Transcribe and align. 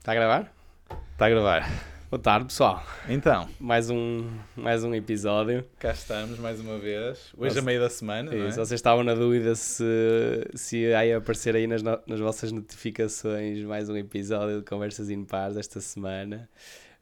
Está 0.00 0.12
a 0.12 0.14
gravar? 0.14 0.52
Está 1.12 1.26
a 1.26 1.30
gravar. 1.30 1.70
Boa 2.10 2.20
tarde, 2.20 2.46
pessoal. 2.46 2.82
Então, 3.08 3.48
Mais 3.60 3.88
um, 3.88 4.28
mais 4.56 4.82
um 4.82 4.92
episódio. 4.94 5.64
cá 5.78 5.92
estamos 5.92 6.38
mais 6.40 6.58
uma 6.60 6.78
vez. 6.78 7.32
Hoje 7.36 7.58
a 7.58 7.62
meio 7.62 7.80
da 7.80 7.88
semana, 7.88 8.32
não 8.32 8.46
é? 8.46 8.50
Se 8.50 8.56
vocês 8.58 8.72
estavam 8.78 9.04
na 9.04 9.14
dúvida 9.14 9.54
se, 9.54 9.84
se 10.54 10.78
ia 10.78 11.18
aparecer 11.18 11.54
aí 11.54 11.66
nas, 11.68 11.82
no- 11.82 12.00
nas 12.06 12.18
vossas 12.18 12.50
notificações 12.50 13.60
mais 13.62 13.88
um 13.88 13.96
episódio 13.96 14.58
de 14.58 14.64
Conversas 14.64 15.08
Impares 15.10 15.56
esta 15.56 15.80
semana. 15.80 16.48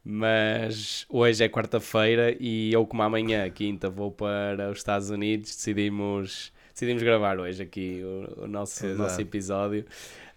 Mas 0.05 1.07
hoje 1.09 1.43
é 1.45 1.49
quarta-feira 1.49 2.37
e 2.39 2.73
eu, 2.73 2.87
como 2.87 3.03
amanhã, 3.03 3.49
quinta, 3.51 3.89
vou 3.89 4.11
para 4.11 4.71
os 4.71 4.79
Estados 4.79 5.09
Unidos, 5.11 5.55
decidimos, 5.55 6.53
decidimos 6.73 7.03
gravar 7.03 7.39
hoje 7.39 7.63
aqui 7.63 8.03
o, 8.05 8.45
o 8.45 8.47
nosso, 8.47 8.85
o 8.85 8.89
Exato. 8.89 9.03
nosso 9.03 9.21
episódio. 9.21 9.85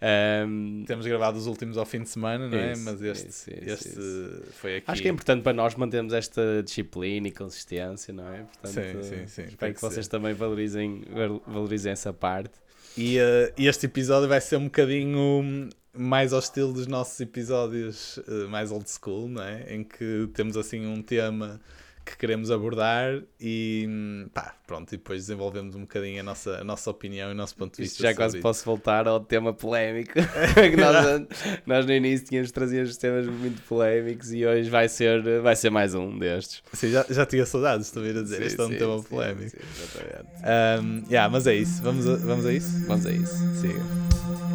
Ahm, 0.04 0.84
Temos 0.84 1.06
gravado 1.06 1.38
os 1.38 1.46
últimos 1.46 1.78
ao 1.78 1.86
fim 1.86 2.02
de 2.02 2.08
semana, 2.08 2.48
não 2.48 2.58
é? 2.58 2.72
Isso, 2.72 2.82
Mas 2.84 3.00
este, 3.02 3.28
isso, 3.28 3.50
este 3.50 3.88
isso. 3.88 4.42
foi 4.54 4.76
aqui. 4.78 4.90
Acho 4.90 5.00
que 5.02 5.06
é 5.08 5.10
importante 5.12 5.42
para 5.42 5.52
nós 5.52 5.76
mantermos 5.76 6.12
esta 6.12 6.60
disciplina 6.64 7.28
e 7.28 7.30
consistência, 7.30 8.12
não 8.12 8.28
é? 8.28 8.42
Portanto, 8.60 8.72
Sim, 8.74 9.02
sim, 9.02 9.26
sim, 9.28 9.42
Espero 9.44 9.72
que 9.72 9.74
que 9.76 9.80
vocês 9.80 10.08
também 10.08 10.34
valorizem, 10.34 11.04
val- 11.14 11.42
valorizem 11.46 11.92
essa 11.92 12.12
parte. 12.12 12.54
E 12.96 13.16
eh, 13.18 13.52
este 13.56 13.86
episódio 13.86 14.28
vai 14.28 14.40
ser 14.40 14.56
um 14.56 14.64
bocadinho 14.64 15.68
mais 15.96 16.32
ao 16.32 16.40
estilo 16.40 16.72
dos 16.72 16.86
nossos 16.86 17.18
episódios 17.20 18.18
eh, 18.26 18.48
mais 18.48 18.72
old 18.72 18.90
school, 18.90 19.28
não 19.28 19.42
é? 19.42 19.72
Em 19.74 19.84
que 19.84 20.28
temos 20.34 20.56
assim 20.56 20.84
um 20.84 21.00
tema 21.00 21.60
que 22.04 22.16
queremos 22.16 22.50
abordar 22.50 23.22
e 23.40 23.86
hum, 23.88 24.28
pá, 24.34 24.54
pronto, 24.66 24.92
e 24.92 24.96
depois 24.96 25.20
desenvolvemos 25.20 25.74
um 25.74 25.82
bocadinho 25.82 26.20
a 26.20 26.22
nossa, 26.22 26.58
a 26.58 26.64
nossa 26.64 26.90
opinião 26.90 27.28
e 27.30 27.32
o 27.32 27.34
nosso 27.34 27.54
ponto 27.56 27.76
de 27.76 27.82
Isto 27.82 27.92
vista. 27.92 28.02
já 28.02 28.08
sobre 28.08 28.16
quase 28.16 28.36
isso. 28.36 28.42
posso 28.42 28.64
voltar 28.64 29.06
ao 29.06 29.20
tema 29.20 29.52
polémico. 29.52 30.12
que 30.54 30.76
nós, 30.76 31.26
nós 31.66 31.86
no 31.86 31.92
início 31.92 32.26
tínhamos 32.26 32.50
trazido 32.50 32.84
os 32.84 32.96
temas 32.96 33.26
muito 33.26 33.62
polémicos 33.62 34.32
e 34.32 34.44
hoje 34.44 34.68
vai 34.68 34.88
ser, 34.88 35.40
vai 35.40 35.54
ser 35.56 35.70
mais 35.70 35.94
um 35.94 36.18
destes. 36.18 36.62
Sim, 36.72 36.90
já, 36.90 37.06
já 37.08 37.24
tinha 37.24 37.46
saudades, 37.46 37.86
estou 37.86 38.02
a 38.02 38.06
vir 38.06 38.18
a 38.18 38.22
dizer. 38.22 38.38
Sim, 38.38 38.44
este 38.44 38.60
é 38.60 38.64
um 38.64 38.76
tema 38.76 38.98
sim, 38.98 39.04
polémico. 39.08 39.50
sim, 39.50 39.58
exatamente. 39.58 40.32
Um, 40.42 41.04
yeah, 41.10 41.28
mas 41.30 41.46
é 41.46 41.54
isso. 41.54 41.82
Vamos 41.82 42.08
a, 42.08 42.16
vamos 42.16 42.46
a 42.46 42.52
isso? 42.52 42.86
Vamos 42.86 43.06
a 43.06 43.10
isso. 43.12 43.36
Siga. 43.60 44.51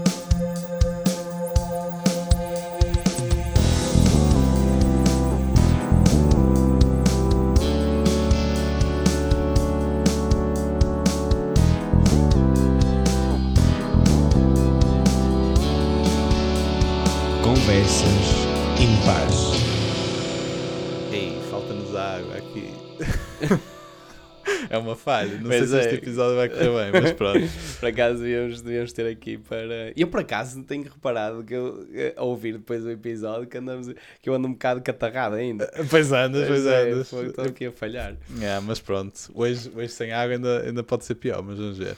é 24.71 24.77
uma 24.77 24.95
falha. 24.95 25.35
Não 25.35 25.49
Pois 25.49 25.59
sei 25.59 25.67
se 25.67 25.75
é. 25.75 25.79
este 25.81 25.95
episódio 25.95 26.35
vai 26.35 26.49
correr 26.49 26.91
bem, 26.91 27.01
mas 27.01 27.11
pronto. 27.17 27.47
Por 27.79 27.89
acaso 27.89 28.21
devíamos, 28.21 28.61
devíamos 28.61 28.93
ter 28.93 29.07
aqui 29.07 29.37
para. 29.37 29.93
Eu 29.95 30.07
por 30.07 30.19
acaso 30.21 30.63
tenho 30.63 30.83
reparado 30.83 31.43
que 31.43 31.53
eu 31.53 31.87
eh, 31.93 32.13
a 32.15 32.23
ouvir 32.23 32.53
depois 32.53 32.83
do 32.83 32.91
episódio 32.91 33.47
que, 33.47 33.57
andamos, 33.57 33.93
que 34.21 34.29
eu 34.29 34.33
ando 34.33 34.47
um 34.47 34.53
bocado 34.53 34.81
catarrado 34.81 35.35
ainda. 35.35 35.71
Pois 35.89 36.11
andas, 36.11 36.47
pois 36.47 36.65
é, 36.65 36.91
andas. 36.91 37.13
Estou 37.13 37.45
aqui 37.45 37.65
a 37.65 37.71
falhar. 37.71 38.15
Yeah, 38.37 38.61
mas 38.61 38.79
pronto, 38.79 39.17
hoje, 39.33 39.71
hoje 39.75 39.89
sem 39.89 40.11
água 40.11 40.35
ainda, 40.35 40.63
ainda 40.63 40.83
pode 40.83 41.05
ser 41.05 41.15
pior, 41.15 41.41
mas 41.41 41.57
vamos 41.57 41.77
ver. 41.77 41.97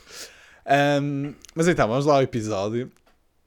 Um, 1.01 1.33
mas 1.55 1.67
então, 1.67 1.87
vamos 1.87 2.05
lá 2.05 2.15
ao 2.15 2.21
episódio. 2.21 2.91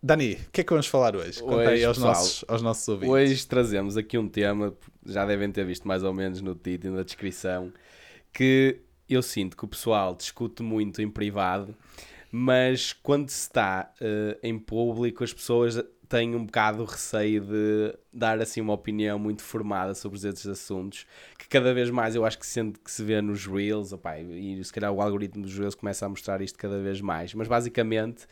Dani, 0.02 0.32
o 0.32 0.50
que 0.50 0.62
é 0.62 0.64
que 0.64 0.70
vamos 0.70 0.88
falar 0.88 1.14
hoje? 1.14 1.40
Conta 1.40 1.56
Hoje, 1.58 1.68
aí 1.68 1.84
aos 1.84 1.96
pessoal, 1.96 2.14
nossos, 2.14 2.44
aos 2.48 2.62
nossos 2.62 2.88
ouvintes. 2.88 3.12
Hoje 3.12 3.46
trazemos 3.46 3.96
aqui 3.96 4.18
um 4.18 4.28
tema, 4.28 4.74
já 5.06 5.24
devem 5.24 5.50
ter 5.52 5.64
visto 5.64 5.86
mais 5.86 6.02
ou 6.02 6.12
menos 6.12 6.40
no 6.40 6.56
título, 6.56 6.96
na 6.96 7.04
descrição, 7.04 7.72
que 8.32 8.80
eu 9.12 9.22
sinto 9.22 9.56
que 9.56 9.64
o 9.64 9.68
pessoal 9.68 10.14
discute 10.14 10.62
muito 10.62 11.00
em 11.02 11.10
privado, 11.10 11.76
mas 12.30 12.92
quando 12.92 13.28
se 13.28 13.42
está 13.42 13.92
eh, 14.00 14.38
em 14.42 14.58
público 14.58 15.22
as 15.22 15.32
pessoas 15.32 15.82
têm 16.08 16.34
um 16.36 16.44
bocado 16.44 16.84
receio 16.84 17.40
de 17.40 17.96
dar 18.12 18.38
assim 18.40 18.60
uma 18.60 18.74
opinião 18.74 19.18
muito 19.18 19.42
formada 19.42 19.94
sobre 19.94 20.18
esses 20.18 20.46
assuntos, 20.46 21.06
que 21.38 21.48
cada 21.48 21.72
vez 21.72 21.88
mais 21.88 22.14
eu 22.14 22.24
acho 22.24 22.38
que 22.38 22.46
sente 22.46 22.78
que 22.78 22.90
se 22.90 23.02
vê 23.02 23.20
nos 23.22 23.46
Reels, 23.46 23.92
opá, 23.92 24.18
e 24.18 24.62
se 24.62 24.72
calhar 24.72 24.92
o 24.92 25.00
algoritmo 25.00 25.42
dos 25.42 25.56
Reels 25.58 25.74
começa 25.74 26.04
a 26.04 26.08
mostrar 26.08 26.42
isto 26.42 26.58
cada 26.58 26.82
vez 26.82 27.00
mais, 27.00 27.32
mas 27.32 27.48
basicamente 27.48 28.26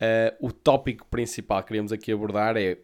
eh, 0.00 0.36
o 0.40 0.52
tópico 0.52 1.06
principal 1.06 1.62
que 1.62 1.68
queríamos 1.68 1.92
aqui 1.92 2.12
abordar 2.12 2.56
é 2.56 2.78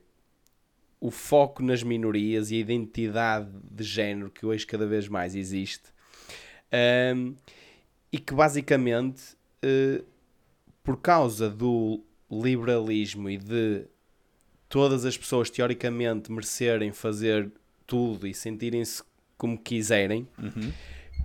o 0.99 1.11
foco 1.11 1.63
nas 1.63 1.83
minorias 1.83 2.51
e 2.51 2.57
a 2.57 2.59
identidade 2.59 3.51
de 3.71 3.85
género 3.85 4.31
que 4.31 4.47
hoje 4.47 4.67
cada 4.67 4.87
vez 4.87 5.07
mais 5.07 5.35
existe 5.35 5.94
Ahm, 6.75 7.35
e 8.13 8.19
que 8.19 8.35
basicamente 8.35 9.23
eh, 9.63 10.03
por 10.83 10.97
causa 11.01 11.49
do 11.49 12.01
liberalismo 12.31 13.31
e 13.31 13.37
de 13.39 13.85
todas 14.69 15.05
as 15.05 15.17
pessoas 15.17 15.51
teoricamente 15.51 16.33
merecerem 16.33 16.91
fazer 16.93 17.51
tudo 17.87 18.27
e 18.27 18.35
sentirem-se 18.35 19.03
como 19.37 19.57
quiserem 19.59 20.27
Uhum. 20.39 20.73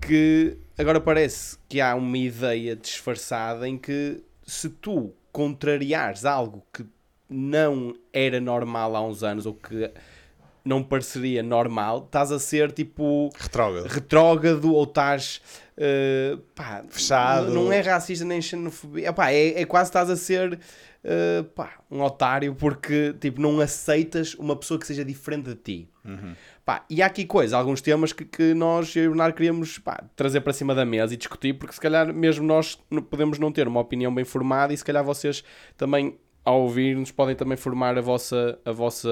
que 0.01 0.57
agora 0.77 0.99
parece 1.01 1.57
que 1.67 1.81
há 1.81 1.95
uma 1.95 2.17
ideia 2.17 2.75
disfarçada 2.75 3.67
em 3.67 3.77
que 3.77 4.21
se 4.45 4.69
tu 4.69 5.13
contrariares 5.31 6.25
algo 6.25 6.63
que 6.73 6.85
não 7.29 7.95
era 8.11 8.39
normal 8.39 8.95
há 8.95 9.01
uns 9.01 9.23
anos 9.23 9.45
ou 9.45 9.53
que 9.53 9.91
não 10.69 10.83
pareceria 10.83 11.41
normal, 11.41 12.03
estás 12.05 12.31
a 12.31 12.37
ser 12.39 12.71
tipo 12.71 13.29
Retrógrado. 13.35 13.87
retrógrado 13.87 14.73
ou 14.73 14.83
estás 14.83 15.41
eh, 15.75 16.37
pá, 16.53 16.83
Fechado. 16.87 17.51
Não 17.51 17.71
é 17.71 17.81
racista 17.81 18.23
nem 18.23 18.41
xenofobia, 18.41 19.09
Epá, 19.09 19.31
é, 19.31 19.61
é 19.61 19.65
quase 19.65 19.89
estás 19.89 20.09
a 20.09 20.15
ser 20.15 20.59
eh, 21.03 21.43
pá, 21.55 21.79
um 21.89 22.01
otário 22.01 22.53
porque 22.53 23.15
tipo, 23.19 23.41
não 23.41 23.59
aceitas 23.59 24.35
uma 24.35 24.55
pessoa 24.55 24.79
que 24.79 24.85
seja 24.85 25.03
diferente 25.03 25.49
de 25.49 25.55
ti. 25.55 25.89
Uhum. 26.05 26.35
Pá, 26.63 26.85
e 26.87 27.01
há 27.01 27.07
aqui 27.07 27.25
coisas, 27.25 27.53
alguns 27.53 27.81
temas 27.81 28.13
que, 28.13 28.23
que 28.23 28.53
nós 28.53 28.95
eu 28.95 29.05
e 29.05 29.07
o 29.07 29.11
Bernardo 29.11 29.33
queríamos 29.33 29.79
pá, 29.79 30.03
trazer 30.15 30.41
para 30.41 30.53
cima 30.53 30.75
da 30.75 30.85
mesa 30.85 31.13
e 31.13 31.17
discutir, 31.17 31.53
porque 31.53 31.73
se 31.73 31.81
calhar 31.81 32.13
mesmo 32.13 32.45
nós 32.45 32.77
podemos 33.09 33.39
não 33.39 33.51
ter 33.51 33.67
uma 33.67 33.79
opinião 33.79 34.13
bem 34.13 34.23
formada 34.23 34.71
e 34.71 34.77
se 34.77 34.85
calhar 34.85 35.03
vocês 35.03 35.43
também, 35.75 36.17
ao 36.43 36.61
ouvir-nos, 36.61 37.11
podem 37.11 37.35
também 37.35 37.57
formar 37.57 37.97
a 37.97 38.01
vossa, 38.01 38.57
a 38.65 38.71
vossa, 38.71 39.09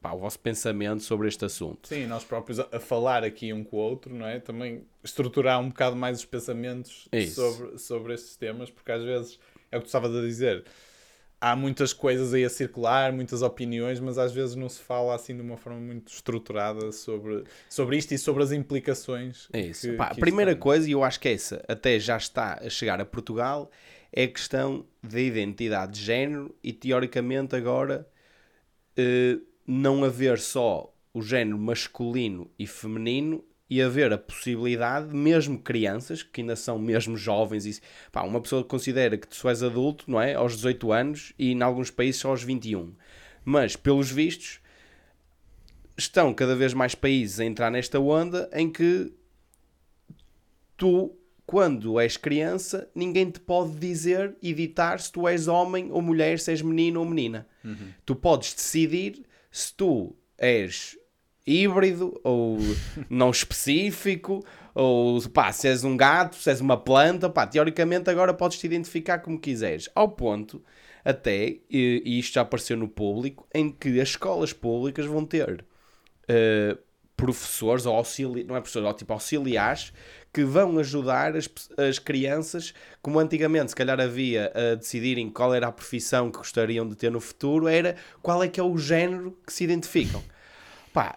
pá, 0.00 0.12
o 0.12 0.18
vosso 0.18 0.38
pensamento 0.38 1.02
sobre 1.02 1.26
este 1.28 1.44
assunto. 1.44 1.88
Sim, 1.88 2.06
nós 2.06 2.22
próprios 2.24 2.60
a, 2.60 2.78
falar 2.78 3.24
aqui 3.24 3.52
um 3.52 3.64
com 3.64 3.76
o 3.76 3.80
outro, 3.80 4.14
não 4.14 4.26
é? 4.26 4.38
Também 4.38 4.84
estruturar 5.02 5.60
um 5.60 5.68
bocado 5.68 5.96
mais 5.96 6.18
os 6.18 6.24
pensamentos 6.24 7.08
Isso. 7.12 7.34
sobre, 7.34 7.78
sobre 7.78 8.14
estes 8.14 8.36
temas, 8.36 8.70
porque 8.70 8.92
às 8.92 9.02
vezes 9.02 9.38
é 9.70 9.76
o 9.76 9.80
que 9.80 9.86
tu 9.86 9.88
estavas 9.88 10.14
a 10.14 10.20
dizer. 10.20 10.64
Há 11.42 11.56
muitas 11.56 11.94
coisas 11.94 12.34
aí 12.34 12.44
a 12.44 12.50
circular, 12.50 13.14
muitas 13.14 13.40
opiniões, 13.40 13.98
mas 13.98 14.18
às 14.18 14.30
vezes 14.30 14.54
não 14.54 14.68
se 14.68 14.78
fala 14.82 15.14
assim 15.14 15.34
de 15.34 15.40
uma 15.40 15.56
forma 15.56 15.80
muito 15.80 16.12
estruturada 16.12 16.92
sobre, 16.92 17.44
sobre 17.66 17.96
isto 17.96 18.12
e 18.12 18.18
sobre 18.18 18.42
as 18.42 18.52
implicações. 18.52 19.48
É 19.50 19.60
isso. 19.60 19.88
que- 19.88 19.96
Pá, 19.96 20.08
que 20.08 20.20
a 20.20 20.20
primeira 20.20 20.52
tem. 20.52 20.60
coisa, 20.60 20.86
e 20.86 20.92
eu 20.92 21.02
acho 21.02 21.18
que 21.18 21.30
essa 21.30 21.64
até 21.66 21.98
já 21.98 22.18
está 22.18 22.60
a 22.62 22.68
chegar 22.68 23.00
a 23.00 23.06
Portugal, 23.06 23.70
é 24.12 24.24
a 24.24 24.28
questão 24.28 24.84
da 25.02 25.20
identidade 25.20 25.92
de 25.92 26.04
género 26.04 26.54
e 26.62 26.72
teoricamente 26.72 27.54
agora 27.54 28.06
eh, 28.96 29.38
não 29.66 30.04
haver 30.04 30.38
só 30.38 30.92
o 31.12 31.22
género 31.22 31.58
masculino 31.58 32.50
e 32.58 32.66
feminino 32.66 33.44
e 33.68 33.80
haver 33.80 34.12
a 34.12 34.18
possibilidade, 34.18 35.14
mesmo 35.14 35.56
crianças, 35.56 36.24
que 36.24 36.40
ainda 36.40 36.56
são 36.56 36.76
mesmo 36.76 37.16
jovens, 37.16 37.66
e, 37.66 37.80
pá, 38.10 38.22
uma 38.22 38.40
pessoa 38.40 38.64
considera 38.64 39.16
que 39.16 39.28
tu 39.28 39.36
só 39.36 39.48
és 39.48 39.62
adulto, 39.62 40.10
não 40.10 40.20
é? 40.20 40.34
Aos 40.34 40.56
18 40.56 40.90
anos 40.90 41.32
e 41.38 41.52
em 41.52 41.62
alguns 41.62 41.88
países 41.88 42.20
só 42.20 42.30
aos 42.30 42.42
21. 42.42 42.92
Mas, 43.44 43.76
pelos 43.76 44.10
vistos, 44.10 44.60
estão 45.96 46.34
cada 46.34 46.56
vez 46.56 46.74
mais 46.74 46.96
países 46.96 47.38
a 47.38 47.44
entrar 47.44 47.70
nesta 47.70 48.00
onda 48.00 48.50
em 48.52 48.68
que 48.68 49.12
tu, 50.76 51.16
quando 51.50 51.98
és 51.98 52.16
criança, 52.16 52.88
ninguém 52.94 53.28
te 53.28 53.40
pode 53.40 53.74
dizer 53.74 54.36
e 54.40 54.54
ditar 54.54 55.00
se 55.00 55.10
tu 55.10 55.26
és 55.26 55.48
homem 55.48 55.90
ou 55.90 56.00
mulher, 56.00 56.38
se 56.38 56.52
és 56.52 56.62
menino 56.62 57.00
ou 57.00 57.04
menina. 57.04 57.44
Tu 58.06 58.14
podes 58.14 58.54
decidir 58.54 59.26
se 59.50 59.74
tu 59.74 60.14
és 60.38 60.96
híbrido 61.44 62.20
ou 62.22 62.56
não 63.10 63.32
específico 63.32 64.44
ou 64.72 65.20
pá, 65.30 65.50
se 65.50 65.66
és 65.66 65.82
um 65.82 65.96
gato, 65.96 66.36
se 66.36 66.48
és 66.50 66.60
uma 66.60 66.76
planta, 66.76 67.28
pá, 67.28 67.48
teoricamente 67.48 68.08
agora 68.08 68.32
podes 68.32 68.56
te 68.60 68.66
identificar 68.66 69.18
como 69.18 69.36
quiseres. 69.36 69.90
Ao 69.92 70.08
ponto, 70.08 70.62
até, 71.04 71.56
e, 71.68 72.00
e 72.04 72.20
isto 72.20 72.34
já 72.34 72.42
apareceu 72.42 72.76
no 72.76 72.86
público, 72.86 73.44
em 73.52 73.72
que 73.72 74.00
as 74.00 74.10
escolas 74.10 74.52
públicas 74.52 75.04
vão 75.04 75.24
ter 75.26 75.64
eh, 76.28 76.78
professores 77.20 77.84
ou 77.84 77.94
auxili 77.94 78.44
não 78.44 78.56
é 78.56 78.60
professores, 78.60 78.86
ou 78.88 78.94
tipo 78.94 79.12
auxiliares 79.12 79.92
que 80.32 80.44
vão 80.44 80.78
ajudar 80.78 81.36
as, 81.36 81.48
as 81.76 81.98
crianças, 81.98 82.72
como 83.02 83.18
antigamente 83.18 83.70
se 83.70 83.76
calhar 83.76 84.00
havia 84.00 84.52
a 84.54 84.74
decidirem 84.76 85.28
qual 85.28 85.54
era 85.54 85.66
a 85.66 85.72
profissão 85.72 86.30
que 86.30 86.38
gostariam 86.38 86.86
de 86.88 86.94
ter 86.94 87.10
no 87.10 87.20
futuro, 87.20 87.66
era 87.66 87.96
qual 88.22 88.42
é 88.42 88.48
que 88.48 88.60
é 88.60 88.62
o 88.62 88.78
género 88.78 89.36
que 89.46 89.52
se 89.52 89.64
identificam. 89.64 90.22
Pá, 90.92 91.16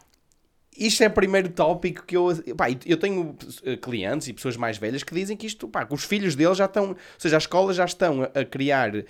isto 0.78 1.04
é 1.04 1.08
o 1.08 1.12
primeiro 1.12 1.50
tópico 1.50 2.04
que 2.06 2.16
eu. 2.16 2.30
Pá, 2.58 2.68
eu 2.86 2.98
tenho 2.98 3.36
eh, 3.64 3.75
clientes 3.78 4.28
e 4.28 4.34
pessoas 4.34 4.58
mais 4.58 4.78
velhas 4.78 5.04
que 5.04 5.14
dizem 5.14 5.38
que 5.38 5.46
isto, 5.46 5.68
pá, 5.68 5.86
que 5.86 5.94
os 5.94 6.04
filhos 6.04 6.36
deles 6.36 6.58
já 6.58 6.66
estão. 6.66 6.90
Ou 6.90 6.98
seja, 7.18 7.38
as 7.38 7.44
escolas 7.44 7.75
já 7.75 7.86
estão 7.86 8.24
a, 8.24 8.46
criar 8.46 8.96
uh, 8.96 9.04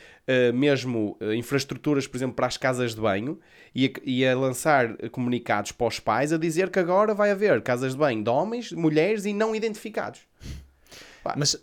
mesmo 0.54 1.18
uh, 1.22 1.34
infraestruturas, 1.34 2.08
por 2.08 2.18
exemplo, 2.18 2.36
para 2.36 2.48
as 2.48 2.58
casas 2.58 2.94
de 2.96 3.02
banho 3.02 3.40
e 3.74 3.88
a, 3.88 3.90
e 4.04 4.26
a, 4.26 4.38
lançar 4.38 4.96
comunicados 5.12 5.72
para 5.72 5.88
os 5.88 6.00
pais 6.00 6.34
a 6.34 6.38
dizer 6.38 6.70
que 6.70 6.80
agora 6.80 7.14
vai 7.14 7.32
haver 7.32 7.62
casas 7.62 7.94
de 7.94 7.98
banho 7.98 8.24
de 8.24 8.30
homens, 8.30 8.72
mulheres 8.72 9.26
e 9.26 9.34
não 9.34 9.56
identificados. 9.56 10.22
Pá. 11.24 11.36
Mas 11.38 11.56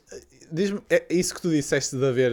diz-me, 0.50 0.80
é 0.88 1.06
isso 1.10 1.34
que 1.34 1.42
tu 1.42 1.50
disseste 1.50 1.96
de 1.96 2.06
haver. 2.06 2.32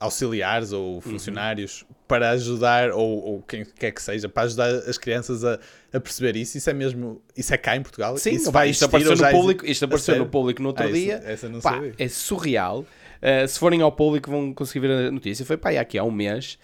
Auxiliares 0.00 0.72
ou 0.72 0.94
uhum. 0.94 1.00
funcionários 1.00 1.82
uhum. 1.82 1.94
Para 2.06 2.30
ajudar, 2.30 2.90
ou, 2.90 3.24
ou, 3.24 3.42
quem 3.42 3.64
quer 3.64 3.90
que 3.90 4.02
seja, 4.02 4.28
para 4.28 4.42
ajudar 4.42 4.68
as 4.68 4.98
crianças 4.98 5.44
a, 5.44 5.58
a, 5.92 6.00
perceber 6.00 6.36
isso. 6.36 6.58
Isso 6.58 6.68
é 6.68 6.72
mesmo, 6.72 7.22
isso 7.36 7.54
é 7.54 7.56
cá 7.56 7.76
em 7.76 7.82
Portugal? 7.82 8.16
Sim, 8.18 8.32
isso 8.32 8.52
vai 8.52 8.70
isto 8.70 8.84
apareceu 8.84 9.16
no 9.16 9.30
público, 9.30 9.66
isto 9.66 9.84
apareceu 9.84 10.18
no 10.18 10.26
público 10.26 10.62
no 10.62 10.68
outro 10.68 10.84
ah, 10.84 10.90
dia. 10.90 11.22
Essa, 11.24 11.46
essa 11.46 11.60
pá, 11.60 11.80
é 11.98 12.08
surreal. 12.08 12.80
Uh, 12.80 13.46
se 13.46 13.58
forem 13.58 13.80
ao 13.80 13.92
público 13.92 14.30
vão 14.30 14.52
conseguir 14.52 14.80
ver 14.80 15.08
a 15.08 15.10
notícia. 15.10 15.46
Foi 15.46 15.56
pá, 15.56 15.70
aqui 15.70 15.96
há 15.96 16.04
um 16.04 16.10
mês. 16.10 16.58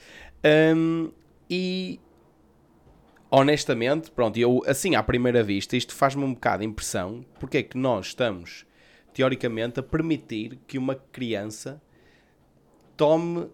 Um, 0.76 1.10
e 1.48 1.98
honestamente, 3.30 4.10
pronto, 4.10 4.38
eu 4.38 4.62
assim 4.66 4.94
à 4.94 5.02
primeira 5.02 5.42
vista, 5.42 5.76
isto 5.76 5.94
faz-me 5.94 6.24
um 6.24 6.34
bocado 6.34 6.60
de 6.60 6.66
impressão 6.66 7.24
porque 7.38 7.58
é 7.58 7.62
que 7.62 7.76
nós 7.76 8.06
estamos, 8.06 8.66
teoricamente, 9.12 9.80
a 9.80 9.82
permitir 9.82 10.58
que 10.66 10.78
uma 10.78 10.94
criança 10.94 11.80
tome 12.96 13.48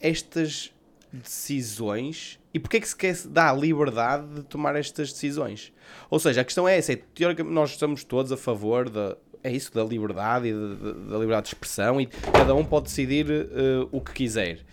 estas 0.00 0.72
decisões 1.16 2.38
e 2.54 2.58
porque 2.58 2.78
é 2.78 2.80
que 2.80 2.88
se 2.88 2.96
quer 2.96 3.16
dar 3.26 3.50
a 3.50 3.52
liberdade 3.52 4.26
de 4.34 4.42
tomar 4.42 4.76
estas 4.76 5.12
decisões? 5.12 5.72
Ou 6.08 6.18
seja, 6.18 6.40
a 6.40 6.44
questão 6.44 6.68
é 6.68 6.78
essa, 6.78 6.92
é, 6.92 6.96
teoricamente 6.96 7.54
nós 7.54 7.70
estamos 7.70 8.04
todos 8.04 8.32
a 8.32 8.36
favor 8.36 8.88
da, 8.88 9.16
é 9.42 9.52
isso, 9.52 9.72
da 9.74 9.84
liberdade 9.84 10.48
e 10.48 10.52
da 10.52 11.18
liberdade 11.18 11.48
de 11.48 11.54
expressão 11.54 12.00
e 12.00 12.06
cada 12.06 12.54
um 12.54 12.64
pode 12.64 12.86
decidir 12.86 13.26
uh, 13.30 13.88
o 13.92 14.00
que 14.00 14.12
quiser. 14.12 14.64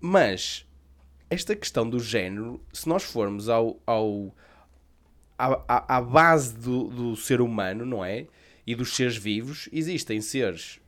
Mas 0.00 0.66
esta 1.28 1.54
questão 1.54 1.88
do 1.88 2.00
género, 2.00 2.60
se 2.72 2.88
nós 2.88 3.04
formos 3.04 3.48
ao, 3.48 3.80
ao 3.86 4.34
à, 5.38 5.96
à 5.96 6.00
base 6.00 6.54
do, 6.54 6.88
do 6.88 7.16
ser 7.16 7.40
humano, 7.40 7.86
não 7.86 8.04
é? 8.04 8.26
E 8.66 8.74
dos 8.74 8.94
seres 8.94 9.16
vivos, 9.16 9.68
existem 9.72 10.20
seres 10.20 10.80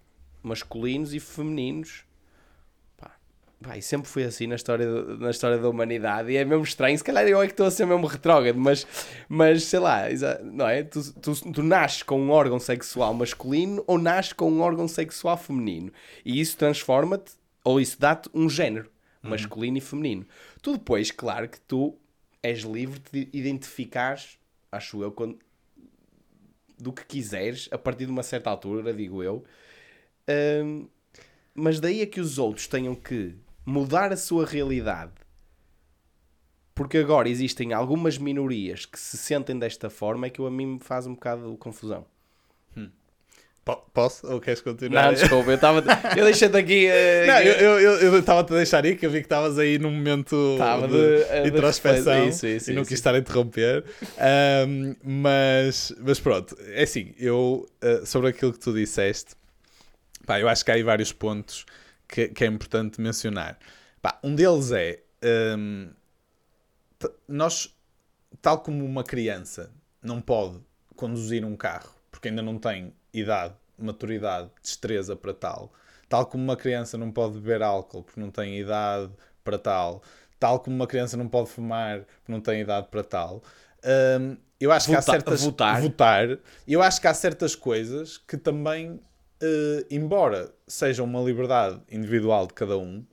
masculinos 0.42 1.14
e 1.14 1.20
femininos. 1.20 2.04
E 3.76 3.82
sempre 3.82 4.08
foi 4.08 4.24
assim 4.24 4.46
na 4.46 4.54
história, 4.54 4.86
na 5.16 5.30
história 5.30 5.58
da 5.58 5.68
humanidade. 5.68 6.30
E 6.30 6.36
é 6.36 6.44
mesmo 6.44 6.64
estranho. 6.64 6.96
Se 6.96 7.04
calhar 7.04 7.26
eu 7.26 7.40
é 7.40 7.46
que 7.46 7.52
estou 7.52 7.66
a 7.66 7.70
ser 7.70 7.86
mesmo 7.86 8.06
retrógrado, 8.06 8.56
mas, 8.56 8.86
mas 9.28 9.64
sei 9.64 9.78
lá, 9.78 10.04
não 10.42 10.68
é? 10.68 10.82
Tu, 10.82 11.12
tu, 11.14 11.52
tu 11.52 11.62
nasces 11.62 12.02
com 12.02 12.20
um 12.20 12.30
órgão 12.30 12.58
sexual 12.58 13.14
masculino 13.14 13.82
ou 13.86 13.98
nasces 13.98 14.32
com 14.32 14.50
um 14.50 14.60
órgão 14.60 14.88
sexual 14.88 15.36
feminino. 15.36 15.92
E 16.24 16.40
isso 16.40 16.56
transforma-te, 16.56 17.32
ou 17.64 17.80
isso 17.80 17.98
dá-te 18.00 18.28
um 18.34 18.48
género 18.48 18.90
uhum. 19.22 19.30
masculino 19.30 19.78
e 19.78 19.80
feminino. 19.80 20.26
Tu 20.60 20.72
depois, 20.72 21.10
claro 21.10 21.48
que 21.48 21.60
tu 21.60 21.96
és 22.42 22.60
livre 22.60 23.00
de 23.12 23.28
identificares, 23.32 24.38
acho 24.70 25.02
eu, 25.02 25.12
quando, 25.12 25.38
do 26.78 26.92
que 26.92 27.04
quiseres, 27.04 27.68
a 27.70 27.78
partir 27.78 28.06
de 28.06 28.10
uma 28.10 28.22
certa 28.22 28.50
altura, 28.50 28.92
digo 28.92 29.22
eu, 29.22 29.44
um, 30.64 30.88
mas 31.54 31.78
daí 31.78 32.00
é 32.00 32.06
que 32.06 32.20
os 32.20 32.38
outros 32.38 32.66
tenham 32.66 32.94
que 32.94 33.34
mudar 33.64 34.12
a 34.12 34.16
sua 34.16 34.46
realidade. 34.46 35.12
Porque 36.74 36.98
agora 36.98 37.28
existem 37.28 37.72
algumas 37.72 38.16
minorias 38.16 38.86
que 38.86 38.98
se 38.98 39.16
sentem 39.16 39.58
desta 39.58 39.90
forma, 39.90 40.26
é 40.26 40.30
que 40.30 40.40
eu, 40.40 40.46
a 40.46 40.50
mim 40.50 40.66
me 40.66 40.78
faz 40.78 41.06
um 41.06 41.14
bocado 41.14 41.52
de 41.52 41.56
confusão. 41.58 42.06
Hum. 42.76 42.88
Posso? 43.92 44.26
Ou 44.26 44.40
queres 44.40 44.62
continuar? 44.62 45.04
Não, 45.04 45.12
desculpa, 45.12 45.50
eu 45.50 45.54
estava. 45.54 45.84
Eu 46.16 46.24
deixei-te 46.24 46.56
aqui. 46.56 46.88
Uh, 46.88 47.26
não, 47.28 47.78
eu 47.78 48.18
estava-te 48.18 48.54
a 48.54 48.56
deixar 48.56 48.84
aí, 48.84 48.96
que 48.96 49.04
eu 49.04 49.10
vi 49.10 49.18
que 49.18 49.26
estavas 49.26 49.58
aí 49.58 49.78
num 49.78 49.90
momento 49.90 50.56
de, 50.88 50.88
de, 50.88 51.42
de 51.42 51.48
introspeção 51.50 52.26
isso, 52.26 52.46
isso, 52.46 52.70
e 52.70 52.74
não 52.74 52.82
isso, 52.82 52.88
quis 52.88 52.98
estar 52.98 53.14
a 53.14 53.18
interromper. 53.18 53.84
Um, 54.66 54.96
mas, 55.04 55.94
mas 56.00 56.18
pronto, 56.18 56.56
é 56.68 56.82
assim, 56.82 57.14
eu 57.18 57.68
uh, 57.84 58.06
sobre 58.06 58.30
aquilo 58.30 58.52
que 58.52 58.58
tu 58.58 58.72
disseste, 58.72 59.36
Pá, 60.26 60.40
eu 60.40 60.48
acho 60.48 60.64
que 60.64 60.70
há 60.70 60.74
aí 60.74 60.82
vários 60.82 61.12
pontos 61.12 61.66
que, 62.12 62.28
que 62.28 62.44
é 62.44 62.46
importante 62.46 63.00
mencionar. 63.00 63.58
Pá, 64.02 64.20
um 64.22 64.34
deles 64.34 64.70
é 64.70 65.02
um, 65.56 65.90
nós, 67.26 67.74
tal 68.42 68.60
como 68.60 68.84
uma 68.84 69.02
criança 69.02 69.72
não 70.02 70.20
pode 70.20 70.60
conduzir 70.94 71.42
um 71.44 71.56
carro 71.56 71.90
porque 72.10 72.28
ainda 72.28 72.42
não 72.42 72.58
tem 72.58 72.94
idade, 73.14 73.54
maturidade, 73.78 74.50
destreza 74.62 75.16
para 75.16 75.32
tal, 75.32 75.72
tal 76.06 76.26
como 76.26 76.44
uma 76.44 76.56
criança 76.56 76.98
não 76.98 77.10
pode 77.10 77.40
beber 77.40 77.62
álcool 77.62 78.02
porque 78.02 78.20
não 78.20 78.30
tem 78.30 78.58
idade 78.58 79.10
para 79.42 79.58
tal, 79.58 80.02
tal 80.38 80.60
como 80.60 80.76
uma 80.76 80.86
criança 80.86 81.16
não 81.16 81.26
pode 81.26 81.48
fumar 81.48 82.00
porque 82.00 82.30
não 82.30 82.40
tem 82.40 82.60
idade 82.60 82.88
para 82.90 83.02
tal. 83.02 83.42
Um, 84.20 84.36
eu 84.60 84.70
acho 84.70 84.88
que 84.90 84.94
há 84.94 85.02
certas 85.02 85.42
votar. 85.42 85.80
votar. 85.80 86.38
Eu 86.68 86.82
acho 86.82 87.00
que 87.00 87.08
há 87.08 87.14
certas 87.14 87.56
coisas 87.56 88.18
que 88.18 88.36
também 88.36 89.00
uh, 89.42 89.86
embora 89.90 90.52
seja 90.66 91.02
uma 91.02 91.20
liberdade 91.20 91.80
individual 91.90 92.46
de 92.46 92.54
cada 92.54 92.78
um, 92.78 93.04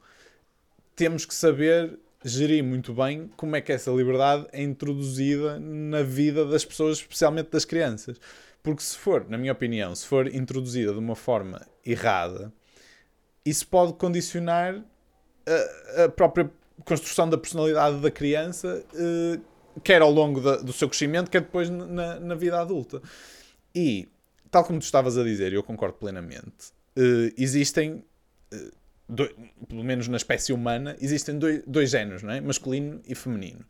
temos 0.95 1.25
que 1.25 1.33
saber 1.33 1.97
gerir 2.23 2.63
muito 2.63 2.93
bem 2.93 3.29
como 3.37 3.55
é 3.55 3.61
que 3.61 3.71
essa 3.71 3.91
liberdade 3.91 4.47
é 4.51 4.61
introduzida 4.61 5.59
na 5.59 6.03
vida 6.03 6.45
das 6.45 6.65
pessoas, 6.65 6.97
especialmente 6.97 7.49
das 7.49 7.65
crianças. 7.65 8.19
Porque 8.61 8.83
se 8.83 8.97
for, 8.97 9.25
na 9.29 9.37
minha 9.37 9.53
opinião, 9.53 9.95
se 9.95 10.05
for 10.05 10.27
introduzida 10.33 10.91
de 10.91 10.99
uma 10.99 11.15
forma 11.15 11.65
errada, 11.85 12.51
isso 13.45 13.65
pode 13.67 13.93
condicionar 13.93 14.83
a, 15.47 16.03
a 16.03 16.09
própria 16.09 16.51
construção 16.83 17.29
da 17.29 17.37
personalidade 17.37 17.99
da 18.01 18.11
criança, 18.11 18.83
uh, 18.93 19.41
quer 19.81 20.01
ao 20.01 20.11
longo 20.11 20.41
da, 20.41 20.57
do 20.57 20.73
seu 20.73 20.89
crescimento, 20.89 21.31
quer 21.31 21.41
depois 21.41 21.69
na, 21.69 22.19
na 22.19 22.35
vida 22.35 22.59
adulta. 22.59 23.01
E 23.73 24.09
tal 24.51 24.63
como 24.63 24.79
tu 24.79 24.83
estavas 24.83 25.17
a 25.17 25.23
dizer, 25.23 25.51
e 25.51 25.55
eu 25.55 25.63
concordo 25.63 25.97
plenamente, 25.97 26.71
uh, 26.97 27.33
existem, 27.37 28.03
uh, 28.53 29.65
pelo 29.67 29.83
menos 29.83 30.07
na 30.07 30.17
espécie 30.17 30.53
humana, 30.53 30.95
existem 30.99 31.37
dois, 31.37 31.63
dois 31.65 31.89
géneros, 31.89 32.23
não 32.23 32.31
é? 32.31 32.41
masculino 32.41 33.01
e 33.07 33.15
feminino. 33.15 33.65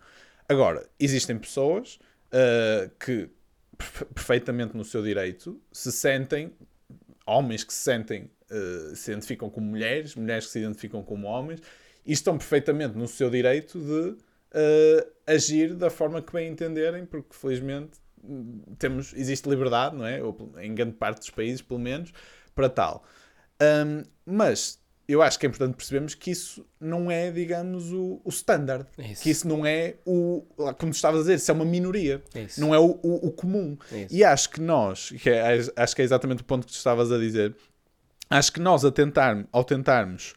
Agora, 0.47 0.87
existem 0.99 1.37
pessoas 1.37 1.99
uh, 2.33 2.89
que, 2.99 3.29
perfeitamente 4.13 4.75
no 4.75 4.83
seu 4.83 5.01
direito, 5.03 5.61
se 5.71 5.91
sentem, 5.91 6.51
homens 7.25 7.63
que 7.63 7.73
se 7.73 7.79
sentem, 7.79 8.29
se 8.95 9.11
identificam 9.11 9.49
como 9.49 9.67
mulheres, 9.67 10.15
mulheres 10.15 10.47
que 10.47 10.51
se 10.51 10.59
identificam 10.59 11.03
como 11.03 11.27
homens, 11.27 11.61
e 12.03 12.11
estão 12.11 12.35
perfeitamente 12.35 12.97
no 12.97 13.07
seu 13.07 13.29
direito 13.29 13.79
de 13.79 14.17
agir 15.27 15.75
da 15.75 15.91
forma 15.91 16.21
que 16.23 16.33
bem 16.33 16.51
entenderem, 16.51 17.05
porque 17.05 17.35
felizmente 17.35 17.98
temos, 18.77 19.13
existe 19.13 19.49
liberdade, 19.49 19.95
não 19.95 20.05
é? 20.05 20.21
Ou, 20.21 20.53
em 20.59 20.73
grande 20.73 20.93
parte 20.93 21.19
dos 21.19 21.29
países, 21.29 21.61
pelo 21.61 21.79
menos, 21.79 22.11
para 22.53 22.69
tal. 22.69 23.03
Um, 23.61 24.03
mas 24.25 24.79
eu 25.09 25.23
acho 25.23 25.39
que 25.39 25.45
é 25.47 25.49
importante 25.49 25.75
percebermos 25.75 26.13
que 26.13 26.29
isso 26.29 26.63
não 26.79 27.09
é, 27.09 27.31
digamos, 27.31 27.91
o, 27.91 28.21
o 28.23 28.29
standard. 28.29 28.85
Isso. 28.97 29.23
Que 29.23 29.31
isso 29.31 29.47
não 29.47 29.65
é 29.65 29.95
o. 30.05 30.45
Como 30.77 30.91
tu 30.91 30.95
estavas 30.95 31.21
a 31.21 31.23
dizer, 31.23 31.35
isso 31.35 31.49
é 31.49 31.53
uma 31.53 31.65
minoria. 31.65 32.21
Isso. 32.35 32.61
Não 32.61 32.75
é 32.75 32.79
o, 32.79 32.99
o, 33.01 33.27
o 33.27 33.31
comum. 33.31 33.75
Isso. 33.91 34.15
E 34.15 34.23
acho 34.23 34.51
que 34.51 34.61
nós, 34.61 35.09
que 35.09 35.31
é, 35.31 35.59
acho 35.75 35.95
que 35.95 36.01
é 36.03 36.05
exatamente 36.05 36.43
o 36.43 36.45
ponto 36.45 36.67
que 36.67 36.71
tu 36.71 36.75
estavas 36.75 37.11
a 37.11 37.17
dizer, 37.17 37.55
acho 38.29 38.53
que 38.53 38.59
nós, 38.59 38.85
a 38.85 38.91
tentar, 38.91 39.47
ao 39.51 39.63
tentarmos 39.63 40.35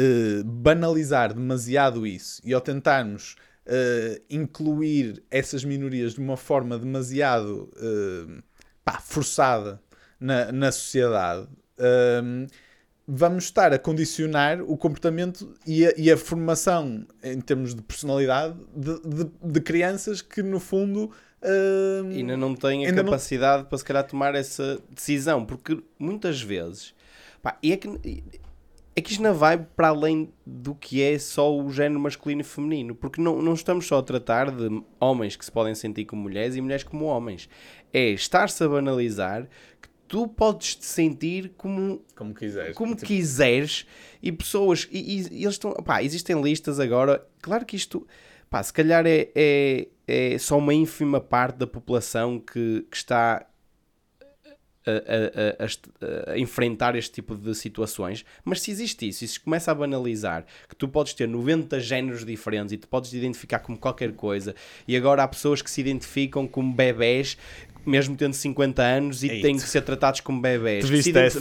uh, 0.00 0.44
banalizar 0.44 1.32
demasiado 1.32 2.04
isso 2.04 2.42
e 2.44 2.52
ao 2.52 2.60
tentarmos 2.60 3.36
uh, 3.66 4.22
incluir 4.28 5.22
essas 5.30 5.64
minorias 5.64 6.14
de 6.14 6.20
uma 6.20 6.36
forma 6.36 6.78
demasiado 6.78 7.70
uh, 7.76 8.42
pá, 8.84 8.98
forçada 9.00 9.80
na, 10.18 10.52
na 10.52 10.72
sociedade, 10.72 11.48
uh, 11.78 12.46
vamos 13.06 13.44
estar 13.44 13.72
a 13.72 13.78
condicionar 13.78 14.62
o 14.62 14.76
comportamento 14.76 15.54
e 15.66 15.86
a, 15.86 15.92
e 15.96 16.10
a 16.10 16.16
formação 16.16 17.06
em 17.22 17.40
termos 17.40 17.74
de 17.74 17.82
personalidade 17.82 18.54
de, 18.74 19.00
de, 19.00 19.30
de 19.42 19.60
crianças 19.60 20.22
que, 20.22 20.42
no 20.42 20.60
fundo. 20.60 21.10
Uh, 21.42 22.06
ainda 22.10 22.36
não 22.36 22.54
têm 22.54 22.86
a 22.86 22.94
capacidade 22.94 23.62
não... 23.62 23.68
para 23.68 23.78
se 23.78 23.84
calhar 23.84 24.06
tomar 24.06 24.34
essa 24.34 24.78
decisão, 24.90 25.44
porque 25.44 25.82
muitas 25.98 26.40
vezes 26.40 26.94
pá, 27.42 27.58
é 27.62 27.76
que 27.76 27.88
é 29.00 29.02
que 29.02 29.12
isto 29.12 29.22
não 29.22 29.34
vai 29.34 29.58
para 29.58 29.88
além 29.88 30.32
do 30.46 30.74
que 30.74 31.02
é 31.02 31.18
só 31.18 31.54
o 31.56 31.70
género 31.72 32.00
masculino 32.00 32.40
e 32.42 32.44
feminino, 32.44 32.94
porque 32.94 33.20
não, 33.20 33.40
não 33.42 33.54
estamos 33.54 33.86
só 33.86 33.98
a 33.98 34.02
tratar 34.02 34.50
de 34.50 34.82
homens 35.00 35.36
que 35.36 35.44
se 35.44 35.50
podem 35.52 35.74
sentir 35.74 36.04
como 36.04 36.22
mulheres 36.22 36.54
e 36.56 36.60
mulheres 36.60 36.84
como 36.84 37.04
homens. 37.06 37.48
É 37.92 38.08
estar-se 38.10 38.62
a 38.62 38.68
banalizar 38.68 39.48
que 39.82 39.88
tu 40.06 40.26
podes 40.28 40.74
te 40.76 40.84
sentir 40.86 41.52
como 41.56 42.02
Como 42.16 42.34
quiseres. 42.34 42.74
como 42.76 42.94
Tipo, 42.94 43.06
quiseres 43.06 43.86
e 44.22 44.30
pessoas 44.32 44.88
e, 44.90 44.98
e- 44.98 45.28
e 45.40 45.42
eles 45.44 45.54
estão 45.54 45.72
pá, 45.74 46.02
existem 46.02 46.40
listas 46.42 46.78
agora 46.80 47.24
claro 47.40 47.64
que 47.64 47.76
isto 47.76 48.06
pá, 48.48 48.62
se 48.62 48.72
calhar 48.72 49.06
é, 49.06 49.28
é, 49.34 49.88
é 50.06 50.38
só 50.38 50.58
uma 50.58 50.74
ínfima 50.74 51.20
parte 51.20 51.56
da 51.58 51.66
população 51.66 52.38
que, 52.40 52.84
que 52.90 52.96
está 52.96 53.46
a, 54.86 54.90
a- 54.90 56.30
a- 56.30 56.32
a 56.32 56.38
enfrentar 56.38 56.96
este 56.96 57.12
tipo 57.12 57.34
de 57.36 57.54
situações 57.54 58.24
mas 58.44 58.60
se 58.62 58.70
existe 58.70 59.06
isso 59.08 59.24
e 59.24 59.28
se 59.28 59.38
começa 59.38 59.70
a 59.70 59.74
banalizar 59.74 60.44
que 60.68 60.74
tu 60.74 60.88
podes 60.88 61.12
ter 61.14 61.28
90 61.28 61.78
géneros 61.80 62.24
diferentes 62.24 62.72
e 62.72 62.76
tu 62.78 62.88
podes 62.88 63.10
te 63.10 63.16
identificar 63.18 63.58
como 63.58 63.76
qualquer 63.78 64.12
coisa 64.12 64.54
e 64.88 64.96
agora 64.96 65.22
há 65.22 65.28
pessoas 65.28 65.60
que 65.62 65.70
se 65.70 65.80
identificam 65.80 66.46
como 66.46 66.72
bebés 66.72 67.36
mesmo 67.86 68.14
tendo 68.14 68.34
50 68.34 68.82
anos 68.82 69.22
e 69.22 69.28
Eita. 69.28 69.42
têm 69.46 69.56
que 69.56 69.62
ser 69.62 69.80
tratados 69.80 70.20
como 70.20 70.38
bebés 70.40 70.84
Tu 70.84 70.90
viste 70.90 71.16
essa? 71.16 71.38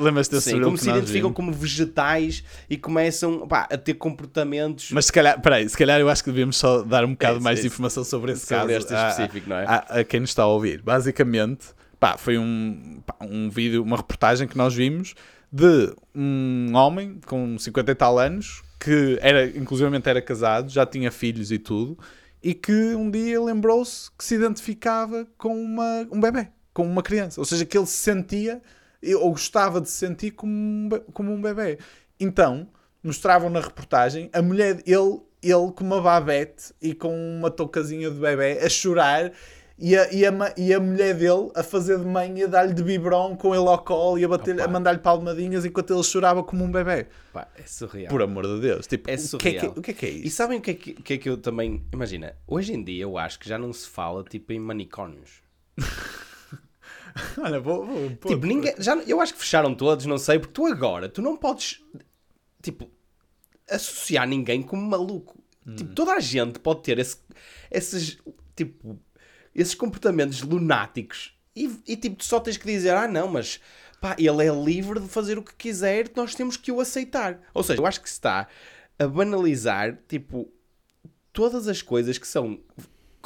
Lembras-te 0.00 0.34
desse 0.34 0.50
Sim, 0.50 0.60
como 0.62 0.76
se 0.78 0.88
identificam 0.88 1.32
como 1.32 1.52
vegetais 1.52 2.42
e 2.68 2.76
começam 2.78 3.46
pá, 3.46 3.68
a 3.70 3.76
ter 3.76 3.92
comportamentos 3.94 4.90
Mas 4.90 5.06
se 5.06 5.12
calhar, 5.12 5.40
peraí, 5.40 5.68
se 5.68 5.76
calhar 5.76 6.00
eu 6.00 6.08
acho 6.08 6.24
que 6.24 6.30
devíamos 6.30 6.56
só 6.56 6.82
dar 6.82 7.04
um 7.04 7.10
bocado 7.12 7.38
É, 7.38 7.40
mais 7.42 7.58
é, 7.58 7.62
de 7.62 7.68
informação 7.68 8.04
sobre 8.04 8.32
esse 8.32 8.46
sobre 8.46 8.72
caso. 8.74 8.84
este 8.86 8.94
a- 8.94 9.08
específico, 9.10 9.48
não 9.50 9.56
é? 9.56 9.64
A, 9.66 9.76
a 10.00 10.04
quem 10.04 10.20
nos 10.20 10.30
está 10.30 10.44
a 10.44 10.46
ouvir. 10.46 10.80
Basicamente, 10.82 11.66
pá, 11.98 12.16
foi 12.16 12.38
um, 12.38 13.00
um 13.20 13.50
vídeo, 13.50 13.82
uma 13.82 13.96
reportagem 13.96 14.46
que 14.46 14.56
nós 14.56 14.74
vimos 14.74 15.14
de 15.50 15.94
um 16.14 16.72
homem 16.74 17.20
com 17.26 17.58
50 17.58 17.90
e 17.90 17.94
tal 17.94 18.18
anos 18.18 18.62
que 18.78 19.18
era, 19.20 19.46
inclusivamente 19.46 20.08
era 20.08 20.20
casado, 20.20 20.70
já 20.70 20.84
tinha 20.86 21.10
filhos 21.10 21.50
e 21.50 21.58
tudo, 21.58 21.98
e 22.42 22.54
que 22.54 22.94
um 22.94 23.10
dia 23.10 23.40
lembrou-se 23.40 24.10
que 24.16 24.24
se 24.24 24.34
identificava 24.34 25.26
com 25.36 25.60
uma, 25.60 26.06
um 26.12 26.20
bebê, 26.20 26.48
com 26.72 26.86
uma 26.86 27.02
criança. 27.02 27.40
Ou 27.40 27.44
seja, 27.44 27.64
que 27.64 27.76
ele 27.76 27.86
se 27.86 27.96
sentia 27.96 28.62
ou 29.20 29.30
gostava 29.30 29.80
de 29.80 29.88
se 29.88 29.96
sentir 29.96 30.32
como 30.32 30.52
um, 30.52 30.88
como 31.12 31.32
um 31.32 31.40
bebê. 31.40 31.78
Então, 32.18 32.68
mostravam 33.02 33.50
na 33.50 33.60
reportagem 33.60 34.30
a 34.32 34.42
mulher, 34.42 34.82
ele, 34.86 35.20
ele 35.42 35.72
com 35.74 35.84
uma 35.84 36.00
babete 36.00 36.72
e 36.80 36.94
com 36.94 37.12
uma 37.38 37.50
toucazinha 37.50 38.10
de 38.10 38.18
bebê 38.18 38.60
a 38.62 38.68
chorar 38.68 39.32
e 39.78 39.94
a, 39.96 40.10
e 40.12 40.24
a, 40.24 40.54
e 40.56 40.72
a 40.72 40.80
mulher 40.80 41.14
dele 41.14 41.50
a 41.54 41.62
fazer 41.62 41.98
de 41.98 42.04
mãe 42.06 42.38
e 42.38 42.44
a 42.44 42.46
dar-lhe 42.46 42.72
de 42.72 42.82
biberon 42.82 43.36
com 43.36 43.54
ele 43.54 43.66
ao 43.68 43.78
colo 43.84 44.18
e 44.18 44.24
a, 44.24 44.28
bater, 44.28 44.58
a 44.60 44.66
mandar-lhe 44.66 44.98
palmadinhas 45.00 45.64
enquanto 45.66 45.92
ele 45.92 46.02
chorava 46.02 46.42
como 46.42 46.64
um 46.64 46.70
bebê. 46.72 47.06
Pá, 47.32 47.46
é 47.56 47.62
surreal. 47.66 48.08
Por 48.08 48.22
amor 48.22 48.46
de 48.46 48.60
Deus. 48.60 48.86
Tipo, 48.86 49.10
É 49.10 49.14
o, 49.14 49.16
que 49.16 49.48
é 49.48 49.52
que, 49.52 49.60
surreal. 49.60 49.74
o 49.76 49.82
que 49.82 49.90
é 49.90 49.94
que 49.94 50.06
é 50.06 50.10
E 50.10 50.26
isso? 50.26 50.36
sabem 50.36 50.58
o 50.58 50.62
que 50.62 50.70
é 50.70 50.74
que, 50.74 50.94
que 50.94 51.12
é 51.14 51.18
que 51.18 51.28
eu 51.28 51.36
também. 51.36 51.84
Imagina, 51.92 52.34
hoje 52.46 52.72
em 52.72 52.82
dia 52.82 53.02
eu 53.02 53.18
acho 53.18 53.38
que 53.38 53.46
já 53.48 53.58
não 53.58 53.70
se 53.72 53.86
fala 53.86 54.24
tipo 54.24 54.52
em 54.52 54.58
manicômios. 54.58 55.42
Olha, 57.38 57.58
vou, 57.60 57.84
vou 57.86 58.10
pôr- 58.16 58.32
Tipo, 58.32 58.46
ninguém. 58.46 58.74
Já, 58.78 58.94
eu 59.06 59.20
acho 59.20 59.32
que 59.34 59.40
fecharam 59.40 59.74
todos, 59.74 60.04
não 60.06 60.18
sei, 60.18 60.38
porque 60.38 60.52
tu 60.52 60.66
agora, 60.66 61.08
tu 61.08 61.22
não 61.22 61.36
podes. 61.36 61.82
Tipo, 62.62 62.90
associar 63.70 64.26
ninguém 64.28 64.62
como 64.62 64.82
maluco. 64.82 65.42
Tipo, 65.76 65.92
toda 65.94 66.12
a 66.12 66.20
gente 66.20 66.58
pode 66.60 66.82
ter 66.82 66.98
esse- 66.98 67.18
esses. 67.70 68.18
Tipo, 68.54 68.98
esses 69.56 69.74
comportamentos 69.74 70.42
lunáticos. 70.42 71.34
E, 71.54 71.70
e 71.86 71.96
tipo, 71.96 72.16
tu 72.16 72.24
só 72.24 72.38
tens 72.38 72.56
que 72.56 72.66
dizer, 72.66 72.90
ah 72.90 73.08
não, 73.08 73.28
mas 73.28 73.60
pá, 74.00 74.14
ele 74.18 74.46
é 74.46 74.52
livre 74.52 75.00
de 75.00 75.08
fazer 75.08 75.38
o 75.38 75.42
que 75.42 75.54
quiser, 75.54 76.10
nós 76.14 76.34
temos 76.34 76.56
que 76.56 76.70
o 76.70 76.80
aceitar. 76.80 77.40
Ou 77.54 77.62
seja, 77.62 77.80
eu 77.80 77.86
acho 77.86 78.00
que 78.00 78.08
se 78.08 78.16
está 78.16 78.46
a 78.98 79.06
banalizar, 79.06 79.98
tipo, 80.06 80.52
todas 81.32 81.66
as 81.68 81.80
coisas 81.80 82.18
que 82.18 82.26
são 82.26 82.60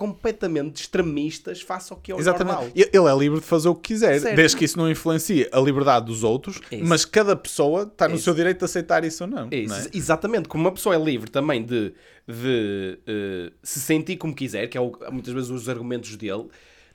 completamente 0.00 0.80
extremistas 0.80 1.60
face 1.60 1.92
ao 1.92 1.98
que 1.98 2.10
é 2.10 2.14
o 2.14 2.18
normal. 2.18 2.34
Exatamente. 2.64 2.80
E- 2.80 2.90
Ele 2.96 3.06
é 3.06 3.14
livre 3.14 3.38
de 3.38 3.44
fazer 3.44 3.68
o 3.68 3.74
que 3.74 3.92
quiser, 3.92 4.18
Certo. 4.18 4.34
desde 4.34 4.56
que 4.56 4.64
isso 4.64 4.78
não 4.78 4.90
influencie 4.90 5.46
a 5.52 5.60
liberdade 5.60 6.06
dos 6.06 6.24
outros, 6.24 6.58
Isso. 6.72 6.84
mas 6.86 7.04
cada 7.04 7.36
pessoa 7.36 7.82
está 7.82 8.08
no 8.08 8.14
Isso. 8.14 8.24
seu 8.24 8.34
direito 8.34 8.60
de 8.60 8.64
aceitar 8.64 9.04
isso 9.04 9.24
ou 9.24 9.28
não. 9.30 9.44
Não 9.44 9.50
é? 9.76 9.86
Exatamente, 9.92 10.48
como 10.48 10.64
uma 10.64 10.72
pessoa 10.72 10.94
é 10.94 10.98
livre 10.98 11.30
também 11.30 11.62
de, 11.62 11.92
de 12.26 12.98
eh, 13.06 13.52
se 13.62 13.78
sentir 13.78 14.16
como 14.16 14.34
quiser, 14.34 14.68
que 14.68 14.78
é 14.78 14.80
o- 14.80 14.96
muitas 15.12 15.34
vezes 15.34 15.50
os 15.50 15.68
argumentos 15.68 16.16
dele, 16.16 16.46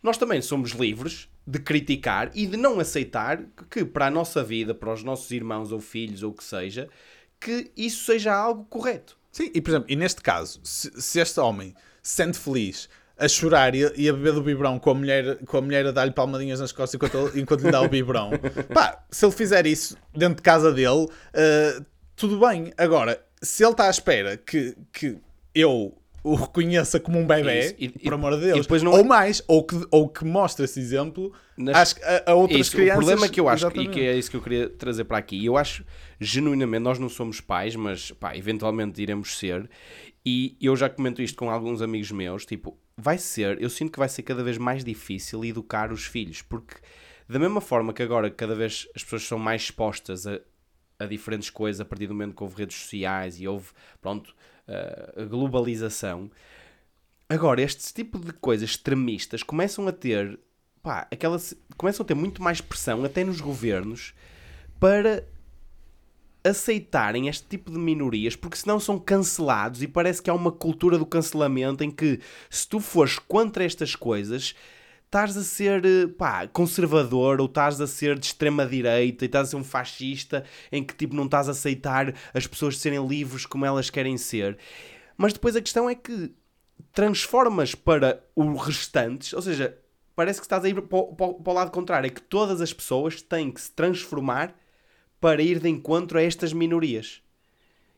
nós 0.02 0.18
também 0.18 0.42
somos 0.42 0.72
livres 0.72 1.30
de 1.46 1.60
criticar 1.60 2.32
e 2.34 2.48
de 2.48 2.58
não 2.58 2.80
aceitar 2.80 3.44
que 3.70 3.86
para 3.86 4.08
a 4.08 4.10
nossa 4.10 4.44
vida, 4.44 4.74
para 4.74 4.92
os 4.92 5.04
nossos 5.04 5.30
irmãos 5.30 5.72
ou 5.72 5.80
filhos 5.80 6.24
ou 6.24 6.32
o 6.32 6.34
que 6.34 6.44
seja, 6.44 6.90
que 7.40 7.70
isso 7.78 8.04
seja 8.06 8.34
algo 8.34 8.66
correto. 8.66 9.16
Sim, 9.32 9.52
e 9.54 9.62
por 9.62 9.70
exemplo, 9.70 9.86
e 9.92 9.96
neste 9.96 10.22
caso, 10.22 10.60
se, 10.64 10.90
se 11.00 11.20
este 11.20 11.40
homem 11.40 11.76
se 12.06 12.16
sente 12.18 12.38
feliz 12.38 12.88
a 13.18 13.28
chorar 13.28 13.74
e 13.74 13.86
a, 13.86 13.92
e 13.96 14.08
a 14.10 14.14
beber 14.14 14.34
do 14.34 14.42
biberão 14.44 14.78
com 14.78 14.90
a 14.90 14.94
mulher, 14.94 15.38
com 15.46 15.58
a, 15.58 15.62
mulher 15.62 15.86
a 15.88 15.92
dar-lhe 15.92 16.12
palmadinhas 16.12 16.60
nas 16.60 16.72
costas 16.72 16.96
enquanto, 16.96 17.38
enquanto 17.38 17.62
lhe 17.64 17.72
dá 17.72 17.82
o 17.82 17.88
biberão, 17.90 18.30
pá, 18.74 19.04
se 19.10 19.26
ele 19.26 19.32
fizer 19.34 19.66
isso 19.66 19.98
dentro 20.14 20.36
de 20.36 20.42
casa 20.42 20.72
dele, 20.72 21.08
eh, 21.34 21.80
tudo 22.16 22.38
bem. 22.46 22.72
Agora, 22.78 23.20
se 23.42 23.64
ele 23.64 23.72
está 23.72 23.88
à 23.88 23.90
espera 23.90 24.36
que, 24.38 24.76
que 24.92 25.18
eu 25.54 25.98
o 26.24 26.34
reconheça 26.34 27.00
como 27.00 27.20
um 27.20 27.26
bebê, 27.28 27.76
e- 27.78 27.88
por 27.88 28.12
e- 28.12 28.16
amor 28.16 28.32
de 28.40 28.48
e 28.50 28.54
Deus, 28.54 28.82
não 28.82 28.94
ou 28.94 29.00
é- 29.00 29.04
mais, 29.04 29.44
ou 29.48 29.64
que, 29.64 29.80
ou 29.92 30.10
que 30.10 30.26
mostre 30.26 30.66
esse 30.66 30.80
exemplo 30.80 31.32
Nas- 31.56 31.96
a, 32.02 32.32
a 32.32 32.34
outras 32.34 32.62
Isso, 32.62 32.72
crianças. 32.76 32.96
o 33.04 33.06
problema 33.06 33.30
que 33.32 33.40
eu 33.40 33.48
acho, 33.48 33.64
e 33.64 33.68
Exatamente. 33.68 33.92
que 33.94 34.00
é 34.02 34.18
isso 34.18 34.32
que 34.32 34.36
eu 34.38 34.42
queria 34.42 34.68
trazer 34.68 35.04
para 35.04 35.20
aqui, 35.20 35.46
eu 35.46 35.56
acho 35.56 35.86
genuinamente, 36.20 36.82
nós 36.84 36.98
não 36.98 37.10
somos 37.10 37.40
pais, 37.42 37.76
mas 37.76 38.10
pá, 38.12 38.36
eventualmente 38.36 39.00
iremos 39.04 39.38
ser, 39.38 39.70
e 40.26 40.58
eu 40.60 40.76
já 40.76 40.90
comento 40.90 41.22
isto 41.22 41.38
com 41.38 41.50
alguns 41.50 41.82
amigos 41.82 42.12
meus, 42.12 42.46
tipo, 42.46 42.78
vai 42.98 43.18
ser, 43.18 43.62
eu 43.62 43.70
sinto 43.70 43.92
que 43.92 44.00
vai 44.00 44.10
ser 44.10 44.24
cada 44.24 44.44
vez 44.44 44.58
mais 44.58 44.84
difícil 44.84 45.44
educar 45.46 45.92
os 45.92 46.06
filhos, 46.06 46.42
porque 46.42 46.76
da 47.28 47.40
mesma 47.40 47.62
forma 47.62 47.94
que 47.94 48.04
agora 48.04 48.30
cada 48.32 48.56
vez 48.56 48.88
as 48.96 49.04
pessoas 49.04 49.24
são 49.24 49.38
mais 49.38 49.64
expostas 49.64 50.26
a, 50.26 50.40
a 51.00 51.06
diferentes 51.06 51.50
coisas 51.50 51.82
a 51.82 51.86
partir 51.86 52.08
do 52.08 52.14
momento 52.14 52.36
que 52.36 52.44
houve 52.44 52.58
redes 52.58 52.78
sociais 52.78 53.40
e 53.40 53.48
houve, 53.48 53.68
pronto, 54.02 54.36
a 54.68 55.22
a 55.22 55.26
globalização, 55.26 56.32
Agora, 57.28 57.62
este 57.62 57.92
tipo 57.92 58.20
de 58.20 58.32
coisas 58.34 58.70
extremistas 58.70 59.42
começam 59.42 59.88
a 59.88 59.92
ter, 59.92 60.40
pá, 60.84 61.08
aquela, 61.12 61.38
começam 61.76 62.04
a 62.04 62.08
ter 62.08 62.14
muito 62.14 62.42
mais 62.42 62.62
pressão, 62.62 63.04
até 63.04 63.24
nos 63.24 63.42
governos, 63.42 64.14
para 64.80 65.24
aceitarem 66.46 67.28
este 67.28 67.48
tipo 67.48 67.72
de 67.72 67.78
minorias, 67.78 68.36
porque 68.36 68.56
senão 68.58 68.80
são 68.80 69.00
cancelados 69.00 69.82
e 69.82 69.88
parece 69.88 70.22
que 70.22 70.30
há 70.30 70.34
uma 70.34 70.52
cultura 70.52 70.98
do 70.98 71.06
cancelamento 71.06 71.84
em 71.84 71.90
que 71.92 72.20
se 72.50 72.68
tu 72.68 72.80
fores 72.80 73.18
contra 73.18 73.64
estas 73.64 73.96
coisas, 73.96 74.56
estás 75.06 75.36
a 75.36 75.44
ser, 75.44 75.84
eh, 75.86 76.08
pá, 76.08 76.48
conservador 76.48 77.40
ou 77.42 77.48
estás 77.48 77.80
a 77.82 77.88
ser 77.88 78.20
de 78.20 78.28
extrema 78.28 78.66
direita 78.66 79.24
e 79.24 79.28
estás 79.28 79.48
a 79.48 79.52
ser 79.52 79.56
um 79.58 79.64
fascista 79.64 80.44
em 80.72 80.84
que 80.84 80.94
tipo 80.96 81.16
não 81.16 81.26
estás 81.26 81.48
a 81.48 81.52
aceitar 81.52 82.14
as 82.34 82.46
pessoas 82.46 82.78
serem 82.78 83.06
livres 83.08 83.46
como 83.46 83.66
elas 83.66 83.90
querem 83.90 84.18
ser. 84.18 84.58
Mas 85.18 85.34
depois 85.34 85.56
a 85.56 85.62
questão 85.62 85.90
é 85.90 85.96
que 85.96 86.32
transformas 86.94 87.74
para 87.76 88.24
o 88.36 88.56
restantes, 88.56 89.34
ou 89.34 89.42
seja, 89.42 89.78
parece 90.16 90.40
que 90.40 90.46
estás 90.46 90.64
a 90.64 90.70
ir 90.70 90.80
para 90.82 90.98
o, 90.98 91.16
para 91.16 91.26
o- 91.28 91.34
para 91.36 91.52
o 91.52 91.56
lado 91.56 91.72
contrário, 91.72 92.08
é 92.08 92.10
que 92.10 92.22
todas 92.22 92.62
as 92.62 92.72
pessoas 92.74 93.22
têm 93.22 93.52
que 93.52 93.62
se 93.62 93.72
transformar 93.72 94.54
para 95.26 95.42
ir 95.42 95.60
de 95.60 95.68
encontro 95.68 96.20
a 96.20 96.22
estas 96.22 96.54
minorias. 96.54 97.20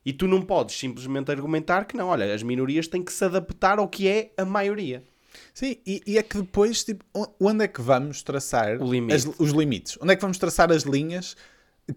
E 0.05 0.13
tu 0.13 0.29
não 0.29 0.41
podes 0.41 0.77
simplesmente 0.79 1.29
argumentar 1.29 1.84
que 1.84 1.98
não, 1.98 2.07
olha, 2.07 2.34
as 2.34 2.41
minorias 2.41 2.88
têm 2.88 3.03
que 3.03 3.12
se 3.12 3.25
adaptar 3.25 3.79
ao 3.79 3.89
que 3.89 4.07
é 4.07 4.31
a 4.38 4.46
maioria. 4.46 5.03
Sim, 5.53 5.75
e, 5.86 6.01
e 6.07 6.17
é 6.17 6.24
que 6.24 6.38
depois, 6.38 6.86
tipo, 6.86 7.03
onde 7.38 7.65
é 7.65 7.67
que 7.67 7.81
vamos 7.81 8.24
traçar 8.24 8.77
limite. 8.81 9.13
as- 9.13 9.39
os 9.39 9.51
limites? 9.51 9.98
Onde 10.01 10.13
é 10.13 10.15
que 10.15 10.22
vamos 10.22 10.38
traçar 10.38 10.72
as 10.72 10.84
linhas 10.84 11.36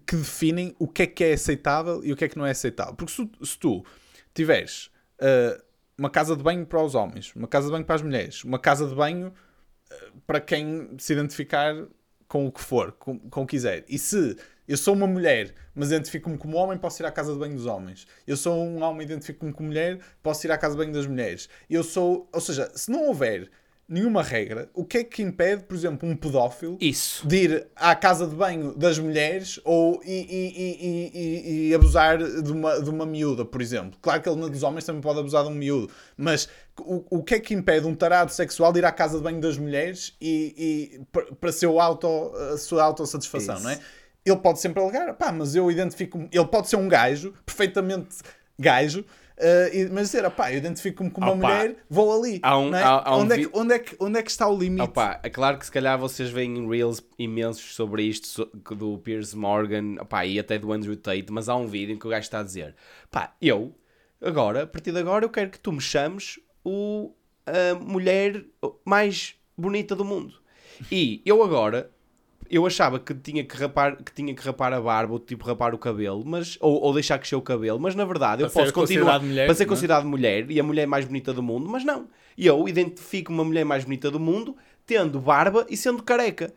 que 0.05 0.17
definem 0.17 0.75
o 0.77 0.85
que 0.85 1.03
é 1.03 1.07
que 1.07 1.23
é 1.23 1.31
aceitável 1.31 2.03
e 2.03 2.11
o 2.11 2.15
que 2.17 2.25
é 2.25 2.27
que 2.27 2.37
não 2.37 2.45
é 2.45 2.51
aceitável? 2.51 2.93
Porque 2.93 3.13
se, 3.13 3.25
tu- 3.25 3.45
se 3.45 3.57
tu 3.57 3.85
tiveres 4.33 4.91
ah, 5.17 5.63
uma 5.97 6.09
casa 6.09 6.35
de 6.35 6.43
banho 6.43 6.65
para 6.65 6.83
os 6.83 6.93
homens, 6.93 7.33
uma 7.37 7.47
casa 7.47 7.67
de 7.67 7.71
banho 7.71 7.85
para 7.85 7.95
as 7.95 8.01
mulheres, 8.01 8.43
uma 8.43 8.59
casa 8.59 8.85
de 8.85 8.93
banho 8.93 9.31
ah, 9.89 9.95
para 10.27 10.41
quem 10.41 10.89
se 10.97 11.13
identificar 11.13 11.73
com 12.27 12.45
o 12.47 12.51
que 12.51 12.59
for, 12.61 12.91
com, 12.99 13.17
com 13.17 13.43
o 13.43 13.47
que 13.47 13.51
quiser, 13.51 13.85
e 13.87 13.97
se 13.97 14.35
eu 14.71 14.77
sou 14.77 14.93
uma 14.93 15.05
mulher, 15.07 15.53
mas 15.75 15.89
identifico-me 15.89 16.37
como 16.37 16.55
homem, 16.55 16.77
posso 16.77 17.01
ir 17.01 17.05
à 17.05 17.11
casa 17.11 17.33
de 17.33 17.39
banho 17.39 17.55
dos 17.55 17.65
homens. 17.65 18.07
Eu 18.25 18.37
sou 18.37 18.55
um 18.55 18.81
homem, 18.81 19.05
identifico-me 19.05 19.51
como 19.51 19.67
mulher, 19.67 19.99
posso 20.23 20.47
ir 20.47 20.51
à 20.51 20.57
casa 20.57 20.75
de 20.75 20.79
banho 20.81 20.93
das 20.93 21.05
mulheres. 21.05 21.49
Eu 21.69 21.83
sou, 21.83 22.29
ou 22.31 22.39
seja, 22.39 22.71
se 22.73 22.89
não 22.89 23.07
houver 23.07 23.49
nenhuma 23.89 24.23
regra, 24.23 24.69
o 24.73 24.85
que 24.85 24.99
é 24.99 25.03
que 25.03 25.21
impede, 25.21 25.63
por 25.63 25.75
exemplo, 25.75 26.07
um 26.07 26.15
pedófilo 26.15 26.77
Isso. 26.79 27.27
de 27.27 27.35
ir 27.35 27.67
à 27.75 27.93
casa 27.93 28.25
de 28.25 28.33
banho 28.33 28.73
das 28.73 28.97
mulheres 28.97 29.59
ou 29.65 30.01
e, 30.05 30.13
e- 30.13 31.11
e- 31.13 31.67
e- 31.69 31.75
abusar 31.75 32.17
de 32.17 32.51
uma, 32.53 32.81
de 32.81 32.89
uma 32.89 33.05
miúda, 33.05 33.43
por 33.43 33.61
exemplo. 33.61 33.99
Claro 34.01 34.21
que 34.21 34.29
ele 34.29 34.49
dos 34.49 34.63
homens 34.63 34.85
também 34.85 35.01
pode 35.01 35.19
abusar 35.19 35.43
de 35.43 35.49
um 35.49 35.53
miúdo, 35.53 35.91
mas 36.15 36.47
o, 36.79 37.17
o 37.17 37.21
que 37.21 37.35
é 37.35 37.39
que 37.41 37.53
impede 37.53 37.85
um 37.85 37.93
tarado 37.93 38.31
sexual 38.31 38.71
de 38.71 38.79
ir 38.79 38.85
à 38.85 38.93
casa 38.93 39.17
de 39.17 39.23
banho 39.25 39.41
das 39.41 39.57
mulheres 39.57 40.15
e, 40.21 41.01
para- 41.11 41.25
para 41.35 41.51
seu 41.51 41.77
auto, 41.77 42.07
a 42.53 42.57
sua 42.57 42.83
autossatisfação, 42.83 43.55
Isso. 43.55 43.63
não 43.65 43.71
é? 43.71 43.79
Ele 44.25 44.37
pode 44.37 44.59
sempre 44.59 44.81
alegar, 44.81 45.13
pá, 45.15 45.31
mas 45.31 45.55
eu 45.55 45.69
identifico 45.71 46.27
ele 46.31 46.45
pode 46.45 46.67
ser 46.69 46.75
um 46.75 46.87
gajo, 46.87 47.33
perfeitamente 47.45 48.17
gajo, 48.57 49.03
Uh, 49.37 49.89
mas 49.91 50.11
dizer, 50.11 50.29
pá, 50.29 50.51
eu 50.51 50.59
identifico-me 50.59 51.09
com 51.09 51.19
uma 51.19 51.31
Opa, 51.31 51.47
mulher, 51.47 51.75
vou 51.89 52.13
ali. 52.13 52.39
há 52.43 52.59
um- 52.59 52.75
é? 52.75 52.83
há- 52.83 53.01
há 53.05 53.17
um 53.17 53.21
onde, 53.21 53.33
é 53.33 53.37
vi- 53.37 53.47
que, 53.47 53.57
onde, 53.57 53.73
é 53.73 53.79
que, 53.79 53.95
onde 53.99 54.19
é 54.19 54.21
que 54.21 54.29
está 54.29 54.47
o 54.47 54.55
limite? 54.55 54.83
Opa, 54.83 55.19
é 55.23 55.29
claro 55.31 55.57
que 55.57 55.65
se 55.65 55.71
calhar 55.71 55.97
vocês 55.97 56.29
veem 56.29 56.69
reels 56.69 57.01
imensos 57.17 57.73
sobre 57.73 58.03
isto 58.03 58.27
so- 58.27 58.45
do 58.75 58.99
Piers 58.99 59.33
Morgan 59.33 59.95
opa, 59.99 60.23
e 60.27 60.37
até 60.37 60.59
do 60.59 60.71
Andrew 60.71 60.95
Tate, 60.95 61.25
mas 61.31 61.49
há 61.49 61.55
um 61.55 61.65
vídeo 61.65 61.95
em 61.95 61.97
que 61.97 62.05
o 62.05 62.09
gajo 62.11 62.21
está 62.21 62.41
a 62.41 62.43
dizer: 62.43 62.75
pá, 63.09 63.33
eu, 63.41 63.73
agora, 64.21 64.61
a 64.63 64.67
partir 64.67 64.91
de 64.91 64.99
agora, 64.99 65.25
eu 65.25 65.29
quero 65.29 65.49
que 65.49 65.57
tu 65.59 65.71
me 65.71 65.81
chames 65.81 66.39
o, 66.63 67.11
a 67.47 67.73
mulher 67.79 68.45
mais 68.85 69.33
bonita 69.57 69.95
do 69.95 70.05
mundo. 70.05 70.35
E 70.91 71.19
eu 71.25 71.41
agora. 71.41 71.89
Eu 72.51 72.65
achava 72.65 72.99
que 72.99 73.13
tinha 73.13 73.43
que 73.45 73.55
rapar, 73.55 73.95
que 73.95 74.13
tinha 74.13 74.35
que 74.35 74.43
rapar 74.43 74.73
a 74.73 74.81
barba, 74.81 75.13
ou 75.13 75.19
tipo 75.19 75.45
rapar 75.45 75.73
o 75.73 75.77
cabelo, 75.77 76.23
mas 76.25 76.57
ou, 76.59 76.81
ou 76.81 76.93
deixar 76.93 77.17
crescer 77.17 77.35
o 77.35 77.41
cabelo, 77.41 77.79
mas 77.79 77.95
na 77.95 78.03
verdade 78.03 78.43
eu 78.43 78.49
Para 78.49 78.61
posso 78.61 78.73
continuar 78.73 79.21
mulher, 79.21 79.45
para 79.45 79.55
ser 79.55 79.63
é? 79.63 79.65
considerado 79.65 80.05
mulher 80.05 80.51
e 80.51 80.59
a 80.59 80.63
mulher 80.63 80.85
mais 80.85 81.05
bonita 81.05 81.31
do 81.31 81.41
mundo, 81.41 81.69
mas 81.69 81.85
não. 81.85 82.07
Eu 82.37 82.67
identifico 82.67 83.31
uma 83.31 83.45
mulher 83.45 83.63
mais 83.63 83.85
bonita 83.85 84.11
do 84.11 84.19
mundo 84.19 84.55
tendo 84.85 85.19
barba 85.19 85.65
e 85.69 85.77
sendo 85.77 86.03
careca. 86.03 86.53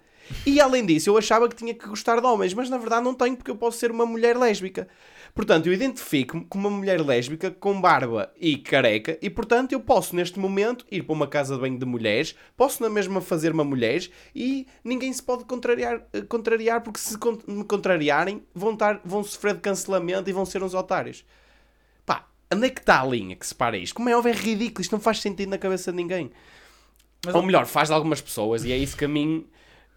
E 0.46 0.60
além 0.60 0.84
disso, 0.84 1.10
eu 1.10 1.18
achava 1.18 1.48
que 1.48 1.56
tinha 1.56 1.74
que 1.74 1.86
gostar 1.86 2.20
de 2.20 2.26
homens, 2.26 2.54
mas 2.54 2.70
na 2.70 2.78
verdade 2.78 3.04
não 3.04 3.14
tenho 3.14 3.36
porque 3.36 3.50
eu 3.50 3.56
posso 3.56 3.78
ser 3.78 3.90
uma 3.90 4.06
mulher 4.06 4.36
lésbica. 4.36 4.88
Portanto, 5.34 5.66
eu 5.66 5.72
identifico-me 5.72 6.44
como 6.44 6.68
uma 6.68 6.78
mulher 6.78 7.00
lésbica 7.00 7.50
com 7.50 7.80
barba 7.80 8.32
e 8.40 8.56
careca 8.56 9.18
e, 9.20 9.28
portanto, 9.28 9.72
eu 9.72 9.80
posso 9.80 10.14
neste 10.14 10.38
momento 10.38 10.86
ir 10.90 11.02
para 11.02 11.12
uma 11.12 11.26
casa 11.26 11.56
de 11.56 11.60
banho 11.60 11.76
de 11.76 11.84
mulheres, 11.84 12.36
posso 12.56 12.80
na 12.80 12.88
mesma 12.88 13.20
fazer 13.20 13.52
uma 13.52 13.64
mulher 13.64 14.08
e 14.34 14.66
ninguém 14.84 15.12
se 15.12 15.22
pode 15.22 15.44
contrariar, 15.44 16.06
eh, 16.12 16.22
contrariar 16.22 16.82
porque 16.82 17.00
se 17.00 17.18
me 17.48 17.64
contrariarem 17.64 18.44
vão, 18.54 18.74
estar, 18.74 19.00
vão 19.04 19.24
sofrer 19.24 19.54
de 19.54 19.60
cancelamento 19.60 20.30
e 20.30 20.32
vão 20.32 20.46
ser 20.46 20.62
uns 20.62 20.72
otários. 20.72 21.24
Pá, 22.06 22.28
onde 22.52 22.66
é 22.66 22.70
que 22.70 22.80
está 22.80 23.00
a 23.00 23.04
linha 23.04 23.34
que 23.34 23.46
separa 23.46 23.76
isto? 23.76 23.94
Como 23.94 24.08
é 24.08 24.16
óbvio, 24.16 24.32
é 24.32 24.36
ridículo, 24.36 24.82
isto 24.82 24.92
não 24.92 25.00
faz 25.00 25.20
sentido 25.20 25.48
na 25.48 25.58
cabeça 25.58 25.90
de 25.90 25.96
ninguém. 25.96 26.30
Ou 27.32 27.42
melhor, 27.42 27.66
faz 27.66 27.88
de 27.88 27.94
algumas 27.94 28.20
pessoas, 28.20 28.64
e 28.64 28.70
é 28.70 28.76
isso 28.76 28.96
que 28.96 29.04
a 29.04 29.08
mim 29.08 29.46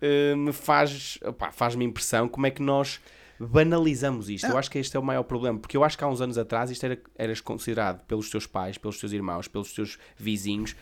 eh, 0.02 0.36
me 0.36 0.52
faz, 0.54 1.18
opá, 1.26 1.52
faz-me 1.52 1.84
impressão 1.86 2.28
como 2.28 2.46
é 2.48 2.52
que 2.52 2.62
nós 2.62 3.00
banalizamos 3.40 4.30
isto. 4.30 4.48
Eu 4.48 4.58
acho 4.58 4.70
que 4.70 4.80
este 4.80 4.96
é 4.98 5.00
o 5.00 5.04
maior 5.04 5.24
problema, 5.24 5.60
porque 5.60 5.78
eu 5.78 5.84
acho 5.84 5.98
que 5.98 6.04
há 6.04 6.08
uns 6.08 6.22
anos 6.22 6.38
atrás 6.38 6.72
isto 6.72 6.84
era, 6.86 7.00
eras 7.16 7.40
considerado 7.42 8.04
pelos 8.06 8.30
teus 8.30 8.46
pais, 8.48 8.78
pelos 8.78 9.00
teus 9.00 9.12
irmãos, 9.12 9.48
pelos 9.48 9.74
teus 9.74 9.98
vizinhos, 10.18 10.76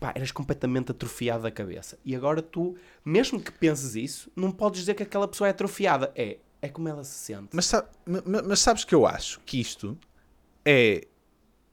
pá, 0.00 0.12
eras 0.14 0.32
completamente 0.32 0.90
atrofiado 0.90 1.44
da 1.44 1.50
cabeça. 1.50 1.96
E 2.04 2.14
agora 2.16 2.42
tu, 2.42 2.76
mesmo 3.04 3.40
que 3.40 3.52
penses 3.52 3.94
isso, 3.94 4.30
não 4.34 4.50
podes 4.50 4.80
dizer 4.80 4.94
que 4.94 5.02
aquela 5.04 5.28
pessoa 5.28 5.46
é 5.48 5.50
atrofiada. 5.52 6.12
É, 6.16 6.38
é 6.60 6.68
como 6.68 6.88
ela 6.88 7.04
se 7.04 7.14
sente. 7.18 7.48
Mas, 7.52 7.66
sa- 7.66 7.88
ma- 8.06 8.22
ma- 8.26 8.42
mas 8.42 8.58
sabes 8.60 8.84
que 8.84 8.94
eu 8.94 9.06
acho 9.06 9.40
que 9.46 9.60
isto 9.60 9.96
é, 10.64 11.06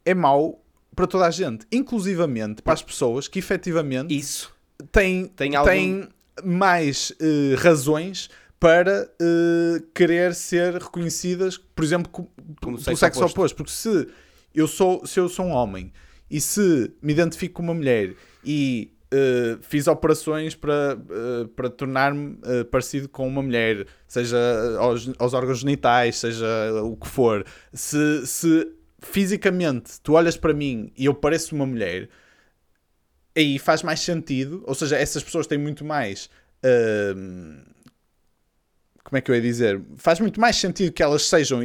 é 0.05 0.13
mau 0.13 0.63
para 0.95 1.07
toda 1.07 1.25
a 1.25 1.31
gente, 1.31 1.65
inclusivamente 1.71 2.61
para 2.61 2.73
as 2.73 2.81
pessoas 2.83 3.27
que 3.27 3.39
efetivamente 3.39 4.15
Isso. 4.15 4.53
têm, 4.91 5.25
Tem 5.27 5.51
têm, 5.51 5.55
algum- 5.55 6.07
mais 6.43 7.11
eh, 7.21 7.55
razões 7.57 8.29
para 8.59 9.09
eh, 9.21 9.81
querer 9.93 10.33
ser 10.35 10.73
reconhecidas, 10.75 11.57
por 11.57 11.83
exemplo, 11.83 12.11
co- 12.11 12.29
Como 12.61 12.75
pelo 12.75 12.77
sexo 12.77 12.99
sexo 12.99 13.19
oposto. 13.19 13.37
oposto. 13.39 13.55
Porque 13.55 13.71
se 13.71 14.07
eu 14.53 14.67
sou, 14.67 15.05
se 15.05 15.19
eu 15.19 15.29
sou 15.29 15.45
um 15.45 15.51
homem 15.51 15.91
e 16.29 16.41
se 16.41 16.91
me 17.01 17.13
identifico 17.13 17.55
com 17.55 17.63
uma 17.63 17.73
mulher 17.73 18.13
e 18.43 18.91
eh, 19.11 19.57
fiz 19.61 19.87
operações 19.87 20.55
para, 20.55 20.97
eh, 21.09 21.47
para 21.55 21.69
tornar-me 21.69 22.37
eh, 22.43 22.63
parecido 22.65 23.07
com 23.09 23.27
uma 23.27 23.41
mulher, 23.41 23.85
seja 24.07 24.37
aos, 24.77 25.09
aos 25.17 25.33
órgãos 25.33 25.59
genitais, 25.59 26.17
seja 26.17 26.45
o 26.83 26.95
que 26.97 27.07
for, 27.07 27.45
se, 27.73 28.27
se 28.27 28.67
fisicamente 29.01 29.99
tu 30.03 30.13
olhas 30.13 30.35
para 30.37 30.53
mim 30.53 30.91
e 30.97 31.05
eu 31.05 31.13
pareço 31.13 31.55
uma 31.55 31.65
mulher, 31.65 32.09
aí 33.39 33.57
faz 33.59 33.81
mais 33.83 33.99
sentido, 34.01 34.63
ou 34.67 34.75
seja, 34.75 34.97
essas 34.97 35.23
pessoas 35.23 35.47
têm 35.47 35.57
muito 35.57 35.83
mais. 35.85 36.29
hum, 37.15 37.61
como 39.03 39.17
é 39.17 39.21
que 39.21 39.31
eu 39.31 39.35
ia 39.35 39.41
dizer? 39.41 39.81
Faz 39.97 40.19
muito 40.19 40.39
mais 40.39 40.55
sentido 40.55 40.91
que 40.91 41.01
elas 41.01 41.23
sejam, 41.23 41.61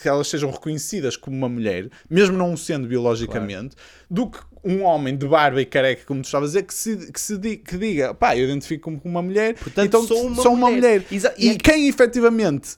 que 0.00 0.08
elas 0.08 0.28
sejam 0.28 0.50
reconhecidas 0.52 1.16
como 1.16 1.36
uma 1.36 1.48
mulher, 1.48 1.88
mesmo 2.08 2.36
não 2.36 2.56
sendo 2.56 2.86
biologicamente, 2.86 3.74
do 4.08 4.30
que 4.30 4.38
um 4.62 4.82
homem 4.84 5.16
de 5.16 5.26
barba 5.26 5.60
e 5.60 5.66
careca, 5.66 6.04
como 6.06 6.22
tu 6.22 6.26
estavas 6.26 6.50
a 6.50 6.60
dizer, 6.60 6.62
que, 6.64 6.74
se, 6.74 7.10
que, 7.12 7.20
se 7.20 7.38
di- 7.38 7.56
que 7.56 7.76
diga, 7.76 8.14
pá, 8.14 8.36
eu 8.36 8.44
identifico-me 8.44 9.00
como 9.00 9.14
uma 9.14 9.22
mulher, 9.22 9.54
Portanto, 9.54 9.84
então 9.86 10.06
sou 10.06 10.26
uma 10.26 10.42
sou 10.42 10.52
uma 10.54 10.70
mulher. 10.70 11.00
mulher. 11.00 11.12
Exa- 11.12 11.34
E, 11.36 11.48
e 11.50 11.56
que- 11.56 11.70
quem 11.72 11.88
efetivamente 11.88 12.76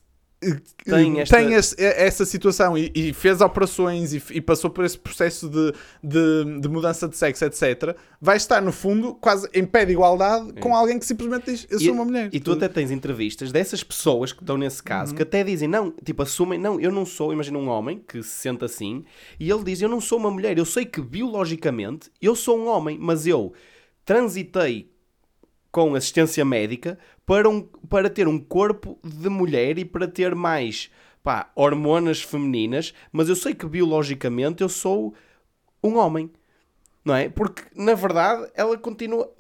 Tem 0.84 1.18
eh, 1.18 1.22
esta- 1.22 1.36
tem 1.36 1.52
esse- 1.54 1.74
essa 1.82 2.24
situação 2.24 2.78
e, 2.78 2.92
e 2.94 3.12
fez 3.12 3.40
operações 3.40 4.12
e, 4.14 4.22
e 4.30 4.40
passou 4.40 4.70
por 4.70 4.84
esse 4.84 4.96
processo 4.96 5.48
de, 5.48 5.72
de, 6.02 6.60
de 6.60 6.68
mudança 6.68 7.08
de 7.08 7.16
sexo, 7.16 7.44
etc., 7.44 7.96
vai 8.20 8.36
estar, 8.36 8.60
no 8.60 8.70
fundo, 8.70 9.14
quase 9.16 9.48
em 9.52 9.64
pé 9.64 9.84
de 9.84 9.92
igualdade 9.92 10.52
com 10.60 10.76
alguém 10.76 10.98
que 10.98 11.04
simplesmente 11.04 11.46
diz: 11.50 11.66
Eu 11.68 11.80
sou 11.80 11.92
uma 11.92 12.04
mulher. 12.04 12.30
E 12.32 12.38
tu 12.38 12.52
até 12.52 12.68
tens 12.68 12.90
entrevistas 12.92 13.50
dessas 13.50 13.82
pessoas 13.82 14.32
que 14.32 14.42
estão 14.42 14.56
nesse 14.56 14.80
caso 14.82 15.12
que 15.14 15.22
até 15.22 15.42
dizem, 15.42 15.66
não, 15.68 15.90
tipo, 16.04 16.22
assumem, 16.22 16.58
não, 16.58 16.80
eu 16.80 16.92
não 16.92 17.04
sou, 17.04 17.32
imagina 17.32 17.58
um 17.58 17.68
homem 17.68 18.00
que 18.06 18.22
se 18.22 18.30
sente 18.30 18.64
assim, 18.64 19.04
e 19.40 19.50
ele 19.50 19.64
diz, 19.64 19.82
eu 19.82 19.88
não 19.88 20.00
sou 20.00 20.18
uma 20.18 20.30
mulher, 20.30 20.56
eu 20.56 20.64
sei 20.64 20.84
que 20.84 21.00
biologicamente 21.00 22.10
eu 22.22 22.36
sou 22.36 22.56
um 22.58 22.68
homem, 22.68 22.96
mas 23.00 23.26
eu 23.26 23.52
transitei 24.04 24.90
com 25.86 25.94
assistência 25.94 26.44
médica 26.44 26.98
para, 27.26 27.48
um, 27.48 27.62
para 27.62 28.10
ter 28.10 28.26
um 28.26 28.38
corpo 28.38 28.98
de 29.04 29.28
mulher 29.28 29.78
e 29.78 29.84
para 29.84 30.08
ter 30.08 30.34
mais 30.34 30.90
pá, 31.22 31.50
hormonas 31.54 32.22
femininas, 32.22 32.94
mas 33.12 33.28
eu 33.28 33.36
sei 33.36 33.54
que 33.54 33.66
biologicamente 33.66 34.62
eu 34.62 34.68
sou 34.68 35.14
um 35.82 35.96
homem, 35.96 36.30
não 37.04 37.14
é? 37.14 37.28
Porque 37.28 37.62
na 37.76 37.94
verdade 37.94 38.50
ela 38.54 38.76
continua, 38.78 39.30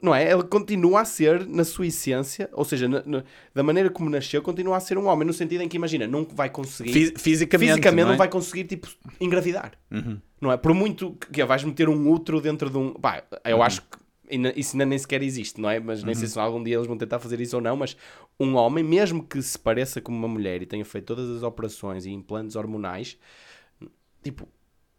não 0.00 0.14
é? 0.14 0.28
Ela 0.28 0.42
continua 0.44 1.02
a 1.02 1.04
ser 1.04 1.46
na 1.46 1.64
sua 1.64 1.86
essência, 1.86 2.48
ou 2.52 2.64
seja, 2.64 2.88
na- 2.88 3.02
na- 3.04 3.24
da 3.54 3.62
maneira 3.62 3.90
como 3.90 4.08
nasceu, 4.08 4.40
continua 4.42 4.76
a 4.76 4.80
ser 4.80 4.96
um 4.96 5.06
homem, 5.06 5.26
no 5.26 5.32
sentido 5.32 5.60
em 5.62 5.68
que 5.68 5.76
imagina, 5.76 6.06
não 6.06 6.24
vai 6.24 6.48
conseguir 6.48 6.92
Fi- 6.92 7.14
fisicamente, 7.18 7.68
fisicamente 7.70 8.00
não 8.02 8.08
não, 8.08 8.14
é? 8.14 8.18
vai 8.18 8.28
conseguir 8.28 8.64
tipo 8.64 8.88
engravidar. 9.20 9.72
Não 10.40 10.52
é? 10.52 10.56
Por 10.56 10.72
muito 10.74 11.12
que, 11.12 11.30
que 11.32 11.44
vais 11.44 11.64
meter 11.64 11.88
um 11.88 12.10
útero 12.10 12.40
dentro 12.40 12.68
de 12.70 12.76
um. 12.76 12.92
Pá, 12.92 13.22
eu 13.44 13.62
acho 13.62 13.80
que 13.82 13.96
isso 14.56 14.76
ainda 14.76 14.86
nem 14.86 14.98
sequer 14.98 15.22
existe, 15.22 15.60
não 15.60 15.70
é? 15.70 15.78
Mas 15.78 16.02
nem 16.02 16.14
sei 16.14 16.28
se 16.28 16.38
algum 16.38 16.62
dia 16.62 16.76
eles 16.76 16.86
vão 16.86 16.96
tentar 16.96 17.18
fazer 17.18 17.40
isso 17.40 17.56
ou 17.56 17.62
não. 17.62 17.76
Mas 17.76 17.96
um 18.38 18.54
homem, 18.56 18.82
mesmo 18.84 19.22
que 19.22 19.40
se 19.42 19.58
pareça 19.58 20.00
como 20.00 20.16
uma 20.16 20.28
mulher 20.28 20.62
e 20.62 20.66
tenha 20.66 20.84
feito 20.84 21.04
todas 21.04 21.28
as 21.30 21.42
operações 21.42 22.06
e 22.06 22.10
implantes 22.10 22.56
hormonais, 22.56 23.18
tipo, 24.22 24.48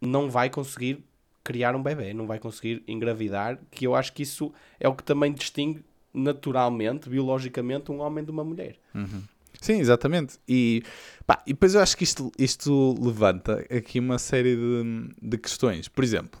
não 0.00 0.30
vai 0.30 0.50
conseguir 0.50 1.04
criar 1.44 1.74
um 1.74 1.82
bebê, 1.82 2.12
não 2.12 2.26
vai 2.26 2.38
conseguir 2.38 2.82
engravidar. 2.86 3.58
Que 3.70 3.86
eu 3.86 3.94
acho 3.94 4.12
que 4.12 4.22
isso 4.22 4.52
é 4.78 4.88
o 4.88 4.94
que 4.94 5.02
também 5.02 5.32
distingue 5.32 5.84
naturalmente, 6.12 7.08
biologicamente, 7.08 7.92
um 7.92 8.00
homem 8.00 8.24
de 8.24 8.30
uma 8.30 8.44
mulher. 8.44 8.76
Sim, 9.60 9.80
exatamente. 9.80 10.38
E, 10.48 10.82
pá, 11.26 11.42
e 11.46 11.52
depois 11.52 11.74
eu 11.74 11.80
acho 11.80 11.96
que 11.96 12.04
isto, 12.04 12.30
isto 12.38 12.94
levanta 13.00 13.64
aqui 13.70 13.98
uma 13.98 14.18
série 14.18 14.56
de, 14.56 15.14
de 15.20 15.38
questões. 15.38 15.88
Por 15.88 16.04
exemplo, 16.04 16.40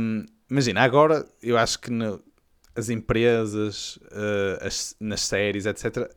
hum, 0.00 0.24
imagina, 0.54 0.80
agora 0.82 1.26
eu 1.42 1.58
acho 1.58 1.78
que 1.80 1.90
no- 1.90 2.22
as 2.76 2.88
empresas, 2.88 3.98
eh, 4.12 4.66
as- 4.66 4.96
nas 5.00 5.20
séries, 5.20 5.66
etc., 5.66 6.08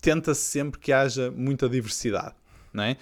tenta-se 0.00 0.40
sempre 0.40 0.80
que 0.80 0.92
haja 0.92 1.30
muita 1.30 1.68
diversidade, 1.68 2.34
não 2.72 2.84
é? 2.84 2.96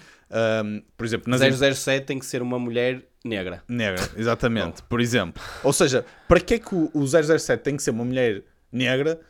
Hum, 0.64 0.82
por 0.96 1.06
exemplo, 1.06 1.30
nas 1.30 1.40
em- 1.40 1.50
007 1.50 2.06
tem 2.06 2.18
que 2.18 2.26
ser 2.26 2.42
uma 2.42 2.58
mulher 2.58 3.02
negra. 3.24 3.62
Negra, 3.68 4.08
exatamente. 4.16 4.82
Por 4.84 5.00
exemplo. 5.00 5.42
Ou 5.64 5.72
seja, 5.72 6.04
para 6.28 6.40
que 6.40 6.54
é 6.54 6.58
que 6.58 6.74
o, 6.74 6.90
o 6.94 7.06
007 7.06 7.62
tem 7.62 7.76
que 7.76 7.82
ser 7.82 7.90
uma 7.90 8.04
mulher 8.04 8.42
negra 8.70 9.20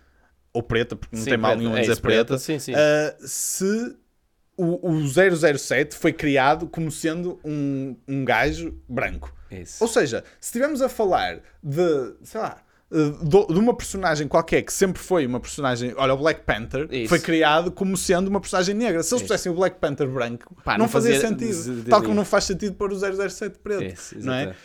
ou 0.52 0.62
preta, 0.62 0.96
porque 0.96 1.16
não 1.16 1.22
Sim, 1.22 1.30
tem 1.30 1.38
mal 1.38 1.56
nenhum 1.56 1.76
É 1.76 1.80
dizer 1.82 2.00
preta, 2.00 2.24
preta, 2.24 2.38
sim, 2.38 2.58
sim. 2.58 2.72
ah, 2.74 3.14
se 3.20 3.96
o, 4.56 4.90
o 4.90 5.06
007 5.08 5.94
foi 5.96 6.12
criado 6.12 6.66
como 6.66 6.90
sendo 6.90 7.40
um, 7.44 7.96
um 8.06 8.24
gajo 8.24 8.76
branco. 8.88 9.34
Isso. 9.50 9.82
Ou 9.82 9.88
seja, 9.88 10.24
se 10.40 10.48
estivermos 10.48 10.82
a 10.82 10.88
falar 10.88 11.40
de, 11.62 12.14
sei 12.22 12.40
lá, 12.40 12.62
eh, 12.92 13.24
de 13.24 13.58
uma 13.58 13.74
personagem 13.76 14.26
qualquer 14.26 14.62
que 14.62 14.72
sempre 14.72 15.00
foi 15.00 15.24
uma 15.24 15.38
personagem. 15.38 15.94
Olha, 15.96 16.12
o 16.12 16.16
Black 16.16 16.42
Panther 16.42 16.88
Isso. 16.90 17.08
foi 17.08 17.20
criado 17.20 17.70
como 17.70 17.96
sendo 17.96 18.26
uma 18.26 18.40
personagem 18.40 18.74
negra. 18.74 19.02
Se 19.04 19.14
eles 19.14 19.22
pusessem 19.22 19.52
o 19.52 19.54
Black 19.54 19.78
Panther 19.78 20.08
branco, 20.08 20.56
Pá, 20.64 20.72
não, 20.72 20.86
não 20.86 20.88
fazia, 20.88 21.20
sentido. 21.20 21.84
Tal 21.88 22.02
como 22.02 22.14
não 22.14 22.24
faz 22.24 22.44
sentido 22.44 22.74
pôr 22.74 22.92
o 22.92 22.98
007 22.98 23.60
preto. 23.60 23.84
Isso, 23.84 24.18
não 24.18 24.34
é? 24.34 24.56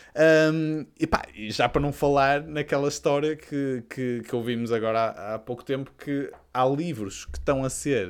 Um, 0.52 0.84
e 0.98 1.06
pá, 1.06 1.22
e 1.34 1.50
já 1.52 1.68
para 1.68 1.80
não 1.80 1.92
falar 1.92 2.42
naquela 2.42 2.88
história 2.88 3.36
que, 3.36 3.84
que, 3.88 4.22
que 4.28 4.34
ouvimos 4.34 4.72
agora 4.72 4.98
há, 4.98 5.34
há 5.34 5.38
pouco 5.38 5.64
tempo, 5.64 5.92
que 5.96 6.30
há 6.52 6.66
livros 6.66 7.26
que 7.26 7.38
estão 7.38 7.64
a 7.64 7.70
ser 7.70 8.08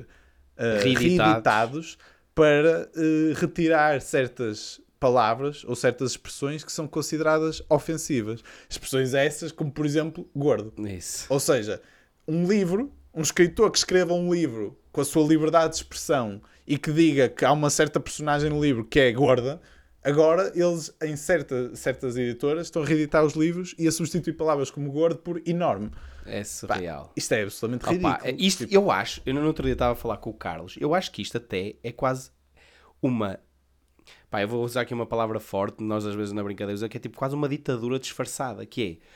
uh, 0.56 0.82
Reeditados. 0.82 1.02
reeditados 1.02 1.98
para 2.34 2.88
uh, 2.96 3.34
retirar 3.34 4.00
certas 4.00 4.80
palavras 4.98 5.64
ou 5.64 5.76
certas 5.76 6.12
expressões 6.12 6.64
que 6.64 6.72
são 6.72 6.87
consideradas 6.87 7.62
ofensivas. 7.68 8.42
Expressões 8.68 9.14
essas 9.14 9.52
como, 9.52 9.70
por 9.70 9.85
exemplo, 9.87 10.28
gordo. 10.35 10.72
Isso. 10.87 11.26
Ou 11.28 11.40
seja, 11.40 11.80
um 12.26 12.46
livro 12.46 12.92
um 13.16 13.22
escritor 13.22 13.70
que 13.70 13.78
escreva 13.78 14.12
um 14.12 14.32
livro 14.32 14.78
com 14.92 15.00
a 15.00 15.04
sua 15.04 15.26
liberdade 15.26 15.70
de 15.70 15.76
expressão 15.76 16.42
e 16.66 16.76
que 16.76 16.92
diga 16.92 17.30
que 17.30 17.46
há 17.46 17.52
uma 17.52 17.70
certa 17.70 17.98
personagem 17.98 18.50
no 18.50 18.62
livro 18.62 18.85
que 18.85 19.00
é 19.00 19.11
gorda, 19.11 19.59
agora 20.04 20.52
eles, 20.54 20.94
em 21.02 21.16
certa, 21.16 21.74
certas 21.74 22.14
editoras, 22.18 22.66
estão 22.66 22.82
a 22.82 22.85
reeditar 22.85 23.24
os 23.24 23.32
livros 23.32 23.74
e 23.78 23.88
a 23.88 23.92
substituir 23.92 24.35
palavras 24.35 24.70
como 24.70 24.92
gordo 24.92 25.18
por 25.20 25.40
enorme. 25.46 25.90
É 26.26 26.44
surreal. 26.44 27.11
Isto 27.16 27.32
é 27.32 27.42
absolutamente 27.42 27.85
Opa, 27.87 27.92
ridículo. 27.92 28.18
é 28.22 28.46
isto, 28.46 28.64
Tipo, 28.64 28.74
eu 28.74 28.90
acho, 28.90 29.22
eu 29.24 29.32
no 29.32 29.46
outro 29.46 29.64
dia 29.64 29.72
estava 29.72 29.92
a 29.92 29.96
falar 29.96 30.18
com 30.18 30.28
o 30.28 30.35
Carlos, 30.35 30.76
eu 30.78 30.94
acho 30.94 31.11
que 31.11 31.22
isto 31.22 31.38
até 31.38 31.76
é 31.82 31.92
quase 31.92 32.30
uma. 33.00 33.40
Pá, 34.30 34.42
eu 34.42 34.48
vou 34.48 34.64
usar 34.64 34.82
aqui 34.82 34.92
uma 34.92 35.06
palavra 35.06 35.38
forte, 35.38 35.82
nós 35.82 36.04
às 36.04 36.14
vezes 36.14 36.32
na 36.32 36.42
brincadeira 36.42 36.74
usamos, 36.74 36.90
que 36.90 36.96
é 36.96 37.00
tipo 37.00 37.16
quase 37.16 37.34
uma 37.34 37.48
ditadura 37.48 37.98
disfarçada, 37.98 38.66
que 38.66 38.82
é 38.82 39.06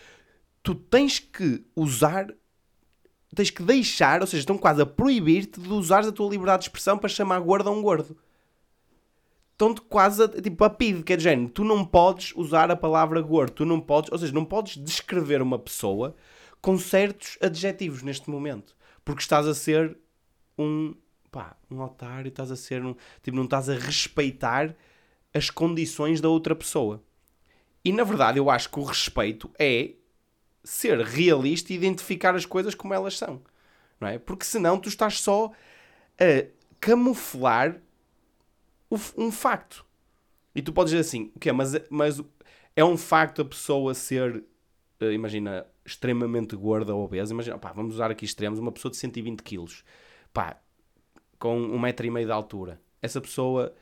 tu 0.62 0.74
tens 0.74 1.18
que 1.18 1.64
usar, 1.74 2.28
tens 3.34 3.50
que 3.50 3.62
deixar, 3.62 4.20
ou 4.20 4.26
seja, 4.26 4.42
estão 4.42 4.56
quase 4.56 4.82
a 4.82 4.86
proibir-te 4.86 5.60
de 5.60 5.68
usares 5.68 6.08
a 6.08 6.12
tua 6.12 6.30
liberdade 6.30 6.62
de 6.62 6.68
expressão 6.68 6.96
para 6.96 7.08
chamar 7.08 7.40
gordo 7.40 7.68
a 7.68 7.72
um 7.72 7.82
gordo. 7.82 8.16
Estão-te 9.52 9.80
quase 9.82 10.22
a, 10.22 10.28
tipo, 10.28 10.64
a 10.64 10.70
pedir, 10.70 11.02
que 11.02 11.12
é 11.12 11.16
de 11.16 11.24
género, 11.24 11.50
tu 11.50 11.64
não 11.64 11.84
podes 11.84 12.32
usar 12.34 12.70
a 12.70 12.76
palavra 12.76 13.20
gordo, 13.20 13.52
tu 13.52 13.64
não 13.66 13.80
podes, 13.80 14.10
ou 14.10 14.18
seja, 14.18 14.32
não 14.32 14.44
podes 14.44 14.76
descrever 14.76 15.42
uma 15.42 15.58
pessoa 15.58 16.14
com 16.62 16.78
certos 16.78 17.36
adjetivos 17.42 18.02
neste 18.02 18.30
momento, 18.30 18.76
porque 19.04 19.20
estás 19.20 19.46
a 19.46 19.54
ser 19.54 19.98
um, 20.58 20.94
pá, 21.30 21.56
um 21.70 21.80
otário, 21.80 22.28
estás 22.28 22.50
a 22.50 22.56
ser 22.56 22.84
um, 22.84 22.94
tipo, 23.22 23.36
não 23.36 23.44
estás 23.44 23.68
a 23.68 23.74
respeitar 23.74 24.74
as 25.32 25.50
condições 25.50 26.20
da 26.20 26.28
outra 26.28 26.54
pessoa. 26.54 27.02
E 27.84 27.92
na 27.92 28.04
verdade 28.04 28.38
eu 28.38 28.50
acho 28.50 28.70
que 28.70 28.78
o 28.78 28.84
respeito 28.84 29.50
é 29.58 29.92
ser 30.62 30.98
realista 31.00 31.72
e 31.72 31.76
identificar 31.76 32.34
as 32.34 32.44
coisas 32.44 32.74
como 32.74 32.92
elas 32.92 33.16
são. 33.16 33.40
Não 34.00 34.08
é? 34.08 34.18
Porque 34.18 34.44
senão 34.44 34.78
tu 34.78 34.88
estás 34.88 35.20
só 35.20 35.52
a 36.18 36.46
camuflar 36.80 37.80
um 39.16 39.30
facto. 39.30 39.84
E 40.54 40.60
tu 40.62 40.72
podes 40.72 40.90
dizer 40.90 41.00
assim, 41.00 41.30
o 41.34 41.38
quê? 41.38 41.52
Mas, 41.52 41.72
mas 41.88 42.20
é 42.74 42.84
um 42.84 42.96
facto 42.96 43.42
a 43.42 43.44
pessoa 43.44 43.94
ser, 43.94 44.42
eh, 45.00 45.12
imagina, 45.12 45.66
extremamente 45.84 46.56
gorda 46.56 46.94
ou 46.94 47.04
obesa. 47.04 47.32
Imagina, 47.32 47.58
pá, 47.58 47.72
vamos 47.72 47.94
usar 47.94 48.10
aqui 48.10 48.24
extremos, 48.24 48.58
uma 48.58 48.72
pessoa 48.72 48.90
de 48.90 48.96
120 48.96 49.42
quilos, 49.42 49.84
pá, 50.32 50.60
com 51.38 51.58
um 51.58 51.78
metro 51.78 52.06
e 52.06 52.10
meio 52.10 52.26
de 52.26 52.32
altura. 52.32 52.80
Essa 53.00 53.20
pessoa 53.20 53.74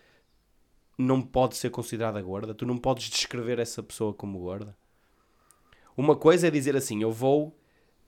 não 0.99 1.23
pode 1.23 1.57
ser 1.57 1.71
considerada 1.71 2.21
gorda. 2.21 2.53
Tu 2.53 2.67
não 2.67 2.77
podes 2.77 3.09
descrever 3.09 3.59
essa 3.61 3.83
pessoa 3.83 4.13
como 4.13 4.39
gorda. 4.41 4.77
Uma 5.97 6.15
coisa 6.17 6.47
é 6.49 6.51
dizer 6.51 6.77
assim, 6.77 7.03
eu 7.03 7.11
vou 7.13 7.57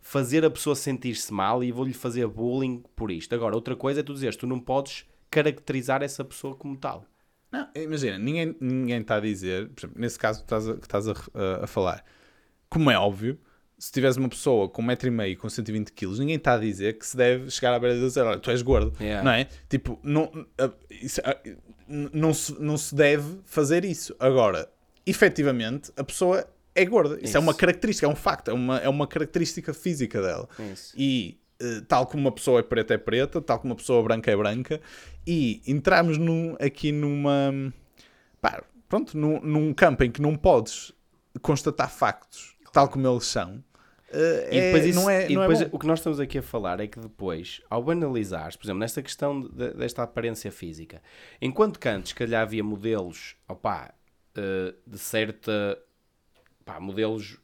fazer 0.00 0.44
a 0.44 0.50
pessoa 0.50 0.74
sentir-se 0.76 1.33
mal 1.33 1.62
e 1.62 1.72
vou-lhe 1.72 1.92
fazer 1.92 2.26
bullying 2.26 2.83
por 2.96 3.11
isto. 3.11 3.35
Agora, 3.35 3.55
outra 3.55 3.76
coisa 3.76 4.00
é 4.00 4.03
tu 4.03 4.14
dizeres, 4.14 4.37
tu 4.37 4.46
não 4.46 4.59
podes 4.61 5.05
caracterizar 5.31 6.03
essa 6.03 6.24
pessoa 6.24 6.55
como 6.55 6.76
tal. 6.76 7.05
Não, 7.53 7.68
imagina, 7.74 8.16
ninguém, 8.18 8.57
ninguém 8.61 9.00
está 9.00 9.16
a 9.16 9.20
dizer, 9.20 9.68
por 9.70 9.81
exemplo, 9.87 10.00
nesse 10.00 10.18
caso 10.18 10.38
que 10.38 10.44
estás 10.46 10.68
a, 10.68 10.74
que 10.74 10.87
estás 10.87 11.09
a, 11.09 11.12
a- 11.12 11.64
a 11.64 11.66
falar, 11.66 12.05
como 12.68 12.90
é 12.90 12.98
óbvio, 12.98 13.38
se 13.76 13.90
tiveres 13.90 14.16
uma 14.16 14.29
pessoa 14.29 14.68
com 14.68 14.83
1,5m 14.83 15.37
com 15.37 15.48
120 15.48 15.90
kg, 15.92 16.07
ninguém 16.20 16.37
está 16.37 16.55
a 16.55 16.59
dizer 16.59 16.96
que 16.96 17.05
se 17.07 17.16
deve 17.16 17.50
chegar 17.50 17.74
à 17.74 17.79
beira 17.79 17.96
de 17.96 18.03
dizer, 18.03 18.22
olha, 18.22 18.38
tu 18.38 18.50
és 18.53 18.62
gordo, 18.62 18.92
Yeah. 19.00 19.24
não 19.24 19.33
é? 19.33 19.48
Tipo, 19.68 19.98
não, 20.05 20.31
isso- 20.88 21.20
não, 22.12 22.33
se, 22.33 22.61
não 22.61 22.76
se 22.76 22.94
deve 22.94 23.38
fazer 23.44 23.85
isso. 23.85 24.14
Agora, 24.18 24.68
efetivamente, 25.05 25.90
a 25.96 26.05
pessoa 26.05 26.46
é 26.74 26.85
gorda. 26.85 27.18
Isso, 27.22 27.37
é 27.37 27.40
uma 27.40 27.50
Isso. 27.50 27.59
característica, 27.61 28.07
é 28.07 28.09
um 28.11 28.14
facto, 28.16 28.48
é 28.50 28.55
uma, 28.55 28.79
é 28.79 28.88
uma 28.88 29.07
característica 29.07 29.74
física 29.74 30.22
dela. 30.22 30.48
Isso. 30.72 30.94
E 30.96 31.38
eh, 31.61 31.83
tal 31.88 32.07
como 32.07 32.22
uma 32.22 32.33
pessoa 32.33 32.61
é 32.61 32.62
preta 32.62 32.94
é 32.94 32.98
preta, 32.98 33.40
tal 33.40 33.59
como 33.59 33.72
uma 33.72 33.76
pessoa 33.76 34.03
branca 34.03 34.31
é 34.31 34.37
branca, 34.37 34.81
e 35.26 35.61
entramos 35.66 36.16
num- 36.16 36.57
aqui 36.61 36.92
numa 36.92 37.53
pá, 38.40 38.62
pronto, 38.88 39.18
num, 39.18 39.40
num 39.40 39.74
campo 39.74 40.05
em 40.05 40.11
que 40.11 40.22
não 40.22 40.37
podes 40.37 40.92
constatar 41.42 41.90
factos 41.90 42.57
tal 42.72 42.88
como 42.88 43.07
eles 43.09 43.24
são. 43.26 43.62
Eh, 44.12 44.49
E 44.53 44.59
é- 44.59 44.61
depois, 44.73 44.87
isso- 44.87 45.01
não 45.01 45.09
é, 45.11 45.23
e 45.23 45.25
é 45.25 45.38
depois 45.38 45.62
bom. 45.62 45.68
o 45.73 45.79
que 45.79 45.87
nós 45.87 45.99
estamos 46.01 46.20
aqui 46.20 46.38
a 46.38 46.42
falar 46.42 46.81
é 46.81 46.87
que 46.87 46.99
depois, 46.99 47.61
ao 47.70 47.83
banalizares, 47.83 48.57
por 48.57 48.66
exemplo, 48.66 48.81
nesta 48.81 49.03
questão 49.03 49.40
de- 49.40 49.73
desta 49.75 50.03
aparência 50.03 50.51
física, 50.53 51.03
enquanto 51.40 51.79
que 51.79 51.88
antes, 51.88 52.11
se 52.11 52.14
calhar, 52.14 52.42
havia 52.42 52.62
modelos, 52.64 53.37
opá, 53.49 53.94
eh, 54.37 54.75
de 54.87 54.99
certa, 54.99 55.79
pá, 56.64 56.79
modelos 56.81 57.38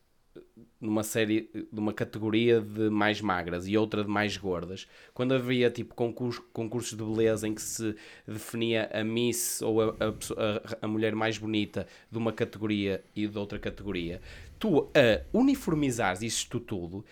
numa 0.81 1.03
série, 1.03 1.51
numa 1.73 1.93
categoria 1.93 2.61
de 2.61 2.91
mais 2.91 3.21
magras 3.21 3.67
e 3.67 3.77
outra 3.77 4.05
de 4.05 4.11
mais 4.11 4.37
gordas, 4.37 4.87
quando 5.15 5.33
havia 5.35 5.71
tipo 5.71 5.95
concurso, 5.95 6.43
concursos 6.53 6.97
de 6.97 7.03
beleza 7.03 7.49
em 7.49 7.55
que 7.55 7.63
se 7.63 7.95
definia 8.27 8.89
a 8.93 9.03
Miss 9.03 9.63
ou 9.63 9.81
a, 9.83 9.87
a, 9.87 10.77
a- 10.83 10.89
mulher 10.89 11.15
mais 11.15 11.39
bonita 11.39 11.87
de 12.11 12.19
uma 12.19 12.33
categoria 12.33 13.03
e 13.15 13.27
de 13.27 13.39
outra 13.39 13.59
categoria, 13.59 14.21
tu 14.59 14.91
a 14.95 15.23
uniformizares 15.33 16.23
isto 16.23 16.61
tudo 16.61 17.05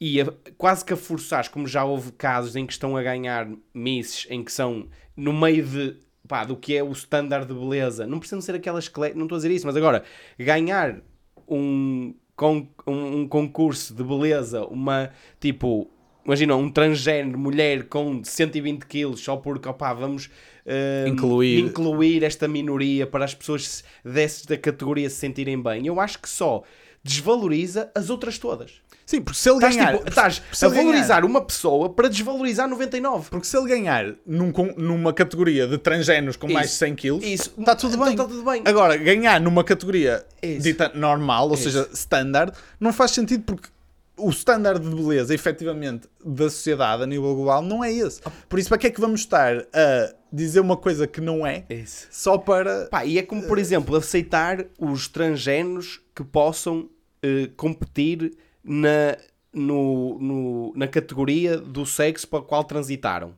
e 0.00 0.20
a- 0.20 0.32
quase 0.56 0.84
que 0.84 0.92
a 0.92 0.96
forçares, 0.96 1.48
como 1.48 1.66
já 1.66 1.84
houve 1.84 2.12
casos 2.12 2.56
em 2.56 2.66
que 2.66 2.72
estão 2.72 2.96
a 2.96 3.02
ganhar 3.02 3.48
Misses 3.74 4.26
em 4.30 4.42
que 4.44 4.52
são 4.52 4.88
no 5.16 5.32
meio 5.32 5.66
de 5.66 5.96
pá, 6.26 6.44
do 6.44 6.56
que 6.56 6.76
é 6.76 6.82
o 6.84 6.92
standard 6.92 7.46
de 7.46 7.54
beleza, 7.54 8.06
não 8.06 8.18
precisam 8.18 8.40
ser 8.40 8.54
aquelas 8.54 8.88
não 9.14 9.24
estou 9.24 9.36
a 9.36 9.38
dizer 9.38 9.50
isso, 9.50 9.66
mas 9.66 9.76
agora 9.76 10.04
ganhar 10.38 11.00
um, 11.48 12.14
con- 12.38 12.68
um, 12.86 13.20
um 13.22 13.28
concurso 13.28 13.92
de 13.92 14.02
beleza, 14.04 14.64
uma 14.66 15.10
tipo, 15.40 15.90
imagina 16.24 16.54
um 16.54 16.70
transgénero 16.70 17.36
mulher 17.36 17.88
com 17.88 18.22
120 18.22 18.86
quilos 18.86 19.20
só 19.20 19.36
porque 19.36 19.68
opá, 19.68 19.92
vamos 19.92 20.30
hum, 20.64 21.08
Incluir. 21.08 21.58
incluir 21.58 22.22
esta 22.22 22.46
minoria 22.46 23.06
para 23.08 23.24
as 23.24 23.34
pessoas 23.34 23.82
desta 24.04 24.56
categoria 24.56 25.10
se 25.10 25.16
sentirem 25.16 25.60
bem. 25.60 25.84
Eu 25.86 25.98
acho 25.98 26.20
que 26.20 26.28
só 26.28 26.62
desvaloriza 27.02 27.90
as 27.94 28.08
outras 28.08 28.38
todas. 28.38 28.80
Sim, 29.08 29.22
porque 29.22 29.38
se 29.40 29.48
ele 29.48 29.56
Estás, 29.56 29.74
ganhar, 29.76 29.96
tipo, 29.96 30.08
estás 30.10 30.42
se 30.52 30.64
a 30.64 30.68
ele 30.68 30.74
ganhar- 30.76 30.86
valorizar 30.90 31.24
uma 31.24 31.40
pessoa 31.40 31.88
para 31.88 32.08
desvalorizar 32.10 32.68
99. 32.68 33.30
porque 33.30 33.46
se 33.46 33.56
ele 33.56 33.66
ganhar 33.66 34.14
num 34.26 34.52
numa 34.76 35.14
categoria 35.14 35.66
de 35.66 35.78
transgéneros 35.78 36.36
com 36.36 36.46
mais 36.46 36.66
de 36.66 36.72
Isso, 36.72 36.78
100 36.80 36.94
quilos, 36.94 37.24
isso. 37.24 37.54
está 37.58 37.74
tudo 37.74 37.94
Então 37.94 38.04
bem. 38.04 38.12
está 38.12 38.24
tudo 38.26 38.42
bem. 38.44 38.62
Agora, 38.66 38.98
ganhar 38.98 39.40
numa 39.40 39.64
categoria 39.64 40.26
Isso. 40.42 40.60
dita 40.60 40.92
normal, 40.94 41.48
ou 41.48 41.56
seja, 41.56 41.88
standard, 41.94 42.52
não 42.78 42.92
faz 42.92 43.12
sentido 43.12 43.44
porque 43.44 43.70
o 44.18 44.28
standard 44.28 44.78
de 44.86 44.94
beleza, 44.94 45.32
efetivamente, 45.34 46.06
da 46.22 46.50
sociedade 46.50 47.02
a 47.04 47.06
nível 47.06 47.34
global 47.34 47.62
não 47.62 47.82
é 47.82 47.90
esse. 47.90 48.20
Por 48.46 48.58
isso, 48.58 48.68
para 48.68 48.76
que 48.76 48.88
é 48.88 48.90
que 48.90 49.00
vamos 49.00 49.20
estar 49.20 49.56
a 49.72 50.12
dizer 50.30 50.60
uma 50.60 50.76
coisa 50.76 51.06
que 51.06 51.22
não 51.22 51.46
é 51.46 51.64
Isso. 51.70 52.08
só 52.10 52.36
para. 52.36 52.88
Pá, 52.90 53.06
e 53.06 53.16
é 53.16 53.22
como, 53.22 53.42
por 53.44 53.58
exemplo, 53.58 53.96
aceitar 53.96 54.66
os 54.78 55.08
transgéneros 55.08 56.02
que 56.14 56.22
possam 56.22 56.90
eh, 57.22 57.48
competir 57.56 58.36
na, 58.68 59.16
no, 59.52 60.18
no- 60.18 60.72
na 60.76 60.86
categoria 60.86 61.56
do 61.56 61.86
sexo 61.86 62.28
para 62.28 62.40
o 62.40 62.42
qual 62.42 62.62
transitaram. 62.64 63.34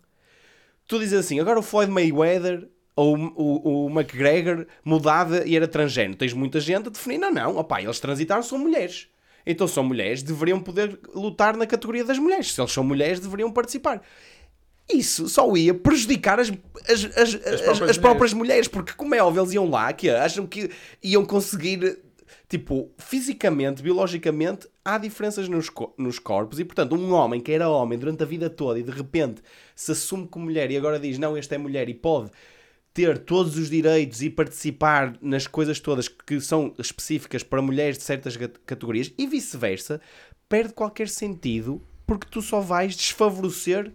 Tu 0.87 0.99
dizes 0.99 1.19
assim, 1.21 1.39
agora 1.39 1.59
o 1.59 1.63
Floyd 1.63 1.91
Mayweather 1.91 2.69
ou 2.97 3.17
o, 3.17 3.87
o, 3.87 3.91
McGregor 3.91 4.67
mudava 4.85 5.47
e 5.47 5.55
era 5.57 5.69
transgénero. 5.69 6.17
Tens 6.19 6.33
muita 6.33 6.59
gente 6.61 6.89
a 6.89 6.91
definir, 6.91 7.19
não, 7.19 7.33
não, 7.33 7.57
opá, 7.57 7.81
eles 7.81 8.01
transitaram, 8.01 8.43
são 8.43 8.59
mulheres. 8.59 9.09
Então 9.47 9.67
são 9.67 9.83
mulheres, 9.85 10.23
deveriam 10.23 10.61
poder 10.61 10.99
lutar 11.15 11.57
na 11.57 11.67
categoria 11.67 12.05
das 12.05 12.19
mulheres. 12.19 12.53
Se 12.53 12.61
eles 12.61 12.73
são 12.73 12.85
mulheres, 12.85 13.21
deveriam 13.21 13.51
participar. 13.51 14.03
Isso 14.93 15.29
só 15.29 15.57
ia 15.57 15.73
prejudicar 15.73 16.41
as, 16.41 16.51
as, 16.89 17.05
as, 17.17 17.35
as, 17.35 17.61
próprias 17.61 17.91
as 17.91 17.99
próprias 17.99 18.33
mulheres, 18.33 18.69
porque 18.69 18.93
como 18.93 19.15
é 19.15 19.23
óbvio, 19.23 19.43
eles 19.43 19.53
iam 19.55 19.71
lá, 19.71 19.93
que 19.93 20.11
acham 20.11 20.47
que 20.47 20.69
iam 21.03 21.25
conseguir, 21.25 21.99
tipo, 22.49 22.91
fisicamente, 22.99 23.83
biologicamente, 23.83 24.67
há 24.95 24.99
diferenças 24.99 25.49
nos, 25.49 25.69
co- 25.69 25.95
nos 25.97 26.19
corpos, 26.19 26.59
e 26.59 26.65
portanto, 26.65 26.95
um 26.95 27.13
homem 27.13 27.41
que 27.41 27.53
era 27.53 27.69
homem 27.69 27.99
durante 27.99 28.23
a 28.23 28.27
vida 28.27 28.51
toda 28.51 28.79
e 28.79 28.83
de 28.83 28.91
repente 28.91 29.43
se 29.75 29.93
assume 29.93 30.27
como 30.27 30.47
mulher 30.47 30.71
e 30.71 30.77
agora 30.77 30.99
diz, 30.99 31.19
não, 31.19 31.37
este 31.37 31.55
é 31.55 31.59
mulher 31.59 31.89
e 31.89 31.95
pode 31.95 32.31
ter 32.93 33.19
todos 33.19 33.57
os 33.57 33.71
direitos 33.71 34.21
e 34.21 34.29
participar 34.29 35.17
nas 35.23 35.47
coisas 35.47 35.79
todas 35.79 36.09
que 36.09 36.41
são 36.41 36.75
específicas 36.79 37.43
para 37.43 37.63
mulheres 37.63 37.97
de 37.97 38.05
certas 38.05 38.37
categorias 38.67 39.13
e 39.17 39.27
vice-versa, 39.27 40.01
perde 40.49 40.75
qualquer 40.75 41.09
sentido 41.09 41.81
porque 42.05 42.27
tu 42.29 42.43
só 42.43 42.61
vais 42.61 42.97
desfavorecer 42.97 43.93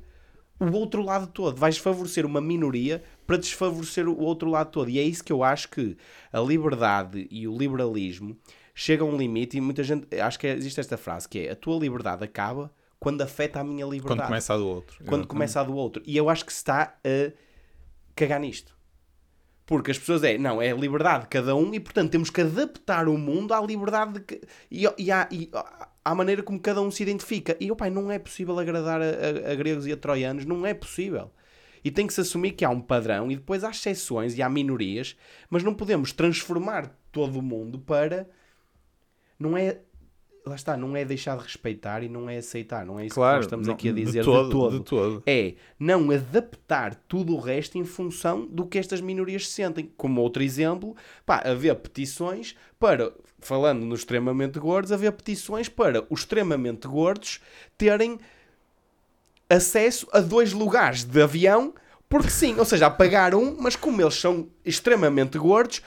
o 0.58 0.72
outro 0.72 1.02
lado 1.02 1.28
todo. 1.28 1.58
Vais 1.58 1.78
favorecer 1.78 2.26
uma 2.26 2.40
minoria 2.40 3.04
para 3.28 3.36
desfavorecer 3.38 4.08
o 4.08 4.18
outro 4.18 4.50
lado 4.50 4.72
todo. 4.72 4.90
E 4.90 4.98
é 4.98 5.04
isso 5.04 5.22
que 5.22 5.34
eu 5.34 5.44
acho 5.44 5.70
que 5.70 5.98
a 6.32 6.40
liberdade 6.40 7.28
e 7.30 7.46
o 7.46 7.58
liberalismo 7.58 8.38
chegam 8.76 9.10
a 9.10 9.12
um 9.12 9.18
limite 9.18 9.58
e 9.58 9.62
muita 9.62 9.84
gente... 9.84 10.20
Acho 10.20 10.38
que 10.38 10.46
existe 10.46 10.80
esta 10.80 10.98
frase 10.98 11.28
que 11.28 11.48
é 11.48 11.52
a 11.52 11.56
tua 11.56 11.80
liberdade 11.80 12.24
acaba 12.24 12.72
quando 13.00 13.22
afeta 13.22 13.60
a 13.60 13.64
minha 13.64 13.86
liberdade. 13.86 14.20
Quando 14.20 14.28
começa 14.28 14.54
a 14.54 14.58
do 14.58 14.68
outro. 14.68 15.06
Quando 15.06 15.28
começa 15.28 15.62
a 15.62 15.64
do 15.64 15.76
outro. 15.76 16.04
E 16.06 16.18
eu 16.18 16.30
acho 16.30 16.46
que 16.46 16.52
se 16.52 16.60
está 16.60 16.98
a 17.04 17.32
cagar 18.16 18.40
nisto. 18.40 18.76
Porque 19.66 19.90
as 19.90 19.98
pessoas 19.98 20.24
é, 20.24 20.38
não, 20.38 20.62
é 20.62 20.72
a 20.72 20.76
liberdade 20.76 21.24
de 21.24 21.30
cada 21.30 21.56
um 21.56 21.74
e, 21.74 21.80
portanto, 21.80 22.12
temos 22.12 22.30
que 22.30 22.42
adaptar 22.42 23.08
o 23.08 23.18
mundo 23.18 23.54
à 23.54 23.62
liberdade 23.62 24.20
de 24.20 24.42
e, 24.70 24.86
e, 24.98 25.12
à, 25.12 25.28
e 25.32 25.50
à 26.04 26.14
maneira 26.14 26.44
como 26.44 26.60
cada 26.60 26.82
um 26.82 26.92
se 26.92 27.02
identifica. 27.02 27.58
E, 27.60 27.72
opa, 27.72 27.90
não 27.90 28.12
é 28.12 28.20
possível 28.20 28.60
agradar 28.60 29.02
a, 29.02 29.06
a, 29.06 29.52
a 29.52 29.56
gregos 29.56 29.88
e 29.88 29.92
a 29.92 29.98
troianos, 29.98 30.46
não 30.46 30.66
é 30.66 30.74
possível. 30.74 31.32
E 31.84 31.90
tem 31.90 32.06
que 32.06 32.14
se 32.14 32.22
assumir 32.22 32.52
que 32.52 32.66
há 32.66 32.70
um 32.70 32.82
padrão 32.82 33.32
e 33.32 33.36
depois 33.36 33.64
há 33.64 33.72
exceções 33.72 34.38
e 34.38 34.42
há 34.42 34.50
minorias, 34.50 35.16
mas 35.50 35.64
não 35.64 35.74
podemos 35.74 36.12
transformar 36.12 36.96
todo 37.12 37.40
o 37.40 37.42
mundo 37.42 37.80
para. 37.80 38.30
Não 39.40 39.58
é 39.58 39.80
lá 40.46 40.54
está, 40.54 40.78
não 40.78 40.96
é 40.96 41.04
deixar 41.04 41.36
de 41.38 41.44
respeitar 41.44 42.04
e 42.04 42.08
não 42.08 42.30
é 42.30 42.38
aceitar, 42.38 42.86
não 42.86 43.00
é 43.00 43.08
isso 43.08 43.16
Claro, 43.16 43.34
que 43.34 43.38
nós 43.38 43.46
estamos 43.48 43.68
não- 43.68 43.74
aqui 43.74 43.90
a 43.90 43.92
de 43.92 44.04
dizer 44.04 44.20
de 44.20 44.26
todo, 44.26 44.50
todo. 44.52 44.78
de 44.80 44.86
todo. 44.86 45.24
É 45.26 45.56
não 45.80 46.12
adaptar 46.12 46.94
tudo 47.08 47.34
o 47.34 47.40
resto 47.40 47.80
em 47.80 47.84
função 47.84 48.46
do 48.46 48.64
que 48.68 48.78
estas 48.78 49.02
minorias 49.02 49.48
sentem. 49.50 49.92
Como 49.98 50.22
outro 50.22 50.44
exemplo, 50.44 50.96
pá, 51.26 51.42
haver 51.44 51.74
petições 51.78 52.56
para, 52.80 53.12
falando 53.40 53.84
nos 53.88 54.02
extremamente 54.02 54.60
gordos, 54.60 54.92
haver 54.92 55.12
petições 55.14 55.68
para 55.68 56.06
os 56.12 56.20
extremamente 56.20 56.88
gordos 56.88 57.42
terem 57.76 58.20
acesso 59.50 60.08
a 60.12 60.20
dois 60.20 60.54
lugares 60.54 61.04
de 61.04 61.22
avião, 61.22 61.74
porque 62.10 62.30
sim, 62.30 62.56
ou 62.58 62.66
seja, 62.66 62.88
a 62.88 62.92
pagar 62.92 63.34
um, 63.36 63.56
mas 63.60 63.76
como 63.76 64.02
eles 64.02 64.16
são 64.16 64.48
extremamente 64.64 65.38
gordos, 65.38 65.82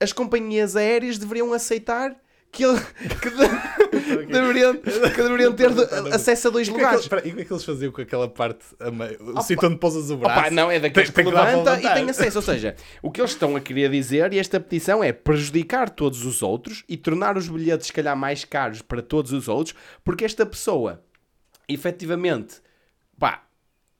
as 0.00 0.12
companhias 0.12 0.76
aéreas 0.76 1.18
deveriam 1.18 1.52
aceitar 1.52 2.16
que, 2.54 2.64
ele, 2.64 2.80
que, 3.20 3.30
de- 3.30 4.26
deveriam, 4.32 4.76
que 4.76 5.22
deveriam 5.22 5.52
ter 5.52 5.70
acesso 6.14 6.48
a 6.48 6.50
dois 6.52 6.68
é 6.68 6.70
lugares. 6.70 7.04
E 7.24 7.30
o 7.30 7.34
que 7.34 7.40
é 7.42 7.44
que 7.44 7.52
eles 7.52 7.64
faziam 7.64 7.90
com 7.92 8.00
aquela 8.00 8.28
parte, 8.28 8.64
a 8.78 8.90
meio? 8.90 9.18
o 9.36 9.42
sítio 9.42 9.68
onde 9.68 9.78
pousas 9.78 10.08
o 10.10 10.16
braço? 10.16 10.40
Opa, 10.40 10.50
não, 10.50 10.70
é 10.70 10.78
daqueles 10.78 11.10
Tem- 11.10 11.24
que 11.24 11.30
que 11.30 11.36
levanta 11.36 11.78
e 11.80 11.94
tem 11.94 12.08
acesso. 12.08 12.38
Ou 12.38 12.42
seja, 12.42 12.76
o 13.02 13.10
que 13.10 13.20
eles 13.20 13.32
estão 13.32 13.56
a 13.56 13.60
querer 13.60 13.90
dizer, 13.90 14.32
e 14.32 14.38
esta 14.38 14.60
petição 14.60 15.02
é 15.02 15.12
prejudicar 15.12 15.90
todos 15.90 16.24
os 16.24 16.42
outros 16.42 16.84
e 16.88 16.96
tornar 16.96 17.36
os 17.36 17.48
bilhetes, 17.48 17.88
se 17.88 17.92
calhar, 17.92 18.16
mais 18.16 18.44
caros 18.44 18.80
para 18.82 19.02
todos 19.02 19.32
os 19.32 19.48
outros, 19.48 19.74
porque 20.04 20.24
esta 20.24 20.46
pessoa, 20.46 21.02
efetivamente, 21.68 22.56
pá, 23.18 23.42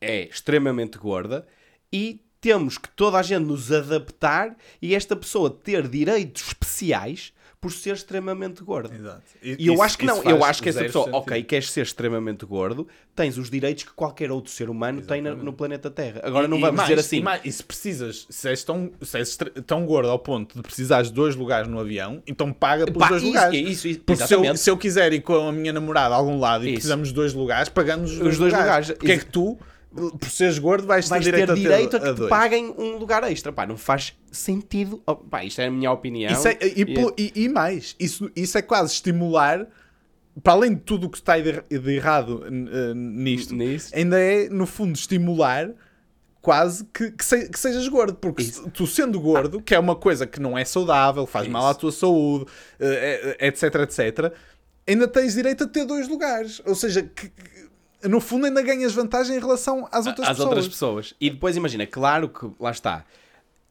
é 0.00 0.28
extremamente 0.28 0.98
gorda 0.98 1.46
e 1.92 2.20
temos 2.40 2.76
que 2.76 2.88
toda 2.90 3.18
a 3.18 3.22
gente 3.22 3.44
nos 3.46 3.72
adaptar 3.72 4.54
e 4.80 4.94
esta 4.94 5.16
pessoa 5.16 5.48
ter 5.50 5.88
direitos 5.88 6.48
especiais 6.48 7.32
por 7.64 7.72
ser 7.72 7.94
extremamente 7.94 8.62
gorda. 8.62 8.94
Exato. 8.94 9.22
E 9.42 9.66
eu 9.68 9.72
Isso- 9.72 9.82
acho 9.82 9.96
que 9.96 10.04
não, 10.04 10.22
eu 10.24 10.44
acho 10.44 10.62
que 10.62 10.68
essa 10.68 10.80
pessoa, 10.82 11.06
sentido. 11.06 11.16
ok, 11.18 11.42
queres 11.44 11.70
ser 11.70 11.80
extremamente 11.80 12.44
gordo, 12.44 12.86
tens 13.16 13.38
os 13.38 13.48
direitos 13.48 13.84
que 13.84 13.92
qualquer 13.92 14.30
outro 14.30 14.52
ser 14.52 14.68
humano 14.68 15.00
tem 15.00 15.22
na- 15.22 15.34
no 15.34 15.50
planeta 15.50 15.90
Terra. 15.90 16.20
Agora 16.22 16.46
não 16.46 16.58
E- 16.58 16.60
vamos 16.60 16.78
e 16.80 16.82
dizer 16.82 16.94
mais- 16.96 17.06
assim. 17.06 17.16
E, 17.16 17.22
mais- 17.22 17.40
e 17.42 17.50
se 17.50 17.62
precisas, 17.64 18.26
se 18.28 18.48
és, 18.50 18.62
tão, 18.62 18.90
se 19.00 19.16
és 19.16 19.38
tão 19.66 19.86
gordo 19.86 20.10
ao 20.10 20.18
ponto 20.18 20.54
de 20.56 20.60
precisares 20.60 21.08
de 21.08 21.14
dois 21.14 21.34
lugares 21.34 21.66
no 21.66 21.80
avião, 21.80 22.22
então 22.26 22.52
paga 22.52 22.84
pelos 22.84 22.98
Pá, 22.98 23.08
dois 23.08 23.22
isso, 23.22 23.30
lugares. 23.32 23.58
isso, 23.70 23.88
isso, 23.88 24.00
Porque 24.00 24.16
se 24.26 24.34
eu, 24.34 24.40
exatamente. 24.40 24.60
se 24.60 24.70
eu 24.70 24.76
quiser 24.76 25.12
ir 25.14 25.22
com 25.22 25.48
a 25.48 25.50
minha 25.50 25.72
namorada 25.72 26.14
a 26.14 26.18
algum 26.18 26.38
lado 26.38 26.64
e 26.64 26.66
Isso. 26.68 26.74
precisamos 26.74 27.08
de 27.08 27.14
dois 27.14 27.32
lugares, 27.32 27.70
pagamos 27.70 28.10
os 28.12 28.18
dois, 28.18 28.36
dois 28.36 28.52
lugares. 28.52 28.88
lugares. 28.88 28.88
Porque 28.98 29.12
é 29.12 29.16
que 29.16 29.24
tu, 29.26 29.58
por 29.94 30.28
seres 30.30 30.58
gordo, 30.58 30.86
vais, 30.86 31.08
vais 31.08 31.24
ter 31.24 31.30
direito, 31.30 31.54
ter 31.54 31.60
direito 31.60 31.94
a, 31.94 31.98
a, 31.98 32.00
ter, 32.02 32.08
que 32.08 32.14
te 32.14 32.18
dois. 32.18 32.30
paguem 32.30 32.74
um 32.76 32.96
lugar 32.96 33.22
extra. 33.30 33.52
Pá, 33.52 33.66
não 33.66 33.76
faz 33.76 34.12
sentido. 34.32 35.02
Oh, 35.06 35.14
pá, 35.16 35.44
isto 35.44 35.60
é 35.60 35.66
a 35.66 35.70
minha 35.70 35.90
opinião. 35.92 36.32
Isso 36.32 36.48
é- 36.48 36.58
e, 36.60 36.84
pelo- 36.84 37.14
e- 37.18 37.32
e 37.34 37.48
mais, 37.48 37.94
isso, 37.98 38.30
isso 38.34 38.58
é 38.58 38.62
quase 38.62 38.92
estimular, 38.94 39.66
para 40.42 40.52
além 40.54 40.74
de 40.74 40.80
tudo 40.80 41.06
o 41.06 41.10
que 41.10 41.18
está 41.18 41.38
de, 41.38 41.62
de 41.78 41.90
errado 41.94 42.44
eh, 42.46 42.92
nisto, 42.94 43.54
Nisso. 43.54 43.90
ainda 43.94 44.18
é, 44.18 44.48
no 44.48 44.66
fundo, 44.66 44.96
estimular 44.96 45.70
quase 46.42 46.84
que, 46.92 47.10
que, 47.12 47.24
se- 47.24 47.48
que 47.48 47.58
sejas 47.58 47.86
gordo. 47.88 48.14
Porque 48.14 48.42
se- 48.42 48.68
tu 48.70 48.86
sendo 48.86 49.18
gordo, 49.20 49.62
que 49.62 49.74
é 49.74 49.78
uma 49.78 49.94
coisa 49.96 50.26
que 50.26 50.40
não 50.40 50.58
é 50.58 50.64
saudável, 50.64 51.26
faz 51.26 51.46
mal 51.48 51.66
à 51.66 51.70
Isso. 51.70 51.80
tua 51.80 51.92
saúde, 51.92 52.46
eh, 52.80 53.36
eh, 53.40 53.46
etc, 53.46 53.74
etc, 53.76 54.32
ainda 54.86 55.08
tens 55.08 55.34
direito 55.34 55.64
a 55.64 55.66
ter 55.68 55.84
dois 55.86 56.08
lugares. 56.08 56.60
Ou 56.66 56.74
seja, 56.74 57.02
que, 57.02 57.28
que, 57.28 57.64
no 58.08 58.20
fundo 58.20 58.46
ainda 58.46 58.62
ganhas 58.62 58.92
vantagem 58.94 59.36
em 59.36 59.40
relação 59.40 59.88
às 59.90 60.06
outras 60.06 60.28
às 60.28 60.36
pessoas. 60.36 60.40
outras 60.48 60.68
pessoas. 60.68 61.14
E 61.20 61.30
depois 61.30 61.56
imagina, 61.56 61.86
claro 61.86 62.28
que 62.28 62.50
lá 62.60 62.70
está. 62.70 63.04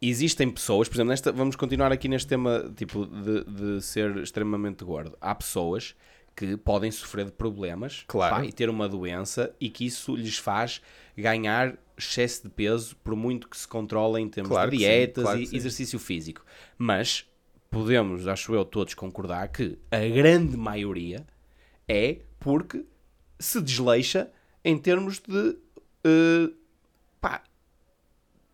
Existem 0.02 0.50
pessoas, 0.50 0.90
por 0.90 0.96
exemplo, 0.96 1.12
nesta, 1.12 1.32
vamos 1.32 1.56
continuar 1.56 1.92
aqui 1.92 2.10
neste 2.10 2.28
tema 2.28 2.72
tipo 2.76 3.06
de, 3.06 3.44
de 3.46 3.82
ser 3.82 4.18
extremamente 4.18 4.84
gordo. 4.84 5.18
Há 5.22 5.34
pessoas 5.34 5.96
que 6.36 6.58
podem 6.58 6.92
sofrer 6.92 7.26
de 7.26 7.32
problemas 7.32 8.04
Claro. 8.08 8.36
pá, 8.38 8.46
e 8.46 8.52
ter 8.52 8.70
uma 8.70 8.90
doença 8.90 9.54
e 9.62 9.70
que 9.70 9.86
isso 9.86 10.16
lhes 10.16 10.38
faz 10.38 10.82
ganhar 11.16 11.78
excesso 11.98 12.44
de 12.44 12.50
peso 12.50 12.96
por 13.04 13.16
muito 13.16 13.48
que 13.48 13.56
se 13.56 13.68
controlem 13.68 14.26
em 14.26 14.30
termos 14.30 14.50
Claro 14.50 14.72
de 14.72 14.78
sim, 14.78 14.84
dietas 14.84 15.24
claro 15.24 15.40
e 15.40 15.56
exercício 15.56 16.00
físico. 16.00 16.44
Mas 16.78 17.26
podemos, 17.70 18.28
acho 18.28 18.54
eu, 18.54 18.66
todos 18.66 18.94
concordar 18.96 19.48
que 19.50 19.78
a 19.92 20.00
grande 20.00 20.58
maioria 20.58 21.26
é 21.88 22.18
porque 22.40 22.84
se 23.44 23.62
desleixa 23.62 24.32
em 24.64 24.78
termos 24.78 25.20
de 25.20 25.58
eh, 26.04 26.50
pá, 27.22 27.44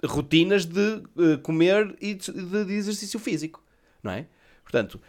rotinas 0.03 0.65
de 0.65 1.03
eh, 1.17 1.37
comer 1.43 1.95
e 2.01 2.13
de, 2.15 2.31
de- 2.65 2.73
exercício 2.73 3.19
físico, 3.19 3.63
não 4.01 4.11
é? 4.11 4.27
Portanto, 4.63 4.99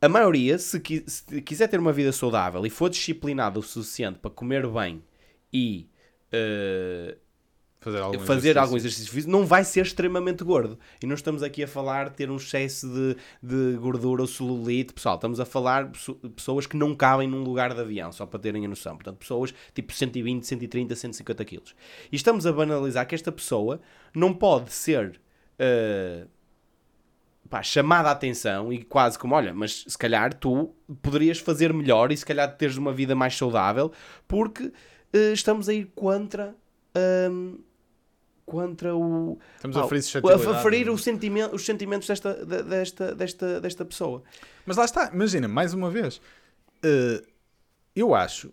a 0.00 0.08
maioria, 0.08 0.58
se, 0.58 0.80
qui- 0.80 1.04
se 1.06 1.40
quiser 1.42 1.68
ter 1.68 1.78
uma 1.78 1.92
vida 1.92 2.12
saudável 2.12 2.64
e 2.66 2.70
for 2.70 2.90
disciplinado 2.90 3.60
o 3.60 3.62
suficiente 3.62 4.18
para 4.18 4.30
comer 4.30 4.66
bem 4.66 5.02
e 5.52 5.88
eh, 6.32 7.16
Fazer 7.86 8.00
algum 8.00 8.18
fazer 8.18 8.30
exercício. 8.32 8.60
algum 8.60 8.76
exercício 8.76 9.12
físico, 9.12 9.30
não 9.30 9.46
vai 9.46 9.62
ser 9.62 9.86
extremamente 9.86 10.42
gordo. 10.42 10.76
E 11.00 11.06
não 11.06 11.14
estamos 11.14 11.40
aqui 11.40 11.62
a 11.62 11.68
falar 11.68 12.08
de 12.08 12.16
ter 12.16 12.28
um 12.28 12.34
excesso 12.34 12.88
de, 12.88 13.16
de 13.40 13.78
gordura 13.78 14.22
ou 14.22 14.26
celulite. 14.26 14.92
Pessoal, 14.92 15.14
estamos 15.14 15.38
a 15.38 15.44
falar 15.44 15.92
pessoas 16.34 16.66
que 16.66 16.76
não 16.76 16.96
cabem 16.96 17.28
num 17.28 17.44
lugar 17.44 17.72
de 17.72 17.80
avião, 17.80 18.10
só 18.10 18.26
para 18.26 18.40
terem 18.40 18.64
a 18.66 18.68
noção. 18.68 18.96
Portanto, 18.96 19.18
pessoas 19.18 19.54
tipo 19.72 19.92
120, 19.92 20.44
130, 20.44 20.96
150 20.96 21.44
quilos. 21.44 21.76
E 22.10 22.16
estamos 22.16 22.44
a 22.44 22.52
banalizar 22.52 23.06
que 23.06 23.14
esta 23.14 23.30
pessoa 23.30 23.80
não 24.12 24.34
pode 24.34 24.72
ser 24.72 25.20
eh, 25.56 26.26
pá, 27.48 27.62
chamada 27.62 28.08
a 28.08 28.12
atenção 28.12 28.72
e 28.72 28.82
quase 28.82 29.16
como, 29.16 29.36
olha, 29.36 29.54
mas 29.54 29.84
se 29.86 29.96
calhar 29.96 30.34
tu 30.34 30.74
poderias 31.00 31.38
fazer 31.38 31.72
melhor 31.72 32.10
e 32.10 32.16
se 32.16 32.26
calhar 32.26 32.52
teres 32.56 32.76
uma 32.76 32.92
vida 32.92 33.14
mais 33.14 33.36
saudável 33.36 33.92
porque 34.26 34.72
eh, 35.12 35.32
estamos 35.32 35.68
a 35.68 35.74
ir 35.74 35.92
contra 35.94 36.52
hum, 37.30 37.58
contra 38.46 38.94
o 38.96 39.38
Estamos 39.56 39.76
pá, 39.76 39.82
a 39.84 39.88
ferir 39.88 40.02
a, 40.54 40.62
ferir 40.62 40.86
é? 40.88 40.90
o 40.90 40.96
sentimento, 40.96 41.54
os 41.54 41.64
sentimentos 41.66 42.06
desta, 42.08 42.32
de- 42.46 42.62
desta, 42.62 43.14
desta, 43.14 43.60
desta 43.60 43.84
pessoa. 43.84 44.22
Mas 44.64 44.76
lá 44.76 44.84
está, 44.84 45.10
imagina, 45.12 45.48
mais 45.48 45.74
uma 45.74 45.90
vez, 45.90 46.20
eh, 46.82 47.22
eu 47.94 48.14
acho 48.14 48.52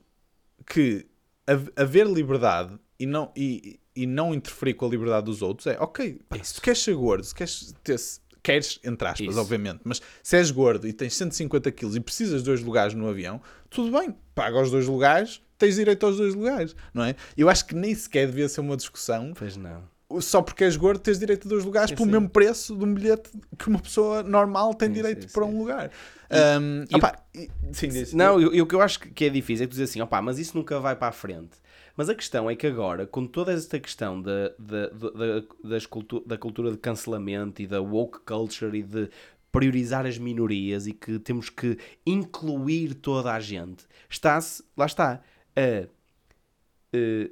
que 0.65 1.06
hav- 1.47 1.69
haver 1.75 2.08
liberdade 2.08 2.77
e 2.99 3.06
não, 3.06 3.32
e, 3.36 3.79
e 3.95 4.06
não 4.08 4.34
interferir 4.34 4.73
com 4.73 4.86
a 4.86 4.89
liberdade 4.89 5.25
dos 5.25 5.41
outros 5.43 5.67
é 5.67 5.77
ok, 5.79 6.19
pá, 6.27 6.38
se 6.43 6.56
tu 6.56 6.62
queres 6.62 6.82
ser 6.82 6.95
gordo, 6.95 7.23
se 7.23 7.36
queres 7.36 7.73
ter. 7.84 7.99
Queres, 8.43 8.77
entre 8.84 9.08
aspas, 9.08 9.27
Isso. 9.29 9.39
obviamente, 9.39 9.79
mas 9.86 10.01
se 10.21 10.36
és 10.36 10.51
gordo 10.51 10.86
e 10.86 10.91
tens 10.91 11.15
150 11.15 11.71
quilos 11.71 11.95
e 11.95 11.99
precisas 12.01 12.41
de 12.41 12.45
dois 12.49 12.62
lugares 12.62 12.93
no 12.93 13.08
avião, 13.08 13.41
tudo 13.69 13.97
bem, 13.97 14.13
paga 14.36 14.62
os 14.62 14.69
dois 14.69 14.86
lugares, 14.86 15.41
tens 15.58 15.75
direito 15.75 16.06
aos 16.06 16.17
dois 16.17 16.36
lugares, 16.36 16.75
não 16.93 17.06
é? 17.06 17.15
Eu 17.38 17.47
acho 17.49 17.65
que 17.65 17.73
nem 17.73 17.95
sequer 17.95 18.27
devia 18.27 18.49
ser 18.49 18.60
uma 18.60 18.75
discussão 18.75 19.32
Pois 19.34 19.56
não. 19.56 19.82
só 20.19 20.41
porque 20.41 20.65
és 20.65 20.75
gordo 20.75 20.99
tens 20.99 21.19
direito 21.19 21.47
a 21.47 21.49
dois 21.49 21.63
lugares 21.63 21.89
Sim, 21.91 21.95
pelo 21.95 22.10
mesmo 22.10 22.29
preço 22.29 22.75
de 22.75 22.84
um 22.84 22.93
bilhete 22.93 23.29
que 23.58 23.69
uma 23.69 23.79
pessoa 23.79 24.21
normal 24.23 24.73
tem 24.73 24.89
Sim, 24.89 24.93
direito 24.95 25.21
sim, 25.23 25.34
para 25.34 25.45
um 25.45 25.58
lugar. 25.58 25.89
Um, 26.29 26.84
e 26.89 26.95
opá, 26.97 27.15
e- 27.34 27.49
sim, 27.71 27.88
Não, 28.13 28.41
e 28.41 28.60
o 28.62 28.65
que 28.67 28.75
eu 28.75 28.82
acho 28.82 28.99
que- 28.99 29.10
que 29.10 29.25
é 29.25 29.29
difícil 29.29 29.63
é 29.63 29.67
tu 29.67 29.71
dizer 29.71 29.84
assim, 29.84 30.01
opá, 30.01 30.21
mas 30.21 30.38
isso 30.38 30.58
nunca 30.58 30.79
vai 30.82 30.95
para 30.95 31.08
a 31.08 31.12
frente. 31.12 31.51
Mas 31.95 32.10
a 32.10 32.15
questão 32.15 32.49
é 32.49 32.56
que 32.56 32.65
agora, 32.65 33.06
com 33.06 33.27
toda 33.27 33.53
esta 33.53 33.79
questão 33.79 34.21
da, 34.21 34.49
da, 34.58 34.88
da, 34.89 35.43
das 35.63 35.86
cultu 35.86 36.21
da 36.25 36.38
cultura 36.38 36.71
de 36.71 36.77
cancelamento 36.77 37.62
e 37.62 37.67
da 37.67 37.82
woke 37.82 38.19
culture 38.21 38.77
e 38.77 38.82
de 38.82 39.10
priorizar 39.51 40.06
as 40.08 40.17
minorias 40.17 40.88
e 40.88 40.93
que 40.93 41.19
temos 41.19 41.49
que 41.49 41.77
incluir 42.06 42.95
toda 42.95 43.32
a 43.32 43.39
gente, 43.39 43.86
está-se, 44.10 44.63
lá 44.75 44.88
está, 44.88 45.21
a 45.56 45.88
eh, 46.91 47.29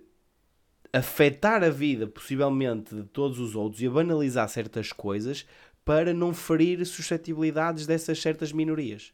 afetar 0.94 1.64
a 1.64 1.70
vida, 1.70 2.06
possivelmente, 2.06 2.94
de 2.94 3.04
todos 3.06 3.40
os 3.40 3.56
outros 3.56 3.82
e 3.82 3.88
a 3.88 3.90
banalizar 3.90 4.48
certas 4.50 4.92
coisas 4.92 5.48
para 5.84 6.14
não 6.14 6.34
ferir 6.34 6.86
suscetibilidades 6.86 7.88
dessas 7.88 8.22
certas 8.22 8.52
minorias. 8.52 9.14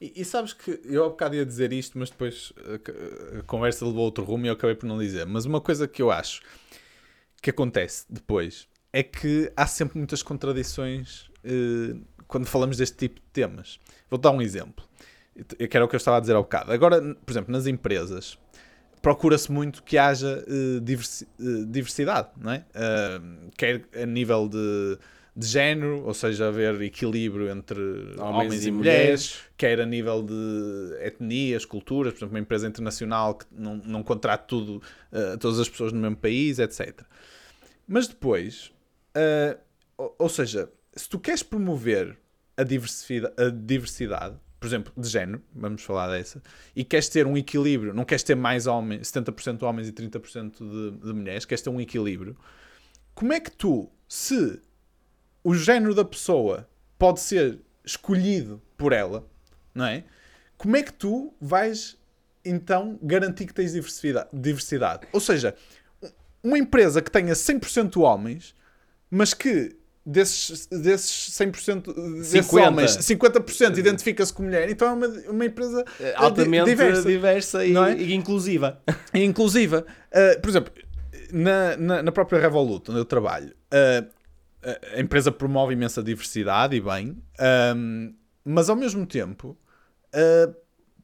E, 0.00 0.12
e 0.20 0.24
sabes 0.24 0.52
que 0.52 0.80
eu 0.84 1.04
há 1.04 1.08
bocado 1.08 1.34
ia 1.36 1.46
dizer 1.46 1.72
isto, 1.72 1.98
mas 1.98 2.10
depois 2.10 2.52
a, 2.58 3.38
a 3.38 3.42
conversa 3.42 3.84
levou 3.86 4.04
outro 4.04 4.24
rumo 4.24 4.44
e 4.46 4.48
eu 4.48 4.52
acabei 4.54 4.74
por 4.76 4.86
não 4.86 4.98
dizer. 4.98 5.26
Mas 5.26 5.44
uma 5.44 5.60
coisa 5.60 5.88
que 5.88 6.02
eu 6.02 6.10
acho 6.10 6.42
que 7.40 7.50
acontece 7.50 8.04
depois 8.08 8.66
é 8.92 9.02
que 9.02 9.50
há 9.56 9.66
sempre 9.66 9.98
muitas 9.98 10.22
contradições 10.22 11.30
eh, 11.44 11.96
quando 12.26 12.46
falamos 12.46 12.76
deste 12.76 12.96
tipo 12.96 13.16
de 13.20 13.26
temas. 13.32 13.78
Vou 14.10 14.18
dar 14.18 14.30
um 14.30 14.40
exemplo, 14.42 14.84
que 15.56 15.76
era 15.76 15.84
o 15.84 15.88
que 15.88 15.94
eu 15.94 15.98
estava 15.98 16.16
a 16.16 16.20
dizer 16.20 16.34
há 16.34 16.38
bocado. 16.40 16.72
Agora, 16.72 17.00
por 17.14 17.30
exemplo, 17.32 17.52
nas 17.52 17.66
empresas, 17.66 18.38
procura-se 19.02 19.52
muito 19.52 19.82
que 19.82 19.98
haja 19.98 20.44
eh, 20.48 20.80
diversi- 20.82 21.28
eh, 21.38 21.64
diversidade, 21.68 22.30
não 22.38 22.52
é? 22.52 22.64
Ah, 22.74 23.20
quer 23.56 23.84
a 23.94 24.06
nível 24.06 24.48
de, 24.48 24.98
de 25.36 25.46
género, 25.46 26.02
ou 26.06 26.14
seja, 26.14 26.48
haver 26.48 26.80
equilíbrio 26.80 27.50
entre 27.50 27.78
homens, 27.78 28.20
Homens 28.20 28.64
e 28.64 28.68
e 28.68 28.72
mulheres, 28.72 28.72
mulheres. 28.72 29.40
quer 29.56 29.80
a 29.80 29.84
nível 29.84 30.22
de 30.22 30.96
etnias, 31.00 31.66
culturas, 31.66 32.14
por 32.14 32.20
exemplo, 32.20 32.34
uma 32.34 32.40
empresa 32.40 32.66
internacional 32.66 33.34
que 33.34 33.44
não, 33.52 33.76
não 33.76 34.02
contrata 34.02 34.44
tudo, 34.44 34.80
eh, 35.12 35.36
todas 35.36 35.60
as 35.60 35.68
pessoas 35.68 35.92
no 35.92 36.00
mesmo 36.00 36.16
país, 36.16 36.58
etc. 36.58 37.02
Mas 37.86 38.08
depois, 38.08 38.72
eh, 39.14 39.58
ou, 39.98 40.14
ou 40.18 40.28
seja, 40.30 40.70
se 40.94 41.06
tu 41.06 41.18
queres 41.18 41.42
promover 41.42 42.16
a 42.56 42.62
diversidade, 42.62 43.34
a 43.36 43.50
diversidade, 43.50 44.36
por 44.58 44.66
exemplo, 44.66 44.90
de 44.96 45.06
género, 45.06 45.42
vamos 45.54 45.82
falar 45.82 46.08
dessa, 46.10 46.42
e 46.74 46.82
queres 46.82 47.10
ter 47.10 47.26
um 47.26 47.36
equilíbrio, 47.36 47.92
não 47.92 48.06
queres 48.06 48.22
ter 48.22 48.34
mais 48.34 48.66
homens, 48.66 49.12
70% 49.12 49.58
de 49.58 49.64
homens 49.66 49.86
e 49.86 49.92
30% 49.92 50.52
de, 50.58 51.06
de 51.06 51.12
mulheres, 51.12 51.44
queres 51.44 51.60
ter 51.60 51.68
um 51.68 51.78
equilíbrio, 51.78 52.34
como 53.14 53.34
é 53.34 53.40
que 53.40 53.50
tu, 53.50 53.90
se 54.08 54.58
o 55.46 55.54
género 55.54 55.94
da 55.94 56.04
pessoa 56.04 56.68
pode 56.98 57.20
ser 57.20 57.60
escolhido 57.84 58.60
por 58.76 58.92
ela, 58.92 59.24
não 59.72 59.84
é? 59.84 60.02
Como 60.58 60.76
é 60.76 60.82
que 60.82 60.92
tu 60.92 61.32
vais 61.40 61.96
então 62.44 62.98
garantir 63.00 63.46
que 63.46 63.54
tens 63.54 63.72
diversidade? 63.72 64.28
diversidade? 64.32 65.06
Ou 65.12 65.20
seja, 65.20 65.54
uma 66.42 66.58
empresa 66.58 67.00
que 67.00 67.12
tenha 67.12 67.32
100% 67.32 67.96
homens, 68.02 68.56
mas 69.08 69.34
que 69.34 69.76
desses, 70.04 70.66
desses 70.66 71.30
100% 71.38 71.94
desses 72.16 72.46
50. 72.46 72.68
homens, 72.68 72.96
50% 72.96 73.78
identifica-se 73.78 74.32
com 74.32 74.42
mulher, 74.42 74.68
então 74.68 74.88
é 74.88 74.92
uma, 74.94 75.06
uma 75.30 75.44
empresa 75.44 75.84
eh, 76.00 76.10
di- 76.10 76.16
altamente 76.16 76.64
diversa. 76.64 77.02
diversa, 77.08 77.64
e, 77.64 77.76
é? 77.76 77.96
e 77.96 78.14
inclusiva. 78.14 78.82
E 79.14 79.22
inclusiva, 79.22 79.86
uh, 80.10 80.40
por 80.40 80.50
exemplo, 80.50 80.72
na, 81.30 81.76
na, 81.76 82.02
na 82.02 82.10
própria 82.10 82.40
Revolut, 82.40 82.90
onde 82.90 82.98
eu 82.98 83.04
trabalho, 83.04 83.54
uh, 83.72 84.15
a- 84.62 85.00
empresa 85.00 85.30
promove 85.32 85.72
imensa 85.74 86.02
diversidade 86.02 86.76
e 86.76 86.80
bem, 86.80 87.22
um, 87.76 88.14
mas 88.44 88.68
ao 88.70 88.76
mesmo 88.76 89.06
tempo 89.06 89.56
uh, 90.14 90.54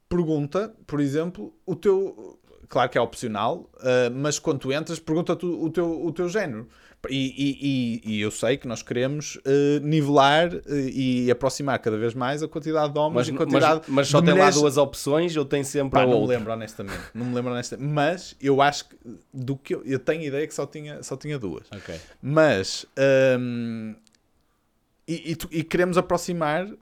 pergunta, 0.08 0.74
por 0.86 1.00
exemplo, 1.00 1.54
o 1.66 1.74
teu. 1.74 2.38
Claro 2.68 2.88
que 2.90 2.96
é 2.96 3.00
opcional, 3.00 3.70
uh, 3.76 4.10
mas 4.14 4.38
quando 4.38 4.60
tu 4.60 4.72
entras, 4.72 4.98
pergunta-te 4.98 5.44
o, 5.44 5.64
o 5.64 5.70
teu, 5.70 6.04
o 6.06 6.12
teu 6.12 6.28
género. 6.28 6.68
E, 7.10 7.16
e- 7.16 7.58
e- 8.06 8.14
e 8.16 8.20
eu 8.20 8.30
sei 8.30 8.56
que 8.56 8.68
nós 8.68 8.80
queremos 8.82 9.34
uh, 9.36 9.80
nivelar 9.82 10.54
uh, 10.54 10.60
e 10.88 11.30
aproximar 11.30 11.78
cada 11.80 11.98
vez 11.98 12.14
mais 12.14 12.42
a 12.42 12.48
quantidade 12.48 12.92
de 12.92 12.98
homens 12.98 13.14
Mas, 13.16 13.28
e 13.28 13.32
mas, 13.32 13.38
quantidade 13.40 13.80
mas 13.88 14.08
só 14.08 14.20
de 14.20 14.26
tem 14.26 14.34
mulheres 14.34 14.54
lá 14.54 14.60
duas 14.62 14.76
opções, 14.76 15.34
eu 15.34 15.44
tenho 15.44 15.64
sempre 15.64 15.90
Pá, 15.90 16.02
a 16.02 16.06
não 16.06 16.12
me 16.12 16.18
outra. 16.20 16.36
lembro 16.38 16.52
honestamente. 16.52 17.00
Não 17.12 17.26
me 17.26 17.34
lembro 17.34 17.50
honestamente. 17.52 17.88
Mas 17.88 18.36
eu 18.40 18.62
acho 18.62 18.88
que 18.88 18.96
do 19.34 19.56
que 19.56 19.74
eu, 19.74 19.82
eu 19.84 19.98
tenho 19.98 20.22
ideia 20.22 20.46
que 20.46 20.54
só 20.54 20.64
tinha, 20.64 21.02
só 21.02 21.16
tinha 21.16 21.38
duas. 21.38 21.66
Ok. 21.74 21.94
Mas 22.22 22.86
hum, 23.38 23.94
e, 25.08 25.32
e 25.32 25.36
tu- 25.36 25.48
e 25.50 25.64
queremos 25.64 25.98
aproximar 25.98 26.66
uh, 26.66 26.78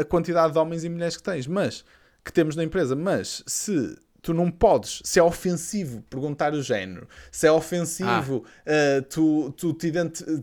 a 0.00 0.04
quantidade 0.04 0.52
de 0.54 0.58
homens 0.58 0.84
e 0.84 0.88
mulheres 0.88 1.16
que 1.16 1.22
tens, 1.22 1.46
mas 1.46 1.84
que 2.24 2.32
temos 2.32 2.56
na 2.56 2.64
empresa. 2.64 2.96
Mas 2.96 3.42
se 3.46 3.96
tu 4.24 4.32
não 4.32 4.50
podes, 4.50 5.02
se 5.04 5.20
é 5.20 5.22
ofensivo 5.22 6.00
perguntar 6.08 6.54
o 6.54 6.62
género, 6.62 7.06
se 7.30 7.46
é 7.46 7.52
ofensivo 7.52 8.38
uh, 8.38 9.02
tu, 9.10 9.52
tu, 9.52 9.74
te 9.74 9.92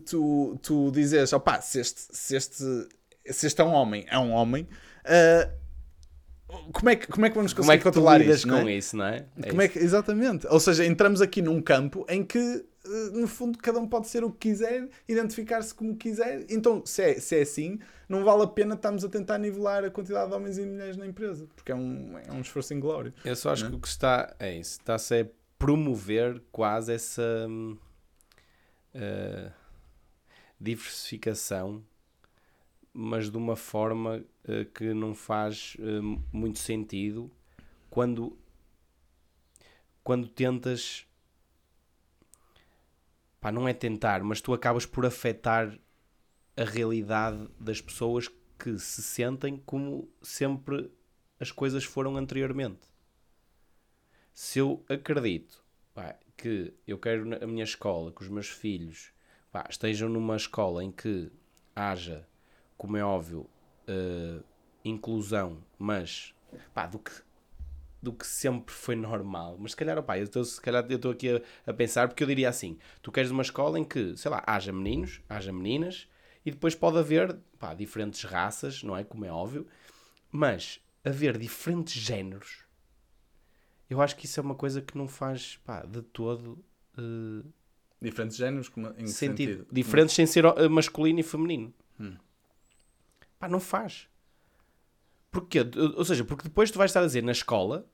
tu, 0.06 0.56
tu 0.62 0.90
dizes, 0.92 1.32
opá, 1.32 1.60
se 1.60 1.80
este, 1.80 2.00
se, 2.12 2.36
este, 2.36 2.64
se 3.26 3.46
este 3.48 3.60
é 3.60 3.64
um 3.64 3.72
homem, 3.72 4.06
é 4.08 4.16
um 4.16 4.30
homem. 4.30 4.68
uh, 5.04 5.62
como 6.72 6.90
é, 6.90 6.96
que, 6.96 7.08
como 7.08 7.26
é 7.26 7.30
que 7.30 7.34
vamos 7.34 7.52
conseguir 7.52 7.66
Como 7.66 7.72
é 7.72 7.78
que 7.78 7.82
tu 7.82 7.86
controlar 7.86 8.18
lidas 8.18 8.38
isso? 8.38 8.48
não 8.48 8.60
com 8.60 8.68
é? 8.68 8.72
isso, 8.72 8.96
não 8.96 9.04
é? 9.06 9.26
É 9.42 9.48
Como 9.48 9.62
é 9.62 9.64
isso. 9.64 9.72
que, 9.72 9.78
exatamente. 9.80 10.46
Ou 10.46 10.60
seja, 10.60 10.84
entramos 10.84 11.20
aqui 11.20 11.42
num 11.42 11.60
campo 11.60 12.06
em 12.08 12.22
que, 12.22 12.64
no 13.12 13.28
fundo, 13.28 13.58
cada 13.58 13.78
um 13.78 13.86
pode 13.88 14.08
ser 14.08 14.24
o 14.24 14.30
que 14.30 14.50
quiser, 14.50 14.88
identificar-se 15.08 15.72
como 15.74 15.96
quiser. 15.96 16.44
Então, 16.50 16.82
se 16.84 17.02
é, 17.02 17.14
se 17.20 17.36
é 17.36 17.42
assim, 17.42 17.78
não 18.08 18.24
vale 18.24 18.42
a 18.42 18.46
pena 18.46 18.74
estarmos 18.74 19.04
a 19.04 19.08
tentar 19.08 19.38
nivelar 19.38 19.84
a 19.84 19.90
quantidade 19.90 20.30
de 20.30 20.36
homens 20.36 20.58
e 20.58 20.66
mulheres 20.66 20.96
na 20.96 21.06
empresa, 21.06 21.46
porque 21.54 21.70
é 21.70 21.74
um, 21.74 22.18
é 22.18 22.32
um 22.32 22.40
esforço 22.40 22.74
inglório. 22.74 23.14
Eu 23.24 23.36
só 23.36 23.50
acho 23.50 23.64
Né? 23.64 23.70
que 23.70 23.76
o 23.76 23.80
que 23.80 23.88
está 23.88 24.34
é 24.38 24.52
isso, 24.58 24.78
está-se 24.80 25.20
a 25.20 25.26
promover 25.58 26.42
quase 26.50 26.92
essa 26.92 27.46
eh, 28.94 29.50
diversificação, 30.60 31.84
mas 32.92 33.30
de 33.30 33.36
uma 33.36 33.56
forma 33.56 34.24
eh, 34.44 34.66
que 34.74 34.92
não 34.92 35.14
faz 35.14 35.76
eh, 35.78 36.00
muito 36.32 36.58
sentido 36.58 37.30
quando 37.88 38.36
quando 40.04 40.26
tentas 40.26 41.06
pá, 43.42 43.50
não 43.50 43.66
é 43.68 43.74
tentar, 43.74 44.22
mas 44.22 44.40
tu 44.40 44.54
acabas 44.54 44.86
por 44.86 45.04
afetar 45.04 45.76
a 46.56 46.64
realidade 46.64 47.48
das 47.58 47.80
pessoas 47.80 48.28
que 48.56 48.78
se 48.78 49.02
sentem 49.02 49.56
como 49.66 50.08
sempre 50.22 50.90
as 51.40 51.50
coisas 51.50 51.82
foram 51.82 52.16
anteriormente. 52.16 52.88
Se 54.32 54.60
eu 54.60 54.84
acredito 54.88 55.64
pá, 55.92 56.16
que 56.36 56.72
eu 56.86 56.96
quero 56.98 57.44
a 57.44 57.46
minha 57.48 57.64
escola 57.64 58.12
que 58.12 58.22
os 58.22 58.28
meus 58.28 58.48
filhos 58.48 59.12
pá, 59.50 59.66
estejam 59.68 60.08
numa 60.08 60.36
escola 60.36 60.84
em 60.84 60.92
que 60.92 61.28
haja, 61.74 62.24
como 62.78 62.96
é 62.96 63.04
óbvio, 63.04 63.50
eh, 63.88 64.40
inclusão, 64.84 65.58
mas 65.76 66.32
pá, 66.72 66.86
do 66.86 67.00
que 67.00 67.10
do 68.02 68.12
que 68.12 68.26
sempre 68.26 68.74
foi 68.74 68.96
normal. 68.96 69.56
Mas 69.58 69.70
se 69.70 69.76
calhar, 69.76 69.96
opá, 69.96 70.18
eu 70.18 70.24
estou, 70.24 70.44
se 70.44 70.60
calhar 70.60 70.84
eu 70.88 70.96
estou 70.96 71.12
aqui 71.12 71.30
a, 71.30 71.40
a 71.70 71.72
pensar, 71.72 72.08
porque 72.08 72.22
eu 72.22 72.26
diria 72.26 72.48
assim: 72.48 72.76
tu 73.00 73.12
queres 73.12 73.30
uma 73.30 73.42
escola 73.42 73.78
em 73.78 73.84
que, 73.84 74.16
sei 74.16 74.30
lá, 74.30 74.42
haja 74.46 74.72
meninos, 74.72 75.20
haja 75.28 75.52
meninas, 75.52 76.08
e 76.44 76.50
depois 76.50 76.74
pode 76.74 76.98
haver 76.98 77.38
pá, 77.58 77.72
diferentes 77.74 78.24
raças, 78.24 78.82
não 78.82 78.96
é? 78.96 79.04
Como 79.04 79.24
é 79.24 79.30
óbvio, 79.30 79.66
mas 80.30 80.80
haver 81.04 81.38
diferentes 81.38 81.94
géneros, 81.94 82.64
eu 83.88 84.00
acho 84.00 84.16
que 84.16 84.26
isso 84.26 84.40
é 84.40 84.42
uma 84.42 84.54
coisa 84.54 84.82
que 84.82 84.98
não 84.98 85.06
faz 85.06 85.58
pá, 85.64 85.82
de 85.82 86.02
todo 86.02 86.64
eh, 86.98 87.46
Diferentes 88.00 88.36
géneros, 88.36 88.68
como, 88.68 88.88
em 88.98 89.06
sentido. 89.06 89.52
sentido? 89.52 89.66
Diferentes 89.70 90.14
sem 90.16 90.26
ser 90.26 90.44
eh, 90.44 90.68
masculino 90.68 91.20
e 91.20 91.22
feminino. 91.22 91.72
Pá, 93.38 93.48
não 93.48 93.60
faz. 93.60 94.08
Porquê? 95.30 95.60
Ou 95.96 96.04
seja, 96.04 96.24
porque 96.24 96.44
depois 96.44 96.70
tu 96.70 96.78
vais 96.78 96.90
estar 96.90 97.00
a 97.00 97.06
dizer 97.06 97.22
na 97.22 97.32
escola, 97.32 97.86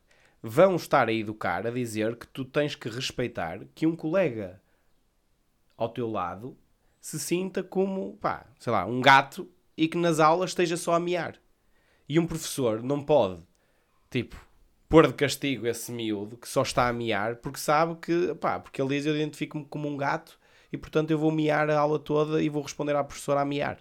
vão 0.42 0.76
estar 0.76 1.08
a 1.08 1.12
educar, 1.12 1.66
a 1.66 1.70
dizer 1.70 2.16
que 2.16 2.26
tu 2.26 2.44
tens 2.44 2.74
que 2.74 2.88
respeitar 2.88 3.60
que 3.74 3.86
um 3.86 3.96
colega 3.96 4.60
ao 5.76 5.88
teu 5.88 6.10
lado 6.10 6.56
se 7.00 7.18
sinta 7.18 7.62
como, 7.62 8.16
pá, 8.20 8.46
sei 8.58 8.72
lá, 8.72 8.84
um 8.84 9.00
gato 9.00 9.48
e 9.76 9.88
que 9.88 9.96
nas 9.96 10.20
aulas 10.20 10.50
esteja 10.50 10.76
só 10.76 10.94
a 10.94 11.00
miar. 11.00 11.36
E 12.08 12.18
um 12.18 12.26
professor 12.26 12.82
não 12.82 13.02
pode, 13.02 13.42
tipo, 14.10 14.36
pôr 14.88 15.06
de 15.06 15.14
castigo 15.14 15.66
esse 15.66 15.92
miúdo 15.92 16.36
que 16.36 16.48
só 16.48 16.62
está 16.62 16.88
a 16.88 16.92
miar 16.92 17.36
porque 17.36 17.58
sabe 17.58 17.96
que, 17.96 18.34
pá, 18.36 18.58
porque 18.58 18.80
ele 18.80 18.96
diz 18.96 19.06
eu 19.06 19.14
identifico-me 19.14 19.64
como 19.66 19.88
um 19.88 19.96
gato 19.96 20.38
e 20.72 20.78
portanto 20.78 21.10
eu 21.10 21.18
vou 21.18 21.30
miar 21.30 21.68
a 21.70 21.78
aula 21.78 21.98
toda 21.98 22.42
e 22.42 22.48
vou 22.48 22.62
responder 22.62 22.96
à 22.96 23.04
professora 23.04 23.40
a 23.42 23.44
miar. 23.44 23.78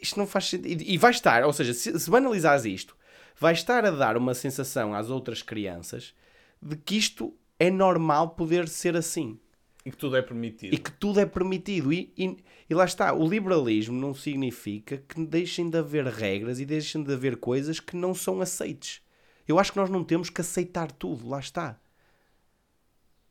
Isto 0.00 0.18
não 0.18 0.26
faz 0.26 0.46
sentido. 0.46 0.82
E, 0.82 0.94
e 0.94 0.98
vai 0.98 1.10
estar, 1.10 1.44
ou 1.44 1.52
seja, 1.52 1.74
se, 1.74 1.98
se 1.98 2.10
banalizares 2.10 2.64
isto, 2.64 2.96
vai 3.38 3.52
estar 3.52 3.84
a 3.84 3.90
dar 3.90 4.16
uma 4.16 4.34
sensação 4.34 4.94
às 4.94 5.10
outras 5.10 5.42
crianças 5.42 6.14
de 6.60 6.76
que 6.76 6.96
isto 6.96 7.34
é 7.58 7.70
normal 7.70 8.30
poder 8.30 8.68
ser 8.68 8.96
assim 8.96 9.38
E 9.84 9.90
que 9.90 9.96
tudo 9.96 10.16
é 10.16 10.22
permitido. 10.22 10.74
e 10.74 10.78
que 10.78 10.90
tudo 10.92 11.20
é 11.20 11.26
permitido. 11.26 11.92
E, 11.92 12.12
e, 12.16 12.36
e 12.68 12.74
lá 12.74 12.84
está, 12.84 13.12
o 13.14 13.28
liberalismo 13.28 13.98
não 13.98 14.14
significa 14.14 14.98
que 15.08 15.24
deixem 15.24 15.70
de 15.70 15.78
haver 15.78 16.06
regras 16.06 16.60
e 16.60 16.64
deixem 16.66 17.02
de 17.02 17.12
haver 17.12 17.36
coisas 17.36 17.80
que 17.80 17.96
não 17.96 18.14
são 18.14 18.40
aceites. 18.40 19.00
Eu 19.46 19.58
acho 19.58 19.72
que 19.72 19.78
nós 19.78 19.88
não 19.88 20.04
temos 20.04 20.28
que 20.30 20.40
aceitar 20.40 20.92
tudo, 20.92 21.28
lá 21.28 21.40
está. 21.40 21.80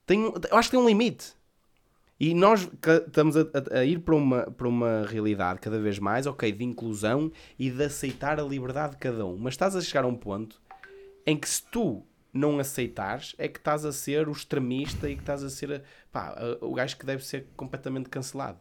Tem, 0.05 0.21
eu 0.23 0.57
acho 0.57 0.69
que 0.69 0.75
tem 0.75 0.83
um 0.83 0.87
limite. 0.87 1.33
E 2.19 2.33
nós 2.33 2.67
estamos 3.05 3.37
a, 3.37 3.41
a- 3.41 3.79
a 3.79 3.85
ir 3.85 3.99
para 3.99 4.15
uma, 4.15 4.43
para 4.51 4.67
uma 4.67 5.05
realidade 5.07 5.59
cada 5.59 5.79
vez 5.79 5.99
mais, 5.99 6.25
ok, 6.25 6.51
de 6.51 6.63
inclusão 6.63 7.31
e 7.59 7.69
de 7.69 7.83
aceitar 7.83 8.39
a 8.39 8.43
liberdade 8.43 8.93
de 8.93 8.97
cada 8.97 9.25
um. 9.25 9.37
Mas 9.37 9.53
estás 9.53 9.75
a 9.75 9.81
chegar 9.81 10.03
a 10.03 10.07
um 10.07 10.15
ponto 10.15 10.59
em 11.25 11.37
que 11.37 11.47
se 11.47 11.61
tu 11.71 12.03
não 12.33 12.59
aceitares, 12.59 13.35
é 13.37 13.47
que 13.47 13.59
estás 13.59 13.85
a 13.85 13.91
ser 13.91 14.27
o 14.27 14.31
extremista 14.31 15.09
e 15.09 15.15
que 15.15 15.21
estás 15.21 15.43
a 15.43 15.49
ser 15.49 15.71
a- 15.73 15.81
pá, 16.11 16.35
o 16.61 16.73
gajo 16.73 16.97
que 16.97 17.05
deve 17.05 17.23
ser 17.25 17.47
completamente 17.55 18.09
cancelado. 18.09 18.59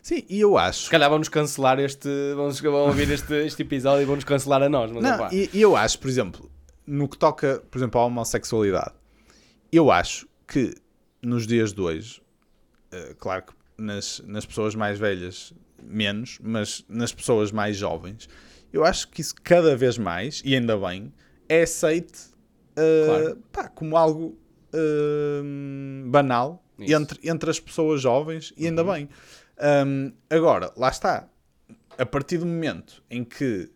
Sim, 0.00 0.24
e 0.28 0.40
eu 0.40 0.56
acho 0.58 0.84
Se 0.84 0.90
calhar 0.90 1.08
vamos 1.10 1.28
cancelar 1.28 1.78
este. 1.78 2.08
Vamos, 2.36 2.60
vão 2.60 2.86
ouvir 2.86 3.08
este, 3.10 3.32
este 3.44 3.62
episódio 3.62 4.02
e 4.02 4.04
vão-nos 4.04 4.24
cancelar 4.24 4.62
a 4.62 4.68
nós. 4.68 4.90
Mas, 4.90 5.02
Não, 5.02 5.32
e, 5.32 5.48
e 5.52 5.60
eu 5.60 5.76
acho, 5.76 5.98
por 5.98 6.08
exemplo, 6.08 6.50
no 6.86 7.08
que 7.08 7.16
toca, 7.18 7.62
por 7.70 7.78
exemplo, 7.78 8.00
à 8.00 8.04
homossexualidade, 8.06 8.94
eu 9.72 9.90
acho 9.90 10.28
que 10.46 10.74
nos 11.22 11.46
dias 11.46 11.72
de 11.72 11.80
hoje, 11.80 12.20
eh, 12.92 13.14
claro 13.18 13.44
que 13.44 13.52
nas, 13.82 14.20
nas 14.26 14.46
pessoas 14.46 14.74
mais 14.74 14.98
velhas 14.98 15.52
menos, 15.82 16.38
mas 16.42 16.84
nas 16.88 17.12
pessoas 17.12 17.50
mais 17.50 17.76
jovens, 17.76 18.28
eu 18.72 18.84
acho 18.84 19.08
que 19.08 19.20
isso 19.20 19.34
cada 19.42 19.76
vez 19.76 19.98
mais, 19.98 20.40
e 20.44 20.54
ainda 20.54 20.76
bem, 20.78 21.12
é 21.48 21.62
aceite 21.62 22.20
eh, 22.76 23.04
Claro. 23.06 23.36
pá, 23.50 23.68
como 23.68 23.96
algo 23.96 24.38
eh, 24.72 25.42
banal 26.06 26.64
Isso. 26.78 26.94
entre, 26.94 27.28
entre 27.28 27.50
as 27.50 27.60
pessoas 27.60 28.00
jovens 28.00 28.52
e 28.56 28.66
ainda 28.66 28.82
bem. 28.84 29.08
Um, 29.86 30.12
agora, 30.30 30.72
lá 30.76 30.88
está. 30.88 31.28
A 31.98 32.06
partir 32.06 32.38
do 32.38 32.46
momento 32.46 33.02
em 33.10 33.22
que 33.22 33.70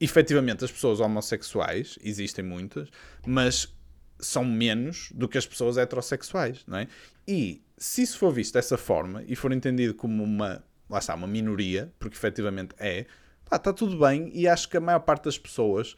efetivamente 0.00 0.64
as 0.64 0.70
pessoas 0.70 1.00
homossexuais, 1.00 1.98
existem 2.02 2.44
muitas, 2.44 2.88
mas 3.26 3.74
são 4.18 4.44
menos 4.44 5.10
do 5.14 5.28
que 5.28 5.38
as 5.38 5.46
pessoas 5.46 5.76
heterossexuais, 5.76 6.64
não 6.66 6.78
é? 6.78 6.88
E 7.26 7.62
se 7.76 8.02
isso 8.02 8.18
for 8.18 8.32
visto 8.32 8.54
dessa 8.54 8.78
forma 8.78 9.22
e 9.26 9.36
for 9.36 9.52
entendido 9.52 9.94
como 9.94 10.22
uma, 10.22 10.64
lá 10.88 10.98
está, 10.98 11.14
uma 11.14 11.26
minoria, 11.26 11.92
porque 11.98 12.16
efetivamente 12.16 12.74
é, 12.78 13.06
pá, 13.48 13.56
está 13.56 13.72
tudo 13.72 13.98
bem 13.98 14.30
e 14.34 14.48
acho 14.48 14.68
que 14.68 14.76
a 14.76 14.80
maior 14.80 15.00
parte 15.00 15.24
das 15.24 15.38
pessoas 15.38 15.96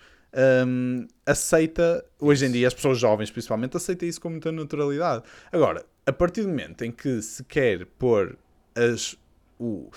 hum, 0.66 1.06
aceita, 1.24 2.04
hoje 2.18 2.46
em 2.46 2.52
dia, 2.52 2.68
as 2.68 2.74
pessoas 2.74 2.98
jovens 2.98 3.30
principalmente, 3.30 3.76
aceita 3.76 4.06
isso 4.06 4.20
com 4.20 4.30
muita 4.30 4.50
naturalidade. 4.50 5.22
Agora, 5.52 5.84
a 6.04 6.12
partir 6.12 6.42
do 6.42 6.48
momento 6.48 6.84
em 6.84 6.90
que 6.90 7.20
se 7.22 7.44
quer 7.44 7.86
pôr 7.98 8.36
as, 8.74 9.16
o, 9.58 9.90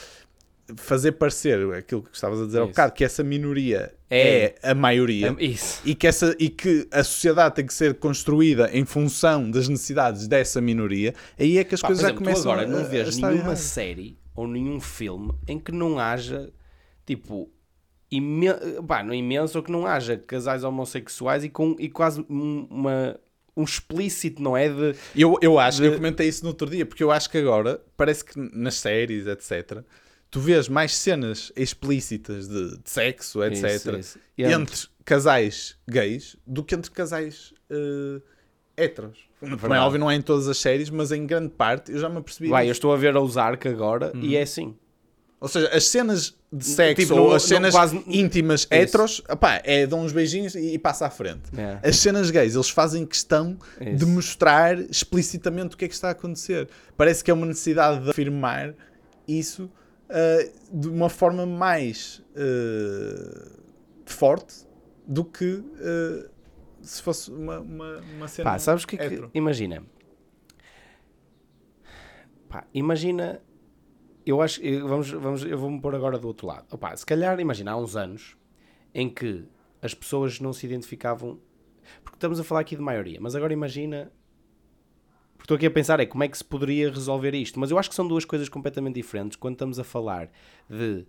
fazer 0.78 1.14
parecer 1.14 1.60
aquilo 1.74 2.04
que 2.04 2.16
estavas 2.16 2.42
a 2.42 2.46
dizer 2.46 2.60
há 2.60 2.62
Isso. 2.64 2.70
bocado, 2.72 2.94
que 2.94 3.04
essa 3.04 3.24
minoria 3.24 3.94
É. 4.10 4.56
é, 4.64 4.72
a 4.72 4.74
maioria 4.76 5.36
Isso. 5.40 5.82
e 5.86 5.96
que, 5.96 6.06
essa, 6.08 6.36
e 6.40 6.50
que 6.50 6.88
a 6.92 7.04
sociedade 7.04 7.56
tem 7.56 7.66
que 7.66 7.74
ser 7.74 7.96
construída 7.96 8.70
em 8.74 8.86
função 8.86 9.50
das 9.50 9.68
necessidades 9.68 10.28
dessa 10.28 10.60
minoria, 10.62 11.14
aí 11.40 11.58
é 11.58 11.64
que 11.64 11.76
as 11.76 11.82
Pá, 11.82 11.88
coisas 11.88 12.02
já 12.02 12.08
exemplo, 12.10 12.24
tu 12.24 12.26
começam 12.28 12.52
agora 12.52 12.68
a, 12.68 12.70
não 12.70 12.80
a 12.80 12.84
vês 12.84 13.16
nenhuma 13.18 13.34
erradas. 13.38 13.60
série 13.60 14.18
ou 14.36 14.48
nenhum 14.48 14.80
filme 14.80 15.34
em 15.48 15.60
que 15.60 15.72
não 15.72 15.98
haja, 16.00 16.50
tipo, 17.06 17.50
imen 18.10 18.50
pá, 18.88 19.04
não 19.04 19.14
imenso, 19.14 19.58
ou 19.58 19.64
que 19.64 19.72
não 19.72 19.86
haja 19.86 20.18
casais 20.18 20.64
homossexuais 20.64 21.44
e, 21.44 21.50
com, 21.50 21.76
e 21.80 21.90
quase 21.90 22.26
um- 22.30 22.68
uma, 22.70 23.20
um 23.56 23.64
explícito, 23.64 24.42
não 24.42 24.56
é? 24.56 24.70
De, 24.70 24.96
Eu, 25.16 25.38
eu 25.42 25.60
acho, 25.60 25.82
de- 25.82 25.88
eu 25.88 25.96
comentei 25.96 26.28
isso 26.28 26.44
no 26.44 26.50
outro 26.50 26.70
dia, 26.70 26.86
porque 26.86 27.04
eu 27.04 27.12
acho 27.12 27.30
que 27.30 27.38
agora 27.38 27.82
parece 27.98 28.24
que 28.26 28.34
nas 28.54 28.76
séries, 28.76 29.28
etc., 29.28 29.84
tu 30.32 30.40
vês 30.40 30.68
mais 30.70 30.96
cenas 30.96 31.52
explícitas 31.56 32.48
de, 32.48 32.78
de 32.78 32.90
sexo, 32.90 33.44
etc., 33.44 33.64
Isso, 33.66 33.90
isso. 33.98 34.20
entre 34.38 34.88
casais 35.06 35.76
gays 35.88 36.36
do 36.48 36.64
que 36.64 36.74
entre 36.74 36.90
casais 36.90 37.54
heteros. 38.78 39.20
Como 39.40 39.54
é 39.54 39.58
Verdade. 39.58 39.82
óbvio, 39.82 40.00
não 40.00 40.10
é 40.12 40.16
em 40.16 40.22
todas 40.22 40.48
as 40.48 40.58
séries, 40.58 40.90
mas 40.90 41.12
em 41.12 41.26
grande 41.26 41.50
parte 41.50 41.92
eu 41.92 42.00
já 42.00 42.08
me 42.08 42.18
apercebi. 42.18 42.50
Vai, 42.50 42.68
eu 42.68 42.72
estou 42.72 42.94
a 42.94 42.98
ver 42.98 43.16
a 43.16 43.20
Ozark 43.20 43.68
agora 43.68 44.12
Uhum. 44.16 44.22
e 44.22 44.36
é 44.36 44.44
assim. 44.44 44.76
Ou 45.40 45.48
seja, 45.48 45.68
as 45.70 45.86
cenas 45.88 46.38
de 46.54 46.64
sexo 46.66 47.02
Tipo, 47.02 47.16
ou 47.20 47.30
não- 47.30 47.36
as 47.36 47.42
não- 47.42 47.48
cenas 47.50 47.74
quase- 47.74 48.04
íntimas 48.06 48.68
heteros, 48.70 49.24
opá, 49.28 49.60
é 49.64 49.88
dão 49.88 50.02
uns 50.06 50.12
beijinhos 50.12 50.54
e, 50.54 50.74
e 50.76 50.78
passa 50.78 51.08
à 51.08 51.10
frente. 51.10 51.42
É. 51.58 51.80
As 51.90 51.96
cenas 51.96 52.30
gays, 52.30 52.54
eles 52.54 52.70
fazem 52.70 53.04
questão 53.06 53.58
de 53.80 53.96
Isso. 53.96 54.08
mostrar 54.08 54.80
explicitamente 54.80 55.74
o 55.74 55.78
que 55.78 55.86
é 55.86 55.88
que 55.88 55.96
está 55.96 56.10
a 56.10 56.12
acontecer. 56.12 56.70
Parece 56.96 57.24
que 57.24 57.32
é 57.32 57.34
uma 57.34 57.48
necessidade 57.48 58.04
de 58.04 58.12
afirmar 58.12 58.76
isso 59.28 59.68
ah, 60.12 60.52
de 60.74 60.88
uma 60.90 61.10
forma 61.10 61.46
mais 61.46 62.24
ah, 62.36 63.60
forte 64.06 64.68
do 65.08 65.24
que 65.26 65.64
ah, 65.80 66.30
se 66.82 67.02
fosse 67.02 67.32
uma, 67.32 67.60
uma, 67.60 67.98
uma 68.16 68.28
cena 68.28 68.52
Pá, 68.52 68.60
sabes 68.60 68.86
que 68.86 68.96
é 68.96 69.10
que. 69.10 69.30
Imagina. 69.34 69.84
Pá, 72.50 72.66
imagina. 72.74 73.42
Eu 74.26 74.42
acho. 74.42 74.62
eu- 74.62 74.88
Vamos, 74.88 75.10
vamos, 75.12 75.44
eu 75.46 75.58
vou-me 75.58 75.80
pôr 75.82 75.96
agora 75.96 76.18
do 76.18 76.28
outro 76.28 76.48
lado. 76.48 76.66
Opá, 76.72 76.96
se 76.96 77.06
calhar, 77.06 77.40
imagina, 77.40 77.72
há 77.72 77.78
uns 77.78 77.96
anos 77.96 78.36
em 78.94 79.10
que 79.10 79.46
as 79.82 79.94
pessoas 79.94 80.40
não 80.40 80.54
se 80.54 80.66
identificavam. 80.66 81.40
Porque 82.04 82.16
estamos 82.18 82.40
a 82.40 82.44
falar 82.44 82.62
aqui 82.62 82.76
de 82.76 82.82
maioria, 82.82 83.20
mas 83.22 83.36
agora 83.36 83.54
imagina. 83.54 84.12
Porque 85.42 85.46
estou 85.46 85.56
aqui 85.56 85.66
a 85.66 85.72
pensar 85.72 86.00
é 86.00 86.06
como 86.06 86.24
é 86.24 86.28
que 86.28 86.38
se 86.38 86.44
poderia 86.46 86.90
resolver 86.92 87.34
isto. 87.34 87.60
Mas 87.60 87.72
eu 87.72 87.80
acho 87.80 87.90
que 87.90 87.96
são 87.96 88.08
duas 88.08 88.24
coisas 88.26 88.48
completamente 88.48 88.94
diferentes 88.96 89.36
quando 89.36 89.54
estamos 89.56 89.80
a 89.80 89.84
falar 89.84 90.30
de 90.70 91.04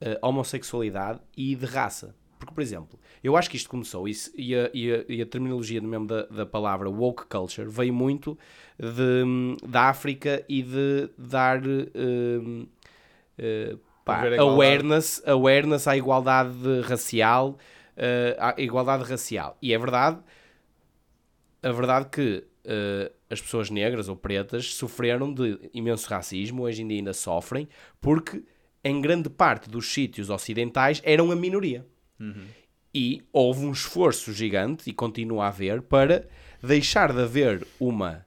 eh, 0.00 0.18
homossexualidade 0.20 1.20
e 1.36 1.54
de 1.54 1.64
raça. 1.64 2.14
Porque, 2.40 2.52
por 2.52 2.60
exemplo, 2.60 2.98
eu 3.22 3.36
acho 3.36 3.48
que 3.48 3.56
isto 3.56 3.70
começou 3.70 4.08
e, 4.08 4.12
e 4.36 4.52
a, 4.56 4.68
e 4.74 4.92
a- 4.92 5.04
e 5.08 5.22
a 5.22 5.26
terminologia 5.26 5.80
mesmo 5.80 6.08
da, 6.08 6.24
da 6.26 6.44
palavra 6.44 6.90
woke 6.90 7.24
culture 7.26 7.68
veio 7.68 7.94
muito 7.94 8.36
de, 8.76 9.56
da 9.64 9.82
África 9.88 10.44
e 10.48 10.60
de 10.60 11.08
dar 11.16 11.62
hum, 11.64 12.66
eh, 13.38 13.76
pá, 14.04 14.22
awareness, 14.40 15.22
awareness 15.24 15.86
à 15.86 15.96
igualdade 15.96 16.80
racial, 16.82 17.56
eh, 17.96 18.36
à 18.40 18.54
igualdade 18.60 19.04
racial. 19.04 19.56
E 19.62 19.72
é 19.72 19.78
verdade, 19.78 20.18
a 21.62 21.70
verdade 21.70 22.08
que 22.10 22.44
eh, 22.64 23.12
as 23.28 23.40
pessoas 23.40 23.70
negras 23.70 24.08
ou 24.08 24.16
pretas 24.16 24.74
sofreram 24.74 25.32
de 25.32 25.70
imenso 25.74 26.08
racismo, 26.08 26.62
hoje 26.62 26.82
em 26.82 26.88
dia 26.88 26.98
ainda 26.98 27.12
sofrem, 27.12 27.68
porque 28.00 28.44
em 28.84 29.00
grande 29.00 29.28
parte 29.28 29.68
dos 29.68 29.92
sítios 29.92 30.30
ocidentais 30.30 31.00
eram 31.04 31.30
a 31.30 31.36
minoria. 31.36 31.86
E 32.94 33.22
houve 33.32 33.64
um 33.64 33.72
esforço 33.72 34.32
gigante, 34.32 34.88
e 34.88 34.92
continua 34.92 35.44
a 35.44 35.48
haver, 35.48 35.82
para 35.82 36.28
deixar 36.62 37.12
de 37.12 37.20
haver 37.20 37.66
uma 37.80 38.24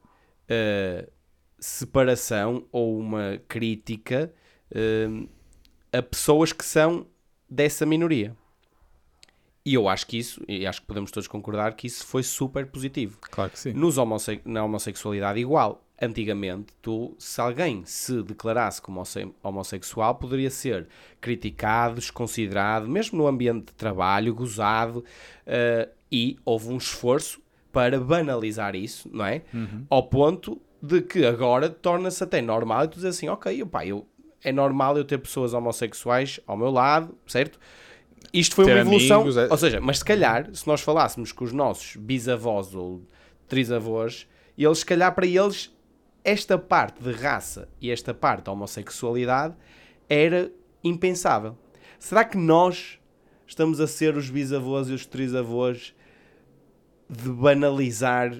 eh, 0.49 1.07
separação 1.59 2.65
ou 2.71 2.99
uma 2.99 3.39
crítica 3.47 4.33
eh, 4.71 5.07
a 5.93 6.01
pessoas 6.01 6.51
que 6.51 6.65
são 6.65 7.07
dessa 7.49 7.85
minoria. 7.85 8.35
E 9.65 9.73
eu 9.73 9.89
acho 9.89 10.05
que 10.05 10.17
isso, 10.17 10.41
e 10.47 10.65
acho 10.67 10.81
que 10.81 10.87
podemos 10.87 11.09
todos 11.09 11.27
concordar 11.27 11.73
que 11.73 11.87
isso 11.87 12.05
foi 12.05 12.21
super 12.21 12.67
positivo. 12.67 13.17
Claro 13.31 13.49
que 13.49 13.57
sim. 13.59 13.73
Nos 13.73 13.97
homosse- 13.97 14.41
na 14.45 14.63
homossexualidade 14.63 15.39
igual. 15.39 15.81
Antigamente, 15.99 16.67
tu, 16.81 17.15
se 17.17 17.39
alguém 17.41 17.83
se 17.85 18.21
declarasse 18.21 18.81
como 18.81 19.01
homossexual, 19.41 20.15
poderia 20.15 20.49
ser 20.51 20.87
criticado, 21.21 21.95
desconsiderado, 21.95 22.87
mesmo 22.87 23.17
no 23.17 23.27
ambiente 23.27 23.67
de 23.67 23.73
trabalho, 23.73 24.35
gozado, 24.35 25.03
eh, 25.47 25.89
e 26.11 26.37
houve 26.45 26.67
um 26.69 26.77
esforço 26.77 27.41
para 27.71 27.99
banalizar 27.99 28.75
isso, 28.75 29.09
não 29.11 29.25
é? 29.25 29.41
Ao 29.89 30.03
ponto 30.03 30.61
de 30.81 31.01
que 31.01 31.25
agora 31.25 31.69
torna-se 31.69 32.23
até 32.23 32.41
normal 32.41 32.85
e 32.85 32.87
tu 32.89 32.95
dizes 32.95 33.15
assim, 33.17 33.29
ok, 33.29 33.63
opá, 33.63 33.85
eu, 33.85 34.05
é 34.43 34.51
normal 34.51 34.97
eu 34.97 35.03
ter 35.05 35.17
pessoas 35.17 35.53
homossexuais 35.53 36.39
ao 36.45 36.55
meu 36.55 36.69
lado, 36.69 37.17
certo? 37.25 37.57
Isto 38.39 38.55
foi 38.55 38.65
uma 38.65 38.79
evolução, 38.79 39.21
amigos, 39.21 39.37
é- 39.37 39.47
ou 39.49 39.57
seja, 39.57 39.79
mas 39.79 39.99
se 39.99 40.05
calhar, 40.05 40.49
se 40.53 40.67
nós 40.67 40.81
falássemos 40.81 41.31
com 41.31 41.43
os 41.45 41.53
nossos 41.53 41.95
bisavós 41.95 42.73
ou 42.75 43.01
trisavós, 43.47 44.27
eles, 44.57 44.79
se 44.79 44.85
calhar, 44.85 45.13
para 45.13 45.25
eles, 45.25 45.73
esta 46.23 46.57
parte 46.57 47.01
de 47.03 47.11
raça 47.11 47.69
e 47.79 47.91
esta 47.91 48.13
parte 48.13 48.45
da 48.45 48.51
homossexualidade 48.51 49.55
era 50.09 50.51
impensável. 50.83 51.57
Será 51.99 52.23
que 52.25 52.37
nós 52.37 52.99
estamos 53.47 53.79
a 53.79 53.87
ser 53.87 54.17
os 54.17 54.29
bisavós 54.29 54.89
e 54.89 54.93
os 54.93 55.05
trisavós 55.05 55.93
de 57.09 57.29
banalizar 57.29 58.35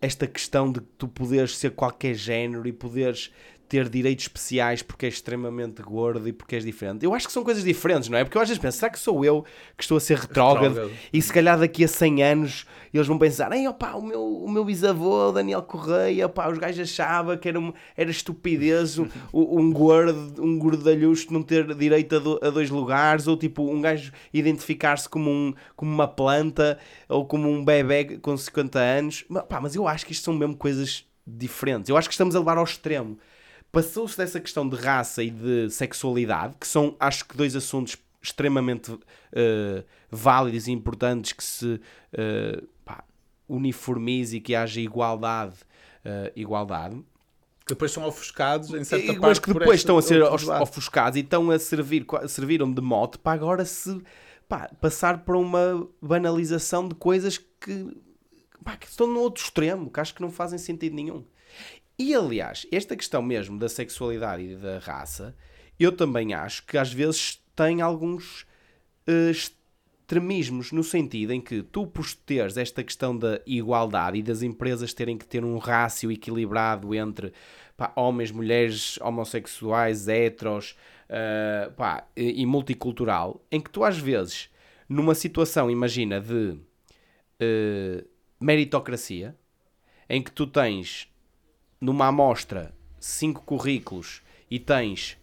esta 0.00 0.26
questão 0.26 0.70
de 0.70 0.80
tu 0.96 1.08
poderes 1.08 1.56
ser 1.56 1.72
qualquer 1.72 2.14
género 2.14 2.66
e 2.68 2.72
poderes 2.72 3.32
ter 3.68 3.88
direitos 3.88 4.24
especiais 4.24 4.82
porque 4.82 5.06
és 5.06 5.14
extremamente 5.14 5.82
gordo 5.82 6.26
e 6.28 6.32
porque 6.32 6.54
és 6.56 6.64
diferente. 6.64 7.04
Eu 7.04 7.12
acho 7.14 7.26
que 7.26 7.32
são 7.32 7.44
coisas 7.44 7.62
diferentes, 7.62 8.08
não 8.08 8.16
é? 8.18 8.24
Porque 8.24 8.36
eu 8.38 8.42
às 8.42 8.48
vezes 8.48 8.60
penso, 8.60 8.78
será 8.78 8.90
que 8.90 8.98
sou 8.98 9.24
eu 9.24 9.44
que 9.76 9.82
estou 9.82 9.96
a 9.96 10.00
ser 10.00 10.18
retrógrado? 10.18 10.68
Retrógrado. 10.74 10.92
E 11.12 11.20
se 11.20 11.32
calhar 11.32 11.58
daqui 11.58 11.84
a 11.84 11.88
100 11.88 12.22
anos 12.22 12.66
eles 12.92 13.06
vão 13.06 13.18
pensar, 13.18 13.52
Ei, 13.52 13.68
opa, 13.68 13.94
o 13.96 14.02
meu, 14.02 14.22
o 14.22 14.50
meu 14.50 14.64
bisavô, 14.64 15.30
Daniel 15.30 15.62
Correia, 15.62 16.26
opa, 16.26 16.48
os 16.50 16.56
gajos 16.58 16.80
achavam 16.90 17.36
que 17.36 17.48
era, 17.48 17.60
um- 17.60 17.72
era 17.96 18.10
estupidez 18.10 18.98
um, 18.98 19.06
um 19.32 19.70
gordo, 19.72 20.42
um 20.42 20.58
gordalhusto 20.58 21.32
não 21.32 21.42
ter 21.42 21.74
direito 21.74 22.16
a, 22.16 22.18
do- 22.18 22.40
a 22.42 22.48
dois 22.50 22.70
lugares, 22.70 23.26
ou 23.26 23.36
tipo 23.36 23.62
um 23.70 23.80
gajo 23.80 24.10
identificar-se 24.32 25.08
como, 25.08 25.30
um, 25.30 25.54
como 25.76 25.92
uma 25.92 26.08
planta 26.08 26.78
ou 27.08 27.26
como 27.26 27.48
um 27.50 27.64
bebê 27.64 28.18
com 28.22 28.36
50 28.36 28.78
anos. 28.78 29.24
Mas, 29.28 29.44
pá, 29.44 29.60
mas 29.60 29.74
eu 29.74 29.86
acho 29.86 30.06
que 30.06 30.12
isto 30.12 30.24
são 30.24 30.34
mesmo 30.34 30.56
coisas 30.56 31.04
diferentes. 31.26 31.90
Eu 31.90 31.96
acho 31.96 32.08
que 32.08 32.14
estamos 32.14 32.34
a 32.34 32.38
levar 32.38 32.56
ao 32.56 32.64
extremo. 32.64 33.18
Passou-se 33.70 34.16
dessa 34.16 34.40
questão 34.40 34.68
de 34.68 34.76
raça 34.76 35.22
e 35.22 35.30
de 35.30 35.68
sexualidade, 35.70 36.54
que 36.58 36.66
são, 36.66 36.96
acho 36.98 37.24
que, 37.26 37.36
dois 37.36 37.54
assuntos 37.54 37.96
extremamente 38.22 38.98
eh, 39.32 39.84
válidos 40.10 40.66
e 40.66 40.72
importantes 40.72 41.32
que 41.32 41.44
se 41.44 41.80
eh, 42.12 42.62
pá, 42.84 43.04
uniformize 43.48 44.36
e 44.36 44.40
que 44.40 44.54
haja 44.54 44.80
igualdade. 44.80 45.54
eh, 46.04 46.32
igualdade. 46.36 46.96
Que 47.66 47.74
depois 47.74 47.90
são 47.92 48.04
ofuscados 48.06 48.70
em 48.72 48.82
certa 48.84 49.04
E- 49.04 49.08
parte. 49.08 49.20
mas 49.20 49.38
que 49.38 49.52
depois 49.52 49.70
este 49.70 49.78
estão 49.80 49.98
a 49.98 50.02
ser 50.02 50.22
ofuscados 50.22 51.16
e 51.18 51.20
estão 51.20 51.50
a 51.50 51.58
servir, 51.58 52.06
serviram 52.26 52.72
de 52.72 52.80
mote 52.80 53.18
para 53.18 53.32
agora 53.32 53.64
se 53.66 54.00
pá, 54.48 54.70
passar 54.80 55.18
para 55.24 55.36
uma 55.36 55.86
banalização 56.00 56.88
de 56.88 56.94
coisas 56.94 57.36
que, 57.36 57.94
pá, 58.64 58.76
que 58.76 58.86
estão 58.86 59.06
no 59.06 59.20
outro 59.20 59.44
extremo, 59.44 59.90
que 59.90 60.00
acho 60.00 60.14
que 60.14 60.22
não 60.22 60.30
fazem 60.30 60.58
sentido 60.58 60.94
nenhum. 60.96 61.22
E 61.98 62.14
aliás, 62.14 62.66
esta 62.70 62.96
questão 62.96 63.20
mesmo 63.20 63.58
da 63.58 63.68
sexualidade 63.68 64.42
e 64.42 64.56
da 64.56 64.78
raça, 64.78 65.34
eu 65.78 65.90
também 65.90 66.32
acho 66.32 66.64
que 66.64 66.78
às 66.78 66.92
vezes 66.92 67.42
tem 67.56 67.80
alguns 67.80 68.46
eh, 69.06 69.30
est- 69.30 69.58
extremismos 70.08 70.72
no 70.72 70.82
sentido 70.82 71.34
em 71.34 71.40
que 71.40 71.62
tu, 71.62 71.86
por 71.86 72.10
teres 72.24 72.56
esta 72.56 72.82
questão 72.82 73.14
da 73.14 73.42
igualdade 73.46 74.18
e 74.18 74.22
das 74.22 74.40
empresas 74.40 74.94
terem 74.94 75.18
que 75.18 75.26
ter 75.26 75.44
um 75.44 75.58
rácio 75.58 76.10
equilibrado 76.10 76.94
entre 76.94 77.30
pá, 77.76 77.92
homens, 77.94 78.30
mulheres, 78.30 78.98
homossexuais, 79.02 80.08
heteros 80.08 80.76
uh, 81.10 81.70
pá, 81.72 82.08
e, 82.16 82.40
e 82.40 82.46
multicultural, 82.46 83.44
em 83.52 83.60
que 83.60 83.68
tu 83.68 83.84
às 83.84 83.98
vezes, 83.98 84.48
numa 84.88 85.14
situação, 85.14 85.70
imagina, 85.70 86.18
de 86.22 86.56
uh, 87.42 88.08
meritocracia, 88.40 89.36
em 90.08 90.22
que 90.22 90.32
tu 90.32 90.46
tens 90.46 91.12
numa 91.80 92.06
amostra 92.06 92.72
cinco 92.98 93.42
currículos 93.42 94.22
e 94.50 94.58
tens 94.58 95.16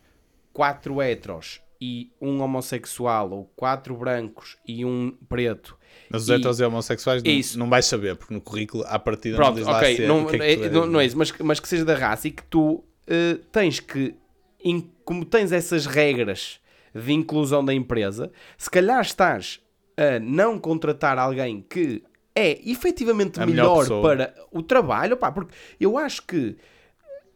quatro 0.54 1.02
heteros 1.02 1.62
e 1.80 2.10
um 2.22 2.42
homossexual, 2.42 3.32
ou 3.32 3.52
quatro 3.56 3.96
brancos 3.96 4.58
e 4.66 4.86
um 4.86 5.12
preto. 5.28 5.78
Mas 6.10 6.24
os 6.24 6.30
e... 6.30 6.34
heteros 6.34 6.60
e 6.60 6.64
homossexuais 6.64 7.22
não, 7.22 7.32
Isso. 7.32 7.60
não 7.60 7.70
vais 7.70 7.86
saber, 7.86 8.16
porque 8.16 8.34
no 8.34 8.42
currículo, 8.42 8.84
à 8.88 8.98
partida, 8.98 9.36
Pronto, 9.36 9.50
não 9.50 9.56
diz 9.56 9.68
lá 9.68 9.78
ok, 9.78 9.96
ser 9.96 10.08
não, 10.08 10.26
que 10.26 10.36
é, 10.36 10.40
que 10.40 10.46
é, 10.46 10.56
tu 10.56 10.64
és, 10.64 10.72
não, 10.72 10.86
não 10.86 11.00
é 11.00 11.06
isso, 11.06 11.18
mas, 11.18 11.32
mas 11.40 11.60
que 11.60 11.68
seja 11.68 11.84
da 11.84 11.96
raça 11.96 12.28
e 12.28 12.32
que 12.32 12.44
tu 12.44 12.76
uh, 12.76 13.38
tens 13.52 13.80
que, 13.80 14.16
in, 14.64 14.90
como 15.04 15.26
tens 15.26 15.52
essas 15.52 15.86
regras 15.86 16.60
de 16.94 17.12
inclusão 17.12 17.64
da 17.64 17.74
empresa, 17.74 18.32
se 18.58 18.70
calhar 18.70 19.02
estás 19.02 19.60
a 19.98 20.20
não 20.20 20.58
contratar 20.58 21.18
alguém 21.18 21.62
que 21.62 22.04
é 22.36 22.60
efetivamente 22.70 23.40
A 23.40 23.46
melhor 23.46 23.84
melhor, 23.84 24.02
para 24.02 24.36
o 24.52 24.62
trabalho, 24.62 25.16
pá, 25.16 25.32
porque 25.32 25.54
eu 25.80 25.98
acho 25.98 26.22
que 26.24 26.58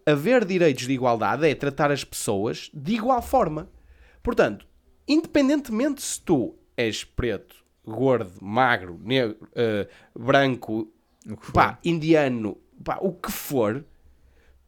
haver 0.05 0.43
direitos 0.43 0.85
de 0.85 0.93
igualdade 0.93 1.47
é 1.47 1.55
tratar 1.55 1.91
as 1.91 2.03
pessoas 2.03 2.69
de 2.73 2.95
igual 2.95 3.21
forma. 3.21 3.69
Portanto, 4.21 4.67
independentemente 5.07 6.01
se 6.01 6.21
tu 6.21 6.55
és 6.75 7.03
preto, 7.03 7.55
gordo, 7.85 8.33
magro, 8.41 8.99
negro, 9.03 9.37
eh, 9.55 9.87
branco, 10.17 10.91
pá, 11.53 11.79
indiano, 11.83 12.57
pá, 12.83 12.97
o 13.01 13.13
que 13.13 13.31
for, 13.31 13.85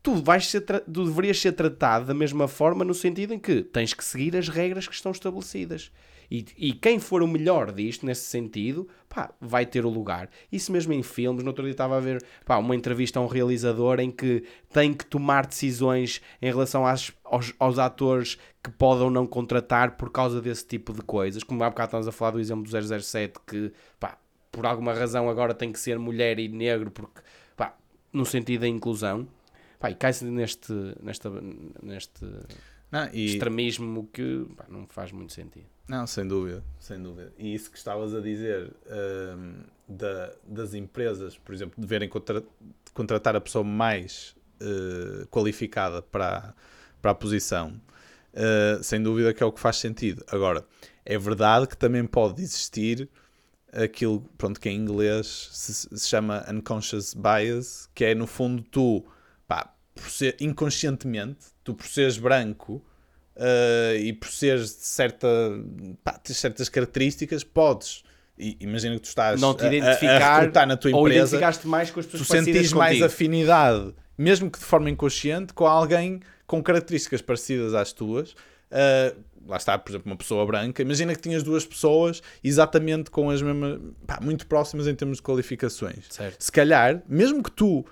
tu, 0.01 0.15
vais 0.15 0.47
ser 0.47 0.61
tu 0.61 1.05
deverias 1.05 1.39
ser 1.39 1.51
tratado 1.51 2.05
da 2.05 2.13
mesma 2.13 2.47
forma 2.47 2.85
no 2.85 2.93
sentido 2.93 3.33
em 3.33 3.39
que 3.39 3.63
tens 3.63 3.93
que 3.93 4.03
seguir 4.03 4.35
as 4.37 4.47
regras 4.47 4.87
que 4.87 4.93
estão 4.93 5.11
estabelecidas. 5.11 5.91
E, 6.31 6.45
e 6.57 6.71
quem 6.71 6.97
for 6.97 7.21
o 7.21 7.27
melhor 7.27 7.73
disto, 7.73 8.05
nesse 8.05 8.21
sentido, 8.21 8.87
pá, 9.09 9.33
vai 9.41 9.65
ter 9.65 9.85
o 9.85 9.89
lugar. 9.89 10.29
Isso 10.49 10.71
mesmo 10.71 10.93
em 10.93 11.03
filmes. 11.03 11.43
No 11.43 11.49
outro 11.49 11.63
dia 11.65 11.71
estava 11.73 11.97
a 11.97 11.99
ver 11.99 12.23
pá, 12.45 12.57
uma 12.57 12.73
entrevista 12.73 13.19
a 13.19 13.21
um 13.21 13.27
realizador 13.27 13.99
em 13.99 14.09
que 14.09 14.43
tem 14.71 14.93
que 14.93 15.05
tomar 15.05 15.45
decisões 15.45 16.21
em 16.41 16.45
relação 16.49 16.85
às- 16.87 17.11
aos, 17.25 17.53
aos 17.59 17.77
atores 17.77 18.37
que 18.63 18.71
podem 18.71 19.03
ou 19.03 19.11
não 19.11 19.27
contratar 19.27 19.97
por 19.97 20.09
causa 20.09 20.41
desse 20.41 20.65
tipo 20.65 20.93
de 20.93 21.01
coisas. 21.01 21.43
Como 21.43 21.61
há 21.65 21.69
bocado 21.69 21.87
estamos 21.89 22.07
a 22.07 22.11
falar 22.13 22.31
do 22.31 22.39
exemplo 22.39 22.63
do 22.63 22.69
007, 23.01 23.37
que 23.45 23.73
pá, 23.99 24.17
por 24.49 24.65
alguma 24.65 24.93
razão 24.93 25.29
agora 25.29 25.53
tem 25.53 25.69
que 25.69 25.79
ser 25.79 25.99
mulher 25.99 26.39
e 26.39 26.47
negro, 26.47 26.91
porque 26.91 27.19
pá, 27.57 27.75
no 28.13 28.25
sentido 28.25 28.61
da 28.61 28.67
inclusão. 28.69 29.27
Pá, 29.79 29.89
e 29.91 29.95
cai-se 29.95 30.23
neste, 30.25 30.71
nesta, 31.01 31.29
neste 31.81 32.23
Não, 32.91 33.09
e- 33.13 33.25
extremismo 33.25 34.09
que 34.11 34.45
pá, 34.57 34.65
não 34.69 34.85
faz 34.87 35.11
muito 35.11 35.31
sentido. 35.33 35.65
Não, 35.87 36.05
sem 36.07 36.27
dúvida, 36.27 36.63
sem 36.79 37.01
dúvida. 37.01 37.33
E 37.37 37.53
isso 37.53 37.69
que 37.71 37.77
estavas 37.77 38.13
a 38.13 38.19
dizer 38.21 38.73
hum, 39.37 39.63
da- 39.87 40.33
das 40.47 40.73
empresas, 40.73 41.37
por 41.37 41.53
exemplo, 41.53 41.73
deverem 41.77 42.07
contra- 42.09 42.43
contratar 42.93 43.35
a 43.35 43.41
pessoa 43.41 43.63
mais 43.63 44.35
eh, 44.59 45.25
qualificada 45.31 46.01
para, 46.01 46.53
para 47.01 47.11
a 47.11 47.15
posição, 47.15 47.81
eh, 48.33 48.79
sem 48.83 49.01
dúvida 49.01 49.33
que 49.33 49.41
é 49.41 49.45
o 49.45 49.51
que 49.51 49.59
faz 49.59 49.77
sentido. 49.77 50.23
Agora, 50.27 50.63
é 51.03 51.17
verdade 51.17 51.67
que 51.67 51.75
também 51.75 52.05
pode 52.05 52.41
existir 52.43 53.09
aquilo 53.73 54.21
pronto, 54.37 54.59
que 54.59 54.69
em 54.69 54.75
inglês 54.77 55.49
se, 55.51 55.73
se 55.97 56.07
chama 56.07 56.45
unconscious 56.49 57.13
bias, 57.15 57.89
que 57.95 58.05
é 58.05 58.13
no 58.13 58.27
fundo 58.27 58.61
tu, 58.63 59.03
por 59.95 60.09
ser, 60.09 60.35
inconscientemente, 60.39 61.37
tu 61.63 61.73
por 61.73 61.85
seres 61.87 62.17
branco 62.17 62.83
uh, 63.35 63.95
e 63.99 64.13
por 64.13 64.29
seres 64.29 64.67
de 64.77 64.85
certa, 64.85 65.27
pá, 66.03 66.13
tens 66.13 66.37
certas 66.37 66.69
características, 66.69 67.43
podes. 67.43 68.03
E, 68.37 68.57
imagina 68.59 68.95
que 68.95 69.01
tu 69.01 69.05
estás 69.09 69.39
Não 69.39 69.53
te 69.53 69.61
a- 69.63 69.67
a- 69.67 69.69
a, 69.69 69.75
identificar 69.75 70.65
na 70.65 70.75
tua 70.77 70.91
ou 70.95 71.07
empresa, 71.07 71.35
identificaste 71.35 71.67
mais 71.67 71.91
com 71.91 71.99
as 71.99 72.05
pessoas 72.05 72.27
tu 72.27 72.31
sentires 72.31 72.73
mais 72.73 72.91
contigo. 72.93 73.05
afinidade, 73.05 73.93
mesmo 74.17 74.49
que 74.49 74.57
de 74.57 74.65
forma 74.65 74.89
inconsciente, 74.89 75.53
com 75.53 75.65
alguém 75.67 76.19
com 76.47 76.61
características 76.63 77.21
parecidas 77.21 77.73
às 77.73 77.93
tuas. 77.93 78.31
Uh, 78.71 79.15
lá 79.47 79.57
está, 79.57 79.77
por 79.77 79.91
exemplo, 79.91 80.09
uma 80.11 80.17
pessoa 80.17 80.45
branca. 80.45 80.81
Imagina 80.81 81.13
que 81.13 81.21
tinhas 81.21 81.43
duas 81.43 81.65
pessoas 81.65 82.21
exatamente 82.43 83.09
com 83.11 83.29
as 83.29 83.41
mesmas, 83.41 83.79
pá, 84.07 84.19
muito 84.21 84.47
próximas 84.47 84.87
em 84.87 84.95
termos 84.95 85.17
de 85.17 85.23
qualificações. 85.23 86.05
Certo. 86.09 86.41
Se 86.41 86.51
calhar, 86.51 87.01
mesmo 87.07 87.43
que 87.43 87.51
tu 87.51 87.85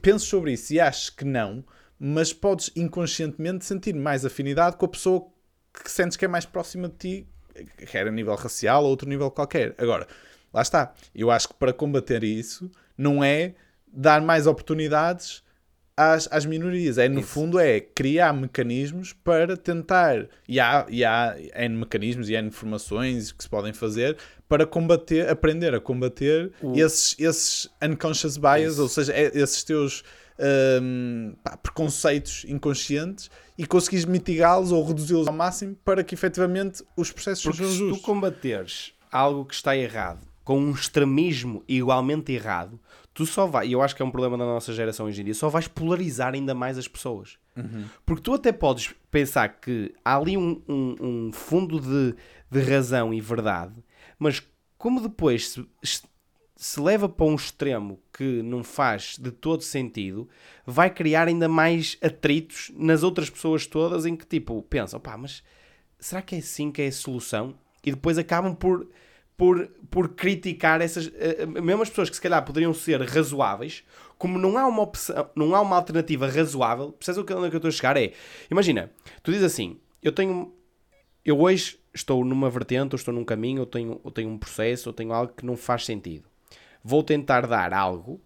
penses 0.00 0.26
sobre 0.26 0.52
isso 0.52 0.72
e 0.72 0.80
aches 0.80 1.10
que 1.10 1.24
não, 1.24 1.64
mas 1.98 2.32
podes 2.32 2.70
inconscientemente 2.76 3.64
sentir 3.64 3.94
mais 3.94 4.24
afinidade 4.24 4.76
com 4.76 4.86
a 4.86 4.88
pessoa 4.88 5.26
que 5.72 5.90
sentes 5.90 6.16
que 6.16 6.24
é 6.24 6.28
mais 6.28 6.46
próxima 6.46 6.88
de 6.88 6.94
ti, 6.94 7.26
quer 7.90 8.06
a 8.06 8.10
nível 8.10 8.34
racial 8.34 8.84
ou 8.84 8.90
outro 8.90 9.08
nível 9.08 9.30
qualquer. 9.30 9.74
Agora, 9.78 10.06
lá 10.52 10.62
está. 10.62 10.94
Eu 11.14 11.30
acho 11.30 11.48
que 11.48 11.54
para 11.54 11.72
combater 11.72 12.22
isso 12.24 12.70
não 12.96 13.22
é 13.22 13.54
dar 13.86 14.20
mais 14.20 14.46
oportunidades 14.46 15.42
às, 15.96 16.28
às 16.30 16.46
minorias. 16.46 16.98
É, 16.98 17.08
no 17.08 17.22
fundo, 17.22 17.58
é 17.58 17.80
criar 17.80 18.32
mecanismos 18.32 19.12
para 19.12 19.56
tentar. 19.56 20.28
E 20.46 20.60
há, 20.60 20.86
e 20.88 21.04
há 21.04 21.36
N 21.54 21.76
mecanismos 21.76 22.28
e 22.28 22.34
N 22.34 22.48
informações 22.48 23.32
que 23.32 23.42
se 23.42 23.48
podem 23.48 23.72
fazer 23.72 24.16
para 24.48 24.64
combater, 24.66 25.28
aprender 25.28 25.74
a 25.74 25.80
combater 25.80 26.50
esses, 26.74 27.14
esses 27.18 27.68
unconscious 27.82 28.36
bias, 28.36 28.78
ou 28.78 28.88
seja, 28.88 29.12
é- 29.12 29.30
esses 29.38 29.62
teus 29.62 30.02
hum, 30.82 31.34
pá, 31.42 31.56
preconceitos 31.56 32.44
inconscientes 32.48 33.30
e 33.56 33.66
conseguires 33.66 34.04
mitigá-los 34.06 34.72
ou 34.72 34.84
reduzi-los 34.86 35.26
ao 35.28 35.34
máximo 35.34 35.76
para 35.84 36.02
que 36.04 36.14
efetivamente 36.14 36.82
os 36.96 37.10
processos 37.12 37.42
Porque 37.44 37.58
sejam 37.58 37.72
se 37.72 37.78
tu 37.78 37.88
justos. 37.88 38.04
combateres 38.04 38.92
algo 39.10 39.44
que 39.44 39.54
está 39.54 39.76
errado 39.76 40.20
com 40.44 40.58
um 40.58 40.70
extremismo 40.70 41.62
igualmente 41.68 42.32
errado, 42.32 42.80
tu 43.12 43.26
só 43.26 43.46
vais, 43.46 43.68
e 43.68 43.72
eu 43.72 43.82
acho 43.82 43.94
que 43.94 44.00
é 44.00 44.04
um 44.04 44.10
problema 44.10 44.38
da 44.38 44.44
nossa 44.46 44.72
geração 44.72 45.04
hoje 45.06 45.20
em 45.20 45.24
dia, 45.24 45.34
só 45.34 45.50
vais 45.50 45.68
polarizar 45.68 46.32
ainda 46.32 46.54
mais 46.54 46.78
as 46.78 46.88
pessoas. 46.88 47.36
Porque 48.06 48.22
tu 48.22 48.32
até 48.32 48.50
podes 48.52 48.94
pensar 49.10 49.48
que 49.60 49.92
há 50.04 50.16
ali 50.16 50.36
um, 50.38 50.62
um- 50.68 50.94
um 51.00 51.32
fundo 51.32 51.78
de, 51.80 52.14
de 52.50 52.60
razão 52.70 53.12
e 53.12 53.20
verdade, 53.20 53.74
mas 54.18 54.42
como 54.76 55.00
depois 55.00 55.50
se, 55.50 55.66
se 56.56 56.80
leva 56.80 57.08
para 57.08 57.26
um 57.26 57.36
extremo 57.36 58.00
que 58.12 58.42
não 58.42 58.64
faz 58.64 59.16
de 59.18 59.30
todo 59.30 59.62
sentido, 59.62 60.28
vai 60.66 60.90
criar 60.90 61.28
ainda 61.28 61.48
mais 61.48 61.96
atritos 62.02 62.70
nas 62.74 63.02
outras 63.02 63.30
pessoas 63.30 63.66
todas 63.66 64.04
em 64.04 64.16
que 64.16 64.26
tipo 64.26 64.60
pensam, 64.62 64.98
pá, 64.98 65.16
mas 65.16 65.42
será 66.00 66.20
que 66.20 66.34
é 66.34 66.38
assim 66.38 66.72
que 66.72 66.82
é 66.82 66.88
a 66.88 66.92
solução? 66.92 67.54
E 67.84 67.92
depois 67.92 68.18
acabam 68.18 68.54
por, 68.54 68.88
por, 69.36 69.68
por 69.88 70.08
criticar 70.10 70.80
essas, 70.80 71.10
eh, 71.14 71.46
mesmo 71.46 71.82
as 71.82 71.88
pessoas 71.88 72.10
que 72.10 72.16
se 72.16 72.22
calhar 72.22 72.44
poderiam 72.44 72.74
ser 72.74 73.00
razoáveis, 73.02 73.84
como 74.18 74.36
não 74.36 74.58
há 74.58 74.66
uma 74.66 74.82
opção, 74.82 75.30
não 75.36 75.54
há 75.54 75.60
uma 75.60 75.76
alternativa 75.76 76.28
razoável, 76.28 76.90
percebes 76.90 77.18
onde 77.18 77.46
é 77.46 77.50
que 77.50 77.54
eu 77.54 77.58
estou 77.58 77.68
a 77.68 77.72
chegar? 77.72 77.96
É, 77.96 78.12
imagina, 78.50 78.90
tu 79.22 79.30
dizes 79.30 79.46
assim, 79.46 79.78
eu 80.02 80.10
tenho, 80.10 80.52
eu 81.24 81.40
hoje 81.40 81.78
estou 81.98 82.24
numa 82.24 82.48
vertente, 82.48 82.94
ou 82.94 82.96
estou 82.96 83.12
num 83.12 83.24
caminho, 83.24 83.60
ou 83.60 83.66
tenho, 83.66 84.00
ou 84.02 84.10
tenho 84.10 84.28
um 84.28 84.38
processo, 84.38 84.88
ou 84.88 84.92
tenho 84.92 85.12
algo 85.12 85.32
que 85.34 85.44
não 85.44 85.56
faz 85.56 85.84
sentido. 85.84 86.28
Vou 86.82 87.02
tentar 87.02 87.46
dar 87.46 87.72
algo 87.72 88.20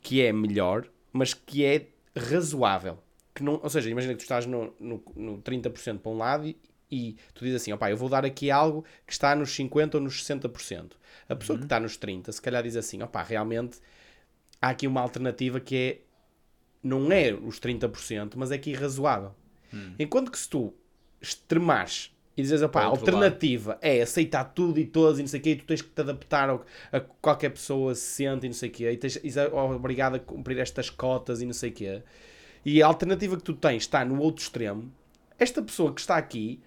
que 0.00 0.22
é 0.22 0.32
melhor, 0.32 0.88
mas 1.12 1.34
que 1.34 1.64
é 1.64 1.88
razoável. 2.16 2.98
Que 3.34 3.42
não, 3.42 3.60
ou 3.62 3.68
seja, 3.68 3.90
imagina 3.90 4.14
que 4.14 4.18
tu 4.18 4.22
estás 4.22 4.46
no, 4.46 4.72
no, 4.78 5.02
no 5.14 5.38
30% 5.38 5.98
para 5.98 6.12
um 6.12 6.16
lado 6.16 6.46
e, 6.46 6.56
e 6.90 7.16
tu 7.34 7.44
dizes 7.44 7.62
assim, 7.62 7.72
opá, 7.72 7.90
eu 7.90 7.96
vou 7.96 8.08
dar 8.08 8.24
aqui 8.24 8.50
algo 8.50 8.84
que 9.06 9.12
está 9.12 9.34
nos 9.34 9.50
50% 9.50 9.94
ou 9.96 10.00
nos 10.00 10.22
60%. 10.24 10.92
A 11.28 11.36
pessoa 11.36 11.58
que 11.58 11.64
está 11.64 11.78
nos 11.80 11.98
30%, 11.98 12.32
se 12.32 12.40
calhar 12.40 12.62
diz 12.62 12.76
assim, 12.76 13.02
opá, 13.02 13.22
realmente 13.22 13.78
há 14.62 14.70
aqui 14.70 14.86
uma 14.86 15.00
alternativa 15.00 15.60
que 15.60 15.76
é, 15.76 16.00
não 16.82 17.10
é 17.12 17.32
os 17.32 17.60
30%, 17.60 18.34
mas 18.36 18.50
é 18.50 18.58
que 18.58 18.70
irrazoável. 18.70 19.34
Enquanto 19.98 20.30
que 20.30 20.38
se 20.38 20.48
tu 20.48 20.72
extremares 21.20 22.16
e 22.38 22.42
dizes, 22.42 22.62
opá, 22.62 22.82
a 22.82 22.84
alternativa 23.00 23.78
é 23.82 24.00
aceitar 24.00 24.44
tudo 24.44 24.78
e 24.78 24.86
todos 24.86 25.18
e 25.18 25.22
não 25.22 25.28
sei 25.28 25.40
o 25.40 25.42
quê, 25.42 25.50
e 25.50 25.56
tu 25.56 25.64
tens 25.64 25.82
que 25.82 25.88
te 25.90 26.00
adaptar 26.00 26.48
ao, 26.48 26.64
a 26.92 27.00
que 27.00 27.08
qualquer 27.20 27.50
pessoa 27.50 27.94
se 27.94 28.00
sente 28.02 28.46
e 28.46 28.48
não 28.48 28.54
sei 28.54 28.68
o 28.68 28.72
quê, 28.72 28.90
e 28.92 28.96
tens, 28.96 29.16
és 29.24 29.36
obrigado 29.52 30.14
a 30.14 30.18
cumprir 30.18 30.58
estas 30.58 30.88
cotas 30.88 31.42
e 31.42 31.46
não 31.46 31.52
sei 31.52 31.70
o 31.70 31.72
quê, 31.72 32.02
e 32.64 32.82
a 32.82 32.86
alternativa 32.86 33.36
que 33.36 33.42
tu 33.42 33.54
tens 33.54 33.82
está 33.82 34.04
no 34.04 34.20
outro 34.20 34.42
extremo, 34.42 34.90
esta 35.38 35.60
pessoa 35.60 35.92
que 35.92 36.00
está 36.00 36.16
aqui 36.16 36.60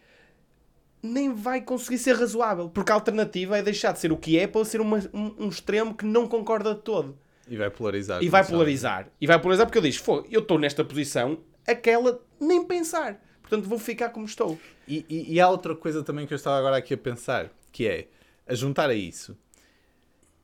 nem 1.01 1.33
vai 1.33 1.61
conseguir 1.61 1.97
ser 1.97 2.15
razoável, 2.15 2.69
porque 2.69 2.91
a 2.91 2.95
alternativa 2.95 3.57
é 3.57 3.63
deixar 3.63 3.91
de 3.91 3.99
ser 3.99 4.11
o 4.11 4.17
que 4.17 4.37
é 4.37 4.45
para 4.45 4.63
ser 4.65 4.79
uma- 4.81 4.99
um, 5.13 5.45
um 5.45 5.49
extremo 5.49 5.95
que 5.95 6.05
não 6.05 6.27
concorda 6.27 6.75
de 6.75 6.81
todo. 6.81 7.17
E 7.47 7.57
vai 7.57 7.69
polarizar. 7.71 8.21
E 8.23 8.29
vai 8.29 8.45
polarizar. 8.45 9.07
E 9.19 9.25
vai 9.27 9.39
polarizar 9.41 9.65
porque 9.67 9.79
eu 9.87 9.93
"Fogo, 9.93 10.27
eu 10.29 10.41
estou 10.41 10.59
nesta 10.59 10.85
posição, 10.85 11.39
aquela 11.67 12.21
nem 12.39 12.63
pensar. 12.63 13.19
Portanto 13.51 13.67
vou 13.67 13.77
ficar 13.77 14.09
como 14.11 14.25
estou. 14.25 14.57
E, 14.87 15.05
e, 15.09 15.33
e 15.33 15.41
há 15.41 15.49
outra 15.49 15.75
coisa 15.75 16.01
também 16.01 16.25
que 16.25 16.33
eu 16.33 16.37
estava 16.37 16.57
agora 16.57 16.77
aqui 16.77 16.93
a 16.93 16.97
pensar, 16.97 17.51
que 17.69 17.85
é, 17.85 18.07
a 18.47 18.55
juntar 18.55 18.89
a 18.89 18.93
isso, 18.93 19.37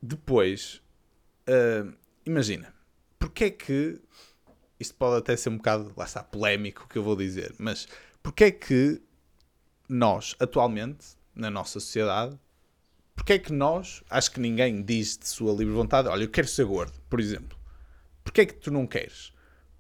depois, 0.02 0.82
ah, 1.48 1.90
imagina, 2.26 2.74
porque 3.18 3.46
é 3.46 3.50
que, 3.50 3.98
isto 4.78 4.94
pode 4.96 5.20
até 5.20 5.38
ser 5.38 5.50
um 5.50 5.56
bocado, 5.56 5.94
lá 5.96 6.04
está, 6.04 6.22
polémico 6.22 6.84
o 6.84 6.88
que 6.88 6.98
eu 6.98 7.04
vou 7.04 7.16
dizer, 7.16 7.56
mas 7.58 7.88
porque 8.22 8.44
é 8.44 8.52
que 8.52 9.02
nós, 9.88 10.36
atualmente, 10.38 11.16
na 11.34 11.50
nossa 11.50 11.80
sociedade, 11.80 12.38
porque 13.16 13.34
é 13.34 13.40
que 13.40 13.54
nós, 13.54 14.04
acho 14.10 14.32
que 14.32 14.40
ninguém 14.42 14.82
diz 14.84 15.18
de 15.18 15.30
sua 15.30 15.54
livre 15.54 15.74
vontade, 15.74 16.10
olha, 16.10 16.26
eu 16.26 16.30
quero 16.30 16.48
ser 16.48 16.66
gordo, 16.66 17.00
por 17.10 17.22
exemplo. 17.22 17.58
Porque 18.22 18.42
é 18.42 18.46
que 18.46 18.54
tu 18.56 18.70
não 18.70 18.86
queres? 18.86 19.32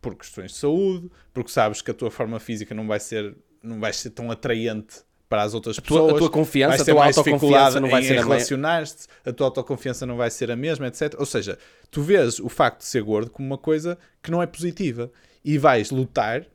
Por 0.08 0.16
questões 0.16 0.52
de 0.52 0.58
saúde, 0.58 1.10
porque 1.34 1.52
sabes 1.52 1.82
que 1.82 1.92
a 1.92 1.94
tua 1.94 2.10
forma 2.10 2.40
física 2.40 2.74
não 2.74 2.88
vai 2.88 3.00
ser, 3.00 3.36
não 3.62 3.78
vai 3.80 3.92
ser 3.92 4.12
tão 4.12 4.32
atraente 4.32 5.02
para 5.28 5.42
as 5.44 5.54
outras 5.54 5.76
tua- 5.76 5.84
pessoas. 5.84 6.14
a 6.14 6.18
tua 6.18 6.30
confiança, 6.30 6.82
a 6.82 6.86
tua 6.86 7.06
autoconfiança 7.06 7.80
não 7.82 7.90
vai 7.90 8.02
ser 8.04 8.18
a 8.18 8.24
relacionar-te, 8.24 9.08
a 9.26 9.34
tua 9.34 9.48
autoconfiança 9.48 10.06
não 10.06 10.16
vai 10.16 10.30
ser 10.32 10.50
a 10.50 10.56
mesma, 10.56 10.88
etc. 10.88 11.16
Ou 11.20 11.26
seja, 11.26 11.58
tu 11.92 12.02
vês 12.02 12.40
o 12.40 12.48
facto 12.48 12.80
de 12.80 12.86
ser 12.86 13.04
gordo 13.04 13.30
como 13.30 13.46
uma 13.46 13.58
coisa 13.58 13.98
que 14.24 14.32
não 14.32 14.42
é 14.42 14.48
positiva 14.48 15.12
e 15.44 15.58
vais 15.58 15.92
lutar 15.92 16.46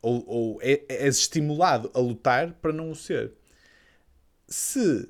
ou, 0.00 0.22
ou 0.28 0.58
é- 0.62 0.84
és 0.88 1.16
estimulado 1.18 1.90
a 1.92 1.98
lutar 1.98 2.52
para 2.62 2.72
não 2.72 2.90
o 2.92 2.94
ser. 2.94 3.32
Se 4.46 5.08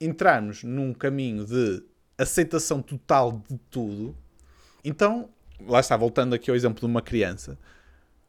entrarmos 0.00 0.62
num 0.62 0.92
caminho 0.92 1.44
de 1.44 1.82
aceitação 2.18 2.80
total 2.82 3.42
de 3.50 3.58
tudo, 3.70 4.16
então, 4.84 5.28
lá 5.66 5.80
está, 5.80 5.96
voltando 5.96 6.34
aqui 6.34 6.50
ao 6.50 6.56
exemplo 6.56 6.80
de 6.80 6.86
uma 6.86 7.02
criança, 7.02 7.58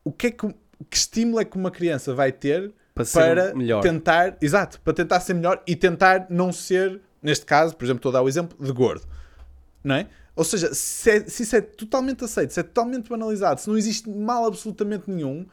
o 0.04 0.12
que 0.12 0.28
é 0.28 0.32
que, 0.32 0.48
que 0.90 0.98
estímulo 0.98 1.40
é 1.40 1.46
que 1.46 1.56
uma 1.58 1.72
criança 1.72 2.14
vai 2.14 2.32
ter 2.32 2.72
Para 2.94 3.06
para 3.06 3.56
melhor. 3.56 3.82
tentar, 3.82 4.38
exato, 4.42 4.80
para 4.82 4.94
tentar 4.94 5.20
ser 5.20 5.34
melhor 5.34 5.62
e 5.68 5.76
tentar 5.76 6.28
não 6.30 6.52
ser, 6.52 7.00
neste 7.22 7.46
caso, 7.46 7.76
por 7.76 7.86
exemplo, 7.86 8.00
estou 8.00 8.10
a 8.10 8.14
dar 8.14 8.22
o 8.22 8.28
exemplo 8.28 8.58
de 8.64 8.72
gordo, 8.72 9.06
não 9.84 9.96
é? 9.96 10.08
Ou 10.36 10.44
seja, 10.44 10.74
se, 10.74 11.10
é- 11.12 11.26
se 11.26 11.44
isso 11.44 11.56
é 11.56 11.62
totalmente 11.62 12.24
aceito, 12.24 12.52
se 12.54 12.60
é 12.60 12.64
totalmente 12.64 13.08
banalizado, 13.10 13.62
se 13.62 13.70
não 13.70 13.78
existe 13.78 14.10
mal 14.10 14.46
absolutamente 14.46 15.10
nenhum, 15.10 15.46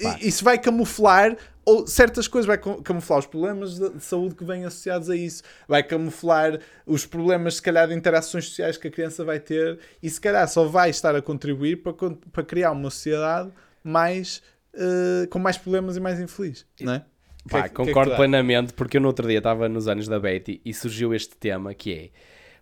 Pá. 0.00 0.16
isso 0.20 0.44
vai 0.44 0.56
camuflar 0.58 1.36
ou 1.68 1.86
certas 1.86 2.26
coisas, 2.28 2.46
vai 2.46 2.58
ca- 2.58 2.80
camuflar 2.82 3.18
os 3.18 3.26
problemas 3.26 3.78
de, 3.78 3.90
de 3.90 4.02
saúde 4.04 4.34
que 4.34 4.44
vêm 4.44 4.64
associados 4.64 5.10
a 5.10 5.16
isso, 5.16 5.42
vai 5.66 5.82
camuflar 5.82 6.58
os 6.86 7.04
problemas, 7.06 7.56
se 7.56 7.62
calhar, 7.62 7.86
de 7.88 7.94
interações 7.94 8.46
sociais 8.48 8.76
que 8.76 8.88
a 8.88 8.90
criança 8.90 9.24
vai 9.24 9.38
ter 9.40 9.78
e 10.02 10.08
se 10.08 10.20
calhar 10.20 10.46
só 10.48 10.64
vai 10.64 10.90
estar 10.90 11.14
a 11.14 11.22
contribuir 11.22 11.82
para, 11.82 11.92
para 12.32 12.42
criar 12.44 12.72
uma 12.72 12.90
sociedade 12.90 13.50
mais 13.84 14.42
eh, 14.74 15.26
com 15.28 15.38
mais 15.38 15.56
problemas 15.58 15.96
e 15.96 16.00
mais 16.00 16.20
infeliz, 16.20 16.66
não 16.80 16.92
é? 16.94 17.04
O 17.44 17.48
que 17.48 17.50
Pá, 17.50 17.58
é 17.58 17.62
que- 17.62 17.66
é 17.66 17.68
que 17.68 17.74
concordo 17.74 18.14
plenamente, 18.16 18.72
porque 18.74 18.96
eu 18.96 19.00
no 19.00 19.08
outro 19.08 19.26
dia 19.26 19.38
estava 19.38 19.68
nos 19.68 19.88
anos 19.88 20.06
da 20.08 20.18
Betty 20.20 20.60
e 20.64 20.74
surgiu 20.74 21.14
este 21.14 21.36
tema 21.36 21.72
que 21.74 21.92
é 21.94 22.10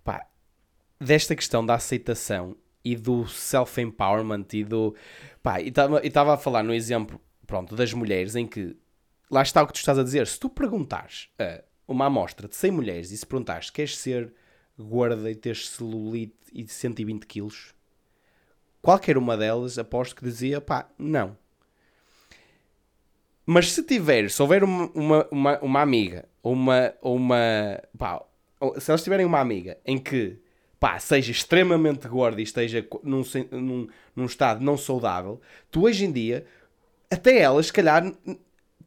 pá, 0.04 0.24
desta 1.00 1.34
questão 1.34 1.64
da 1.66 1.74
aceitação 1.74 2.56
e 2.84 2.94
do 2.94 3.26
self-empowerment 3.26 4.46
e 4.52 4.62
do. 4.64 4.94
Pá, 5.42 5.60
e 5.60 5.72
estava 6.04 6.34
a 6.34 6.36
falar 6.36 6.62
no 6.62 6.72
exemplo 6.72 7.20
pronto, 7.46 7.74
das 7.74 7.92
mulheres 7.92 8.36
em 8.36 8.46
que 8.46 8.76
lá 9.30 9.42
está 9.42 9.62
o 9.62 9.66
que 9.66 9.72
tu 9.72 9.76
estás 9.76 9.98
a 9.98 10.02
dizer. 10.02 10.26
Se 10.26 10.38
tu 10.38 10.48
perguntares 10.48 11.28
a 11.38 11.62
uma 11.86 12.06
amostra 12.06 12.48
de 12.48 12.56
100 12.56 12.70
mulheres 12.70 13.10
e 13.10 13.16
se 13.16 13.26
perguntares 13.26 13.70
queres 13.70 13.96
ser 13.96 14.32
gorda 14.78 15.30
e 15.30 15.34
teres 15.34 15.68
celulite 15.68 16.34
e 16.52 16.62
de 16.62 16.72
120 16.72 17.26
quilos, 17.26 17.74
qualquer 18.82 19.16
uma 19.16 19.36
delas 19.36 19.78
aposto 19.78 20.16
que 20.16 20.24
dizia 20.24 20.60
pá, 20.60 20.88
não. 20.98 21.36
Mas 23.44 23.72
se 23.72 23.82
tiver, 23.82 24.28
se 24.28 24.42
houver 24.42 24.64
uma, 24.64 24.90
uma, 24.92 25.28
uma, 25.30 25.58
uma 25.60 25.80
amiga 25.80 26.28
ou 26.42 26.52
uma, 26.52 26.92
uma 27.00 27.80
pá, 27.96 28.22
se 28.78 28.90
elas 28.90 29.04
tiverem 29.04 29.24
uma 29.24 29.40
amiga 29.40 29.78
em 29.84 29.98
que 29.98 30.38
pá, 30.80 30.98
seja 30.98 31.30
extremamente 31.30 32.08
gorda 32.08 32.40
e 32.40 32.44
esteja 32.44 32.86
num, 33.02 33.22
num, 33.50 33.88
num 34.14 34.24
estado 34.26 34.62
não 34.62 34.76
saudável, 34.76 35.40
tu 35.70 35.84
hoje 35.84 36.04
em 36.04 36.12
dia, 36.12 36.44
até 37.10 37.38
elas, 37.38 37.66
se 37.66 37.72
calhar, 37.72 38.12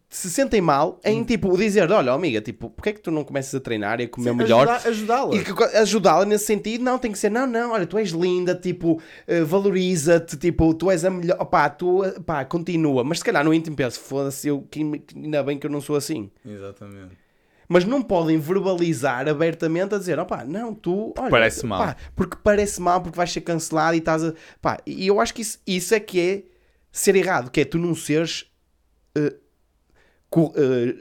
se 0.10 0.30
sentem 0.32 0.60
mal 0.60 1.00
Hum. 1.06 1.10
em 1.10 1.24
tipo 1.24 1.56
dizer: 1.56 1.92
Olha, 1.92 2.12
amiga, 2.12 2.42
tipo, 2.42 2.70
porque 2.72 2.90
é 2.90 2.94
que 2.94 3.00
tu 3.00 3.12
não 3.12 3.24
começas 3.24 3.54
a 3.54 3.60
treinar 3.60 4.00
e 4.02 4.06
a 4.06 4.10
comer 4.10 4.32
Sim, 4.32 4.36
melhor? 4.38 4.68
ajudá-la. 4.68 5.36
E 5.36 5.78
ajudá-la 5.78 6.26
nesse 6.26 6.46
sentido, 6.46 6.84
não, 6.84 6.98
tem 6.98 7.12
que 7.12 7.20
ser, 7.20 7.30
não, 7.30 7.46
não, 7.46 7.72
olha, 7.74 7.86
tu 7.86 7.98
és 7.98 8.10
linda, 8.10 8.56
tipo, 8.56 9.00
eh, 9.28 9.44
valoriza-te, 9.44 10.36
tipo, 10.38 10.74
tu 10.74 10.90
és 10.90 11.06
a 11.06 11.10
melhor, 11.10 11.38
pá, 11.46 11.70
tu, 11.70 12.02
pá, 12.26 12.44
continua. 12.44 13.04
Mas 13.04 13.20
se 13.20 13.24
calhar 13.26 13.44
no 13.46 13.54
íntimo 13.54 13.76
penso, 13.76 14.00
foda-se, 14.00 14.48
eu, 14.48 14.62
que, 14.70 14.82
ainda 15.16 15.44
bem 15.44 15.58
que 15.60 15.68
eu 15.68 15.72
não 15.72 15.80
sou 15.82 15.96
assim. 15.96 16.32
Exatamente. 16.46 17.16
Mas 17.68 17.86
não 17.86 18.02
podem 18.02 18.40
verbalizar 18.40 19.28
abertamente 19.30 19.94
a 19.94 20.00
dizer, 20.00 20.18
opá, 20.18 20.44
não, 20.44 20.74
tu, 20.74 21.14
olha, 21.20 21.30
Parece 21.30 21.64
mal. 21.68 21.94
porque 22.16 22.36
parece 22.44 22.82
mal, 22.82 23.00
porque 23.00 23.16
vais 23.16 23.32
ser 23.32 23.42
cancelado 23.42 23.94
e 23.96 24.00
estás 24.00 24.24
a, 24.24 24.34
pá, 24.60 24.80
e 24.88 25.06
eu 25.06 25.22
acho 25.22 25.36
que 25.36 25.44
isso, 25.44 25.60
isso 25.68 25.94
é 25.94 26.00
que 26.00 26.20
é 26.20 26.44
ser 26.92 27.16
errado, 27.16 27.52
que 27.52 27.62
é 27.62 27.66
tu 27.66 27.78
não 27.78 27.94
seres 27.94 28.46
eh, 29.16 29.36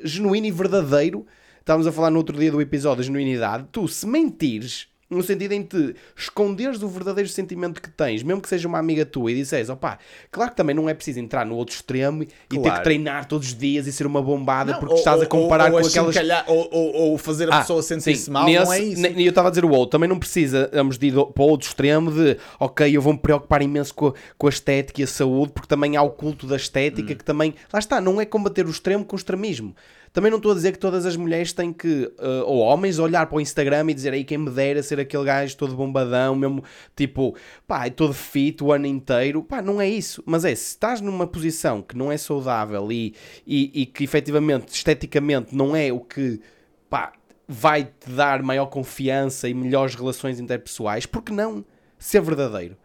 genuíno 0.05 0.47
e 0.47 0.51
verdadeiro. 0.51 1.27
Estávamos 1.61 1.87
a 1.87 1.93
falar 1.93 2.11
no 2.11 2.19
outro 2.19 2.39
dia 2.39 2.51
do 2.51 2.61
episódio 2.61 2.99
da 2.99 3.03
genuinidade. 3.03 3.67
Tu, 3.71 3.87
se 3.89 4.07
mentires, 4.07 4.89
no 5.11 5.23
sentido 5.23 5.53
em 5.53 5.63
te 5.63 5.95
esconderes 6.15 6.83
o 6.83 6.89
verdadeiro 6.89 7.29
sentimento 7.31 7.81
que 7.81 7.89
tens, 7.89 8.23
mesmo 8.23 8.43
que 8.43 8.49
seja 8.49 8.69
uma 8.69 8.79
amiga 8.79 9.07
tua, 9.07 9.33
e 9.33 9.35
disseres, 9.37 9.71
opá, 9.71 9.99
claro 10.31 10.51
que 10.51 10.57
também 10.57 10.75
não 10.77 10.87
é 10.89 10.93
preciso 10.93 11.19
entrar 11.19 11.47
no 11.47 11.55
outro 11.57 11.75
extremo 11.75 12.23
e 12.23 12.27
ter 12.27 12.59
Claro. 12.61 12.77
que 12.77 12.85
treinar 12.85 13.25
todos 13.27 13.49
os 13.49 13.55
dias 13.57 13.87
e 13.87 13.93
ser 13.93 14.07
uma 14.07 14.21
bombada 14.21 14.73
Não, 14.73 14.79
porque 14.81 14.93
ou- 14.95 14.99
estás 14.99 15.21
a 15.21 15.25
ou- 15.25 15.29
comparar 15.29 15.73
ou 15.73 15.81
com 15.81 15.87
aquelas 15.87 16.11
achincalhar- 16.17 16.45
Ou, 16.47 16.69
ou, 16.71 16.95
ou 16.95 17.19
fazer 17.19 17.51
a 17.51 17.57
ah, 17.57 17.61
pessoa 17.61 17.83
sentir-se 17.83 18.31
mal, 18.31 18.45
nesse- 18.45 18.65
não 18.65 18.73
é 18.73 18.81
isso. 18.81 19.07
E 19.07 19.25
eu 19.25 19.31
estava 19.31 19.49
a 19.49 19.51
dizer 19.51 19.65
o 19.65 19.71
outro, 19.71 19.93
também 19.93 20.09
não 20.09 20.19
precisa 20.19 20.71
vamos 20.73 20.99
de 20.99 21.07
ir 21.07 21.13
para 21.13 21.43
o 21.43 21.47
outro 21.49 21.67
extremo 21.69 22.11
de 22.13 22.37
ok, 22.61 22.95
eu 22.97 23.01
vou 23.01 23.15
me 23.15 23.19
preocupar 23.19 23.63
imenso 23.63 23.95
com 23.95 24.09
a, 24.09 24.13
com 24.37 24.47
a 24.47 24.51
estética 24.51 25.01
e 25.01 25.05
a 25.05 25.07
saúde, 25.07 25.53
porque 25.53 25.69
também 25.69 25.97
há 25.97 26.03
o 26.03 26.11
culto 26.11 26.47
da 26.47 26.57
estética 26.57 27.13
Hum. 27.15 27.17
que 27.17 27.25
também, 27.25 27.55
lá 27.73 27.79
está, 27.79 28.01
não 28.01 28.21
é 28.21 28.27
combater 28.27 28.67
o 28.67 28.71
extremo 28.71 29.05
com 29.05 29.17
o 29.17 29.19
extremismo. 29.19 29.75
Também 30.13 30.31
não 30.31 30.39
estou 30.39 30.53
a 30.53 30.55
dizer 30.55 30.73
que 30.73 30.79
todas 30.79 31.07
as 31.07 31.17
mulheres 31.17 31.53
têm 31.53 31.73
que, 31.73 32.13
eh, 32.19 32.43
ou 32.45 32.59
homens, 32.59 32.99
olhar 32.99 33.27
para 33.27 33.37
o 33.37 33.41
Instagram 33.41 33.91
e 33.91 33.95
dizer 33.95 34.13
aí 34.13 34.25
quem 34.25 34.39
me 34.39 34.51
dera 34.51 34.83
ser 34.83 35.01
aquele 35.01 35.25
gajo 35.25 35.57
todo 35.57 35.75
bombadão, 35.75 36.35
mesmo 36.35 36.63
tipo, 36.97 37.37
pá, 37.67 37.89
todo 37.91 38.13
fit 38.13 38.63
o 38.63 38.73
ano 38.73 38.87
inteiro. 38.87 39.43
Pá, 39.43 39.61
não 39.61 39.81
é 39.81 39.89
isso. 39.89 40.23
Mas 40.27 40.45
é, 40.45 40.55
se 40.55 40.69
estás 40.71 41.01
numa 41.01 41.27
posição 41.27 41.83
que 41.83 41.97
não 41.97 42.11
é 42.11 42.17
saudável 42.17 42.91
e, 42.91 43.15
e, 43.47 43.83
e 43.83 43.87
que 43.87 44.05
efetivamente, 44.05 44.75
esteticamente, 44.75 45.55
não 45.55 45.75
é 45.75 45.93
o 45.93 46.01
que, 46.01 46.41
pá, 46.89 47.13
vai-te 47.47 48.11
dar 48.11 48.43
maior 48.43 48.67
confiança 48.67 49.49
e 49.49 49.55
melhores 49.55 49.95
relações 49.95 50.39
interpessoais, 50.39 51.07
por 51.07 51.23
que 51.23 51.33
não 51.33 51.65
ser 51.99 52.21
verdadeiro? 52.21 52.77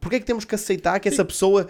Porquê 0.00 0.16
é 0.16 0.20
que 0.20 0.26
temos 0.26 0.44
que 0.44 0.54
aceitar 0.54 1.00
que 1.00 1.08
essa 1.08 1.24
pessoa 1.24 1.66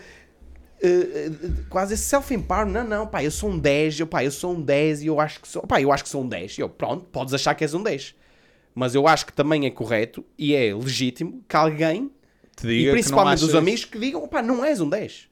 eh, 0.82 0.88
eh, 0.88 1.30
quase 1.68 1.94
esse 1.94 2.04
self-empower, 2.04 2.66
não, 2.66 2.84
não, 2.84 3.06
pá, 3.06 3.22
eu 3.22 3.30
sou 3.30 3.50
um 3.50 3.58
10, 3.58 4.00
eu, 4.00 4.06
pá, 4.06 4.22
eu 4.22 4.30
sou 4.30 4.54
um 4.54 4.60
10 4.60 5.02
e 5.02 5.06
eu 5.06 5.20
acho 5.20 5.40
que 5.40 5.48
sou, 5.48 5.62
pá, 5.62 5.80
eu 5.80 5.90
acho 5.90 6.04
que 6.04 6.10
sou 6.10 6.22
um 6.22 6.28
10. 6.28 6.58
Eu, 6.58 6.68
pronto, 6.68 7.04
podes 7.06 7.32
achar 7.32 7.54
que 7.54 7.64
és 7.64 7.74
um 7.74 7.82
10. 7.82 8.14
Mas 8.74 8.94
eu 8.94 9.08
acho 9.08 9.24
que 9.24 9.32
também 9.32 9.64
é 9.66 9.70
correto 9.70 10.24
e 10.38 10.54
é 10.54 10.74
legítimo 10.74 11.42
que 11.48 11.56
alguém, 11.56 12.10
Te 12.54 12.66
e 12.66 12.68
diga 12.68 12.90
que 12.90 12.92
principalmente 12.92 13.44
os 13.44 13.54
amigos, 13.54 13.84
que 13.84 13.98
digam, 13.98 14.26
pá, 14.28 14.42
não 14.42 14.64
és 14.64 14.80
um 14.80 14.88
10. 14.88 15.28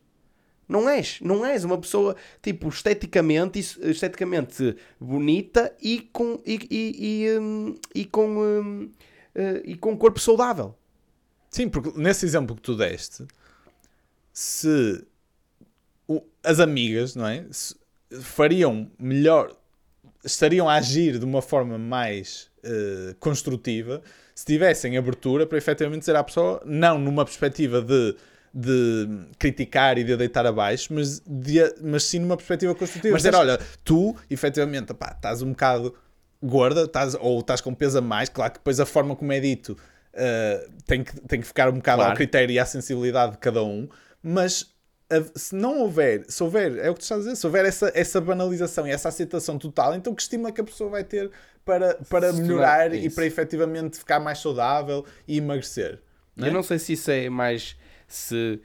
Não 0.66 0.88
és, 0.88 1.20
não 1.20 1.45
és 1.45 1.62
uma 1.62 1.76
pessoa, 1.76 2.16
tipo, 2.40 2.68
esteticamente, 2.68 3.59
esteticamente 3.59 4.74
bonita 4.99 5.74
e 5.80 6.09
com, 6.11 6.40
e, 6.47 6.59
e, 6.70 7.26
e, 7.26 7.38
hum, 7.38 7.74
e 7.95 8.05
com, 8.07 8.38
hum, 8.38 8.90
eh, 9.34 9.62
e 9.66 9.76
com 9.76 9.92
um 9.92 9.97
corpo 9.97 10.18
saudável. 10.18 10.74
Sim, 11.51 11.68
porque 11.68 11.92
nesse 12.01 12.24
exemplo 12.24 12.57
que 12.57 12.62
tu 12.62 12.74
deste, 12.74 13.26
se 14.32 15.05
o- 16.09 16.22
as 16.42 16.61
amigas, 16.61 17.14
não 17.16 17.26
é? 17.26 17.44
Fariam 18.20 18.90
melhor, 18.98 19.50
estariam 20.24 20.68
a 20.68 20.74
agir 20.74 21.18
de 21.18 21.24
uma 21.24 21.42
forma 21.42 21.76
mais 21.78 22.48
eh, 22.62 23.14
construtiva 23.20 24.00
se 24.34 24.44
tivessem 24.46 24.96
abertura 24.96 25.46
para 25.46 25.59
efetivamente 25.59 26.00
dizer 26.00 26.16
à 26.16 26.24
pessoa, 26.24 26.61
não 26.64 26.98
numa 26.98 27.24
perspectiva 27.24 27.80
de, 27.82 28.16
de 28.52 29.09
criticar 29.38 29.96
e 29.98 30.02
de 30.05 30.12
a 30.12 30.16
deitar 30.16 30.44
abaixo, 30.46 30.92
mas, 30.92 31.20
de, 31.20 31.61
mas 31.82 32.05
sim 32.05 32.18
numa 32.20 32.36
perspectiva 32.36 32.74
construtiva. 32.74 33.12
Mas 33.12 33.22
dizer, 33.22 33.34
olha, 33.34 33.59
tu, 33.84 34.16
efetivamente, 34.30 34.92
pá, 34.94 35.12
estás 35.14 35.40
um 35.42 35.50
bocado 35.50 35.94
gorda, 36.42 36.82
estás, 36.84 37.14
ou 37.20 37.40
estás 37.40 37.61
com 37.61 37.72
peso 37.74 37.98
a 37.98 38.00
mais, 38.00 38.28
claro 38.28 38.52
que 38.52 38.59
depois 38.59 38.80
a 38.80 38.86
forma 38.86 39.14
como 39.14 39.32
é 39.32 39.38
dito 39.40 39.76
uh, 40.14 40.70
tem, 40.86 41.05
que, 41.05 41.20
tem 41.22 41.40
que 41.40 41.46
ficar 41.46 41.68
um 41.68 41.74
bocado 41.76 41.98
Claro. 41.98 42.11
ao 42.11 42.16
critério 42.16 42.52
e 42.52 42.59
à 42.59 42.66
sensibilidade 42.66 43.32
de 43.32 43.38
cada 43.38 43.62
um, 43.62 43.88
mas 44.22 44.74
se 45.34 45.54
não 45.54 45.80
houver, 45.80 46.24
se 46.28 46.42
houver, 46.42 46.78
é 46.78 46.90
o 46.90 46.94
que 46.94 47.00
tu 47.00 47.02
estás 47.02 47.20
a 47.20 47.24
dizer, 47.24 47.36
se 47.36 47.46
houver 47.46 47.64
essa, 47.64 47.92
essa 47.94 48.20
banalização 48.20 48.86
e 48.86 48.90
essa 48.90 49.08
aceitação 49.08 49.58
total, 49.58 49.94
então 49.94 50.14
que 50.14 50.22
estímulo 50.22 50.48
é 50.48 50.52
que 50.52 50.60
a 50.60 50.64
pessoa 50.64 50.90
vai 50.90 51.04
ter 51.04 51.30
para, 51.64 51.94
para 52.08 52.32
Se 52.32 52.40
melhorar 52.40 52.94
e 52.94 53.10
para 53.10 53.26
efetivamente 53.26 53.98
ficar 53.98 54.20
mais 54.20 54.38
saudável 54.38 55.04
e 55.26 55.38
emagrecer? 55.38 56.00
não 56.36 56.46
é? 56.46 56.50
Eu 56.50 56.54
não 56.54 56.62
sei 56.62 56.78
se 56.78 56.92
isso 56.94 57.10
é 57.10 57.28
mais. 57.28 57.76
Se 58.06 58.60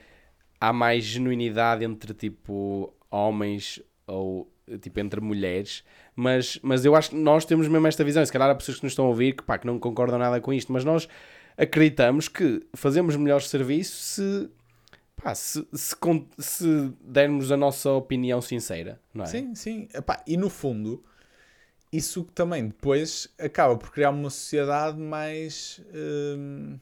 há 0.60 0.74
mais 0.74 1.04
genuinidade 1.04 1.84
entre 1.86 2.14
tipo. 2.14 2.94
homens 3.10 3.82
ou 4.06 4.52
tipo 4.82 5.00
entre 5.00 5.20
mulheres, 5.22 5.84
mas, 6.16 6.60
mas 6.62 6.86
eu 6.86 6.96
acho 6.96 7.12
que 7.12 7.16
nós 7.16 7.46
temos 7.46 7.68
mesmo 7.68 7.88
esta 7.88 8.04
visão. 8.04 8.22
E 8.22 8.26
se 8.26 8.32
calhar 8.32 8.50
há 8.50 8.56
pessoas 8.56 8.78
que 8.78 8.84
nos 8.84 8.92
estão 8.92 9.06
a 9.06 9.08
ouvir 9.10 9.34
que, 9.34 9.44
pá, 9.44 9.58
que 9.58 9.66
não 9.66 9.80
concordam 9.80 10.20
nada 10.20 10.40
com 10.42 10.54
isto, 10.54 10.72
mas 10.72 10.84
nós 10.84 11.08
acreditamos 11.58 12.28
que 12.28 12.66
fazemos 12.76 13.16
melhor 13.16 13.42
serviço 13.42 13.96
se, 13.96 14.50
pá, 15.22 15.36
se, 15.36 15.68
se, 15.74 15.96
se 16.38 16.92
dermos 17.02 17.52
a 17.52 17.58
nossa 17.58 17.90
opinião 17.92 18.42
sincera, 18.42 19.00
não 19.14 19.26
é? 19.26 19.28
Sim, 19.28 19.56
sim. 19.56 19.88
Epá, 19.94 20.24
e 20.26 20.38
no 20.38 20.50
fundo, 20.50 21.04
isso 21.92 22.24
também 22.36 22.68
depois 22.68 23.30
acaba 23.38 23.76
por 23.78 23.92
criar 23.92 24.12
uma 24.12 24.30
sociedade 24.30 24.98
mais. 24.98 25.82
hum, 25.94 26.80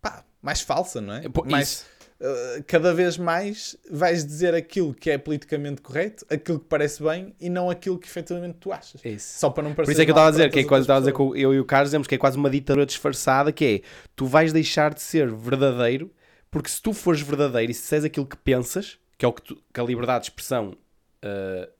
pá, 0.00 0.24
mais 0.40 0.60
falsa, 0.60 1.00
não 1.00 1.14
é? 1.14 1.26
É, 1.26 1.28
pô, 1.28 1.44
mais, 1.44 1.86
uh, 2.20 2.64
cada 2.66 2.92
vez 2.94 3.16
mais 3.16 3.76
vais 3.90 4.24
dizer 4.24 4.54
aquilo 4.54 4.92
que 4.92 5.10
é 5.10 5.18
politicamente 5.18 5.80
correto, 5.80 6.26
aquilo 6.28 6.58
que 6.58 6.66
parece 6.66 7.02
bem 7.02 7.34
e 7.40 7.48
não 7.48 7.70
aquilo 7.70 7.98
que 7.98 8.08
efetivamente 8.08 8.56
tu 8.58 8.72
achas. 8.72 9.00
Isso. 9.04 9.38
Só 9.38 9.50
para 9.50 9.62
não 9.62 9.74
parecer 9.74 9.86
Por 9.86 9.92
isso 9.92 10.02
é 10.02 10.04
que 10.04 10.10
eu 10.10 10.14
estava 10.14 10.28
a 10.28 10.30
dizer, 10.30 10.50
que 10.50 10.58
é 10.58 10.64
quase 10.64 10.82
estava 10.82 10.98
a 10.98 11.00
dizer 11.00 11.14
que 11.14 11.22
eu 11.22 11.54
e 11.54 11.60
o 11.60 11.64
Carlos 11.64 11.90
dizemos 11.90 12.08
que 12.08 12.14
é 12.14 12.18
quase 12.18 12.36
uma 12.36 12.50
ditadura 12.50 12.84
disfarçada, 12.84 13.52
que 13.52 13.64
é 13.64 13.88
tu 14.16 14.26
vais 14.26 14.52
deixar 14.52 14.92
de 14.92 15.00
ser 15.00 15.30
verdadeiro, 15.30 16.10
porque 16.52 16.70
se 16.70 16.82
tu 16.82 16.94
fores 16.94 17.22
verdadeiro 17.22 17.72
e 17.72 17.74
se 17.76 17.82
disseres 17.82 18.06
aquilo 18.06 18.26
que 18.26 18.38
pensas, 18.38 19.00
que 19.18 19.26
é 19.26 19.28
o 19.28 19.34
que, 19.34 19.42
tu- 19.42 19.64
que 19.74 19.80
a 19.80 19.84
liberdade 19.84 20.26
de 20.26 20.30
expressão 20.32 20.78
ah, 21.22 21.70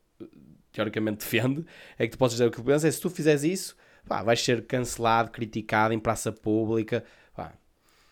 teoricamente 0.73 1.19
defende, 1.21 1.67
é 1.99 2.07
que 2.07 2.13
tu 2.13 2.19
podes 2.19 2.35
dizer 2.35 2.47
o 2.49 2.53
que 2.53 2.63
pensas, 2.63 2.85
é 2.87 2.91
se 2.93 3.01
tu 3.01 3.11
fizeres 3.11 3.45
isso, 3.45 3.77
pá, 4.09 4.23
vais 4.23 4.43
ser 4.43 4.67
cancelado, 4.67 5.31
criticado 5.31 5.95
em 5.95 6.01
praça 6.01 6.33
pública, 6.33 7.05
pá, 7.35 7.55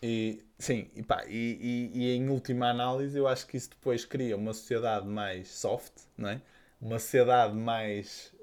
E, 0.03 0.43
sim, 0.57 0.89
e, 0.95 1.03
pá, 1.03 1.25
e, 1.27 1.91
e- 1.93 1.99
e 1.99 2.15
em 2.15 2.29
última 2.29 2.69
análise, 2.69 3.17
eu 3.17 3.27
acho 3.27 3.45
que 3.47 3.57
isso 3.57 3.69
depois 3.69 4.05
cria 4.05 4.35
uma 4.35 4.53
sociedade 4.53 5.07
mais 5.07 5.49
soft, 5.49 5.93
não 6.17 6.29
é? 6.29 6.41
uma 6.79 6.97
sociedade 6.97 7.55
mais 7.55 8.33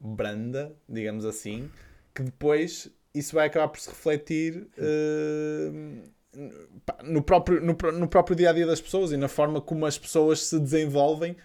branda, 0.00 0.76
digamos 0.88 1.24
assim, 1.24 1.70
que 2.14 2.22
depois 2.22 2.90
isso 3.14 3.34
vai 3.34 3.46
acabar 3.46 3.68
por 3.68 3.80
se 3.80 3.88
refletir 3.90 4.68
pá, 4.76 4.92
no, 7.02 7.22
próprio, 7.22 7.60
no, 7.60 7.76
no 7.92 8.08
próprio 8.08 8.36
dia 8.36 8.50
a 8.50 8.52
dia 8.52 8.66
das 8.66 8.80
pessoas 8.80 9.12
e 9.12 9.16
na 9.16 9.28
forma 9.28 9.60
como 9.60 9.86
as 9.86 9.98
pessoas 9.98 10.40
se 10.40 10.58
desenvolvem 10.58 11.36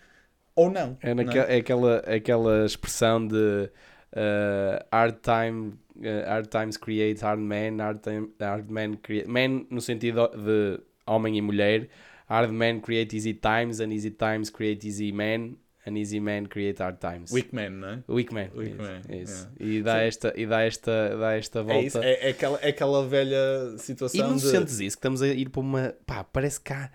ou 0.56 0.70
não. 0.70 0.98
É, 1.02 1.14
não 1.14 1.24
naque- 1.24 1.40
é 1.40 1.58
aquela, 1.58 1.98
aquela 2.00 2.66
expressão 2.66 3.26
de 3.26 3.70
uh, 4.14 4.86
hard, 4.92 5.16
time, 5.22 5.74
uh, 5.98 6.28
hard 6.28 6.48
times 6.48 6.78
create 6.78 7.22
hard 7.22 7.40
men, 7.40 7.80
hard, 7.80 8.00
time, 8.02 8.30
hard 8.40 8.70
men 8.70 8.96
create... 8.98 9.28
Men 9.28 9.66
no 9.70 9.82
sentido 9.82 10.28
de 10.30 10.82
homem 11.06 11.36
e 11.38 11.42
mulher. 11.42 11.88
Hard 12.28 12.52
men 12.52 12.80
create 12.80 13.16
easy 13.16 13.34
times 13.34 13.80
and 13.80 13.92
easy 13.92 14.12
times 14.12 14.50
create 14.50 14.88
easy 14.88 15.12
men 15.12 15.58
and 15.86 15.98
easy 15.98 16.20
men 16.20 16.46
create 16.46 16.82
hard 16.82 17.00
times. 17.00 17.32
Weak 17.32 17.54
man, 17.54 17.70
não 17.72 17.88
é? 17.90 18.04
Weak 18.08 18.34
man. 18.34 18.50
Isso, 18.56 18.78
man, 18.78 19.02
yeah. 19.10 19.50
E, 19.60 19.82
dá 19.82 20.00
Sim. 20.00 20.06
esta, 20.06 20.34
e 20.36 20.46
dá 20.46 20.62
esta, 20.62 21.18
dá 21.18 21.34
esta 21.34 21.64
volta. 21.64 21.80
É, 21.80 21.86
isso, 21.86 22.00
é, 22.00 22.14
é 22.14 22.30
aquela, 22.30 22.60
é 22.62 22.70
aquela 22.70 23.08
velha 23.08 23.74
E 23.76 23.80
situação 23.80 24.30
não 24.30 24.36
de... 24.36 24.42
sentes 24.42 24.80
isso? 24.80 24.98
Que 24.98 25.00
estamos 25.00 25.22
a 25.22 25.28
ir 25.28 25.50
para 25.50 25.62
uma... 25.62 25.96
Pá, 26.06 26.24
parece 26.24 26.60
que 26.60 26.72
há 26.72 26.90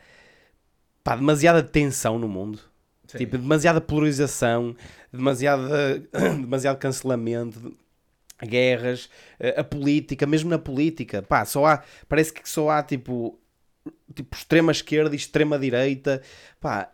pá, 1.05 1.17
demasiada 1.17 1.63
tensão 1.63 2.19
no 2.19 2.29
mundo. 2.29 2.61
Sim. 3.07 3.19
Tipo, 3.19 3.39
demasiada 3.39 3.81
polarização, 3.81 4.77
demasiada, 5.11 5.99
demasiado 6.39 6.79
cancelamento, 6.79 7.75
guerras, 8.47 9.09
eh, 9.41 9.59
a 9.59 9.65
política, 9.65 10.27
mesmo 10.27 10.51
na 10.51 10.59
política, 10.59 11.23
pá, 11.23 11.45
só 11.47 11.65
há, 11.65 11.83
parece 12.07 12.33
que 12.33 12.47
só 12.47 12.69
há 12.69 12.83
tipo, 12.83 13.41
tipo 14.15 14.37
extrema 14.37 14.71
esquerda 14.71 15.15
e 15.15 15.17
extrema 15.17 15.59
direita, 15.59 16.21
pá, 16.61 16.93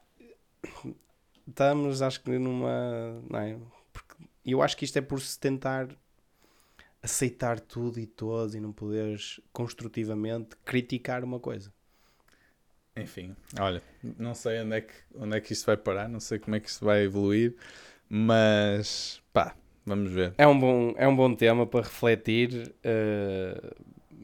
estamos 1.48 2.02
acho 2.02 2.20
que 2.22 2.38
numa, 2.38 3.22
não 3.28 3.38
é? 3.38 3.56
Porque 3.92 4.14
eu 4.44 4.62
acho 4.62 4.76
que 4.76 4.84
isto 4.84 4.98
é 4.98 5.02
por 5.02 5.20
se 5.20 5.38
tentar 5.38 5.88
aceitar 7.02 7.60
tudo 7.60 8.00
e 8.00 8.06
todos 8.06 8.54
e 8.54 8.60
não 8.60 8.72
poderes 8.72 9.40
construtivamente 9.52 10.56
criticar 10.64 11.22
uma 11.22 11.38
coisa. 11.38 11.72
Enfim, 12.96 13.34
olha, 13.58 13.82
não 14.18 14.34
sei 14.34 14.60
onde 14.60 14.76
é, 14.76 14.80
que, 14.80 14.94
onde 15.16 15.36
é 15.36 15.40
que 15.40 15.52
isto 15.52 15.66
vai 15.66 15.76
parar, 15.76 16.08
não 16.08 16.20
sei 16.20 16.38
como 16.38 16.54
é 16.54 16.60
que 16.60 16.68
isto 16.68 16.84
vai 16.84 17.02
evoluir, 17.02 17.56
mas 18.08 19.20
pá, 19.32 19.56
vamos 19.84 20.12
ver. 20.12 20.32
É 20.38 20.46
um 20.46 20.58
bom, 20.58 20.94
é 20.96 21.06
um 21.08 21.16
bom 21.16 21.34
tema 21.34 21.66
para 21.66 21.84
refletir. 21.84 22.74
eh, 22.84 23.74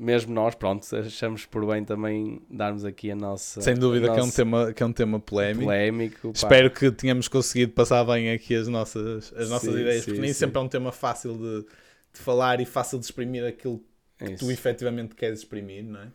mesmo 0.00 0.32
nós, 0.34 0.54
pronto, 0.54 0.84
achamos 0.96 1.44
por 1.44 1.66
bem 1.66 1.84
também 1.84 2.40
darmos 2.50 2.84
aqui 2.84 3.10
a 3.10 3.14
nossa. 3.16 3.60
Sem 3.60 3.74
dúvida 3.74 4.10
que 4.12 4.18
é 4.18 4.22
um 4.22 4.30
tema, 4.30 4.72
que 4.72 4.82
é 4.82 4.86
um 4.86 4.92
tema 4.92 5.20
polémico. 5.20 5.64
polémico. 5.64 6.32
Espero 6.34 6.70
que 6.70 6.90
tenhamos 6.90 7.28
conseguido 7.28 7.72
passar 7.72 8.02
bem 8.04 8.30
aqui 8.32 8.54
as 8.54 8.66
nossas, 8.66 9.32
as 9.36 9.50
nossas 9.50 9.72
Sim, 9.74 9.80
ideias, 9.80 10.04
sim, 10.04 10.10
porque 10.10 10.20
nem 10.20 10.32
sim. 10.32 10.38
sempre 10.40 10.58
é 10.58 10.60
um 10.62 10.68
tema 10.68 10.90
fácil 10.90 11.34
de, 11.36 11.60
de 12.14 12.20
falar 12.20 12.60
e 12.60 12.64
fácil 12.64 12.98
de 12.98 13.04
exprimir 13.04 13.44
aquilo 13.44 13.82
que 14.18 14.24
Isso. 14.32 14.44
tu 14.46 14.50
efetivamente 14.50 15.14
queres 15.14 15.40
exprimir, 15.40 15.84
não 15.84 16.00
é? 16.00 16.08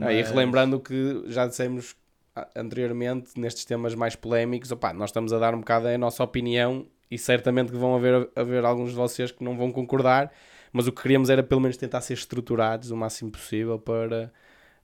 Ah, 0.00 0.12
e 0.12 0.20
Mas- 0.22 0.30
relembrando 0.30 0.80
que 0.80 1.24
já 1.26 1.46
dissemos 1.46 1.94
anteriormente, 2.54 3.30
nestes 3.38 3.64
temas 3.64 3.94
mais 3.94 4.14
polémicos, 4.16 4.70
opá, 4.70 4.92
nós 4.92 5.10
estamos 5.10 5.32
a 5.32 5.38
dar 5.38 5.54
um 5.54 5.60
bocado 5.60 5.88
a 5.88 5.96
nossa 5.98 6.22
opinião 6.22 6.86
e 7.10 7.16
certamente 7.18 7.70
que 7.72 7.78
vão 7.78 7.94
haver, 7.94 8.28
haver 8.34 8.64
alguns 8.64 8.90
de 8.90 8.96
vocês 8.96 9.30
que 9.30 9.42
não 9.44 9.56
vão 9.56 9.70
concordar, 9.72 10.32
mas 10.76 10.86
o 10.86 10.92
que 10.92 11.02
queríamos 11.02 11.30
era 11.30 11.42
pelo 11.42 11.60
menos 11.60 11.76
tentar 11.76 12.00
ser 12.02 12.14
estruturados 12.14 12.90
o 12.90 12.96
máximo 12.96 13.30
possível 13.30 13.78
para 13.78 14.30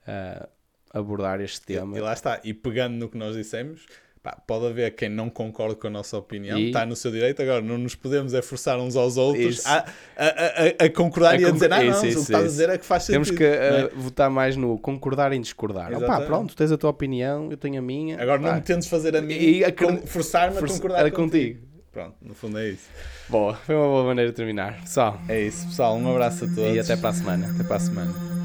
ah, 0.06 0.48
abordar 0.92 1.40
este 1.40 1.60
tema. 1.62 1.96
E 1.96 2.00
lá 2.00 2.12
está, 2.12 2.40
e 2.42 2.52
pegando 2.54 2.94
no 2.96 3.08
que 3.08 3.16
nós 3.16 3.34
dissemos, 3.36 3.86
pá, 4.22 4.32
pode 4.46 4.66
haver 4.66 4.94
quem 4.94 5.08
não 5.08 5.28
concorde 5.28 5.76
com 5.76 5.86
a 5.86 5.90
nossa 5.90 6.16
opinião, 6.16 6.58
E- 6.58 6.66
está 6.68 6.86
no 6.86 6.94
seu 6.96 7.10
direito, 7.10 7.42
agora 7.42 7.60
não 7.60 7.76
nos 7.78 7.94
podemos 7.94 8.32
é 8.34 8.40
forçar 8.42 8.78
uns 8.78 8.96
aos 8.96 9.16
outros 9.16 9.64
a, 9.66 9.78
a, 10.16 10.26
a, 10.26 10.84
a 10.86 10.90
concordar 10.90 11.40
e 11.40 11.44
a 11.44 11.50
dizer, 11.50 11.72
ah, 11.72 11.82
não, 11.82 11.90
isso, 11.90 11.98
o 11.98 12.02
que 12.02 12.18
estás 12.20 12.44
a 12.44 12.46
dizer 12.48 12.68
é 12.70 12.78
que 12.78 12.84
faz 12.86 13.02
sentido. 13.04 13.24
Temos 13.24 13.38
que 13.38 13.44
ah, 13.44 13.70
não 13.70 13.78
é? 13.78 13.88
votar 13.94 14.30
mais 14.30 14.56
no 14.56 14.78
concordar 14.78 15.32
em 15.32 15.40
discordar. 15.40 15.92
Opá, 15.92 16.20
pronto, 16.22 16.54
tens 16.56 16.72
a 16.72 16.78
tua 16.78 16.90
opinião, 16.90 17.50
eu 17.50 17.56
tenho 17.56 17.78
a 17.78 17.82
minha. 17.82 18.20
Agora 18.20 18.38
não 18.40 18.48
Pá, 18.50 18.54
me 18.56 18.62
tentes 18.62 18.88
fazer 18.88 19.16
a 19.16 19.20
mim 19.22 19.34
E 19.34 19.64
a- 19.64 19.72
con- 19.72 19.98
forçar-me 20.06 20.56
a 20.58 20.60
concordar 20.60 21.10
contigo. 21.10 21.16
contigo. 21.60 21.71
Pronto, 21.92 22.14
no 22.22 22.34
fundo 22.34 22.58
é 22.58 22.70
isso. 22.70 22.88
Boa, 23.28 23.54
foi 23.54 23.74
uma 23.74 23.84
boa 23.86 24.04
maneira 24.04 24.30
de 24.30 24.36
terminar. 24.36 24.80
Pessoal, 24.80 25.20
É 25.28 25.40
isso, 25.40 25.66
pessoal. 25.66 25.96
Um 25.96 26.10
abraço 26.10 26.44
a 26.46 26.48
todos. 26.48 26.74
e 26.74 26.80
até 26.80 26.96
para 26.96 27.10
a 27.10 27.12
semana. 27.12 27.50
Até 27.50 27.62
para 27.64 27.76
a 27.76 27.80
semana. 27.80 28.41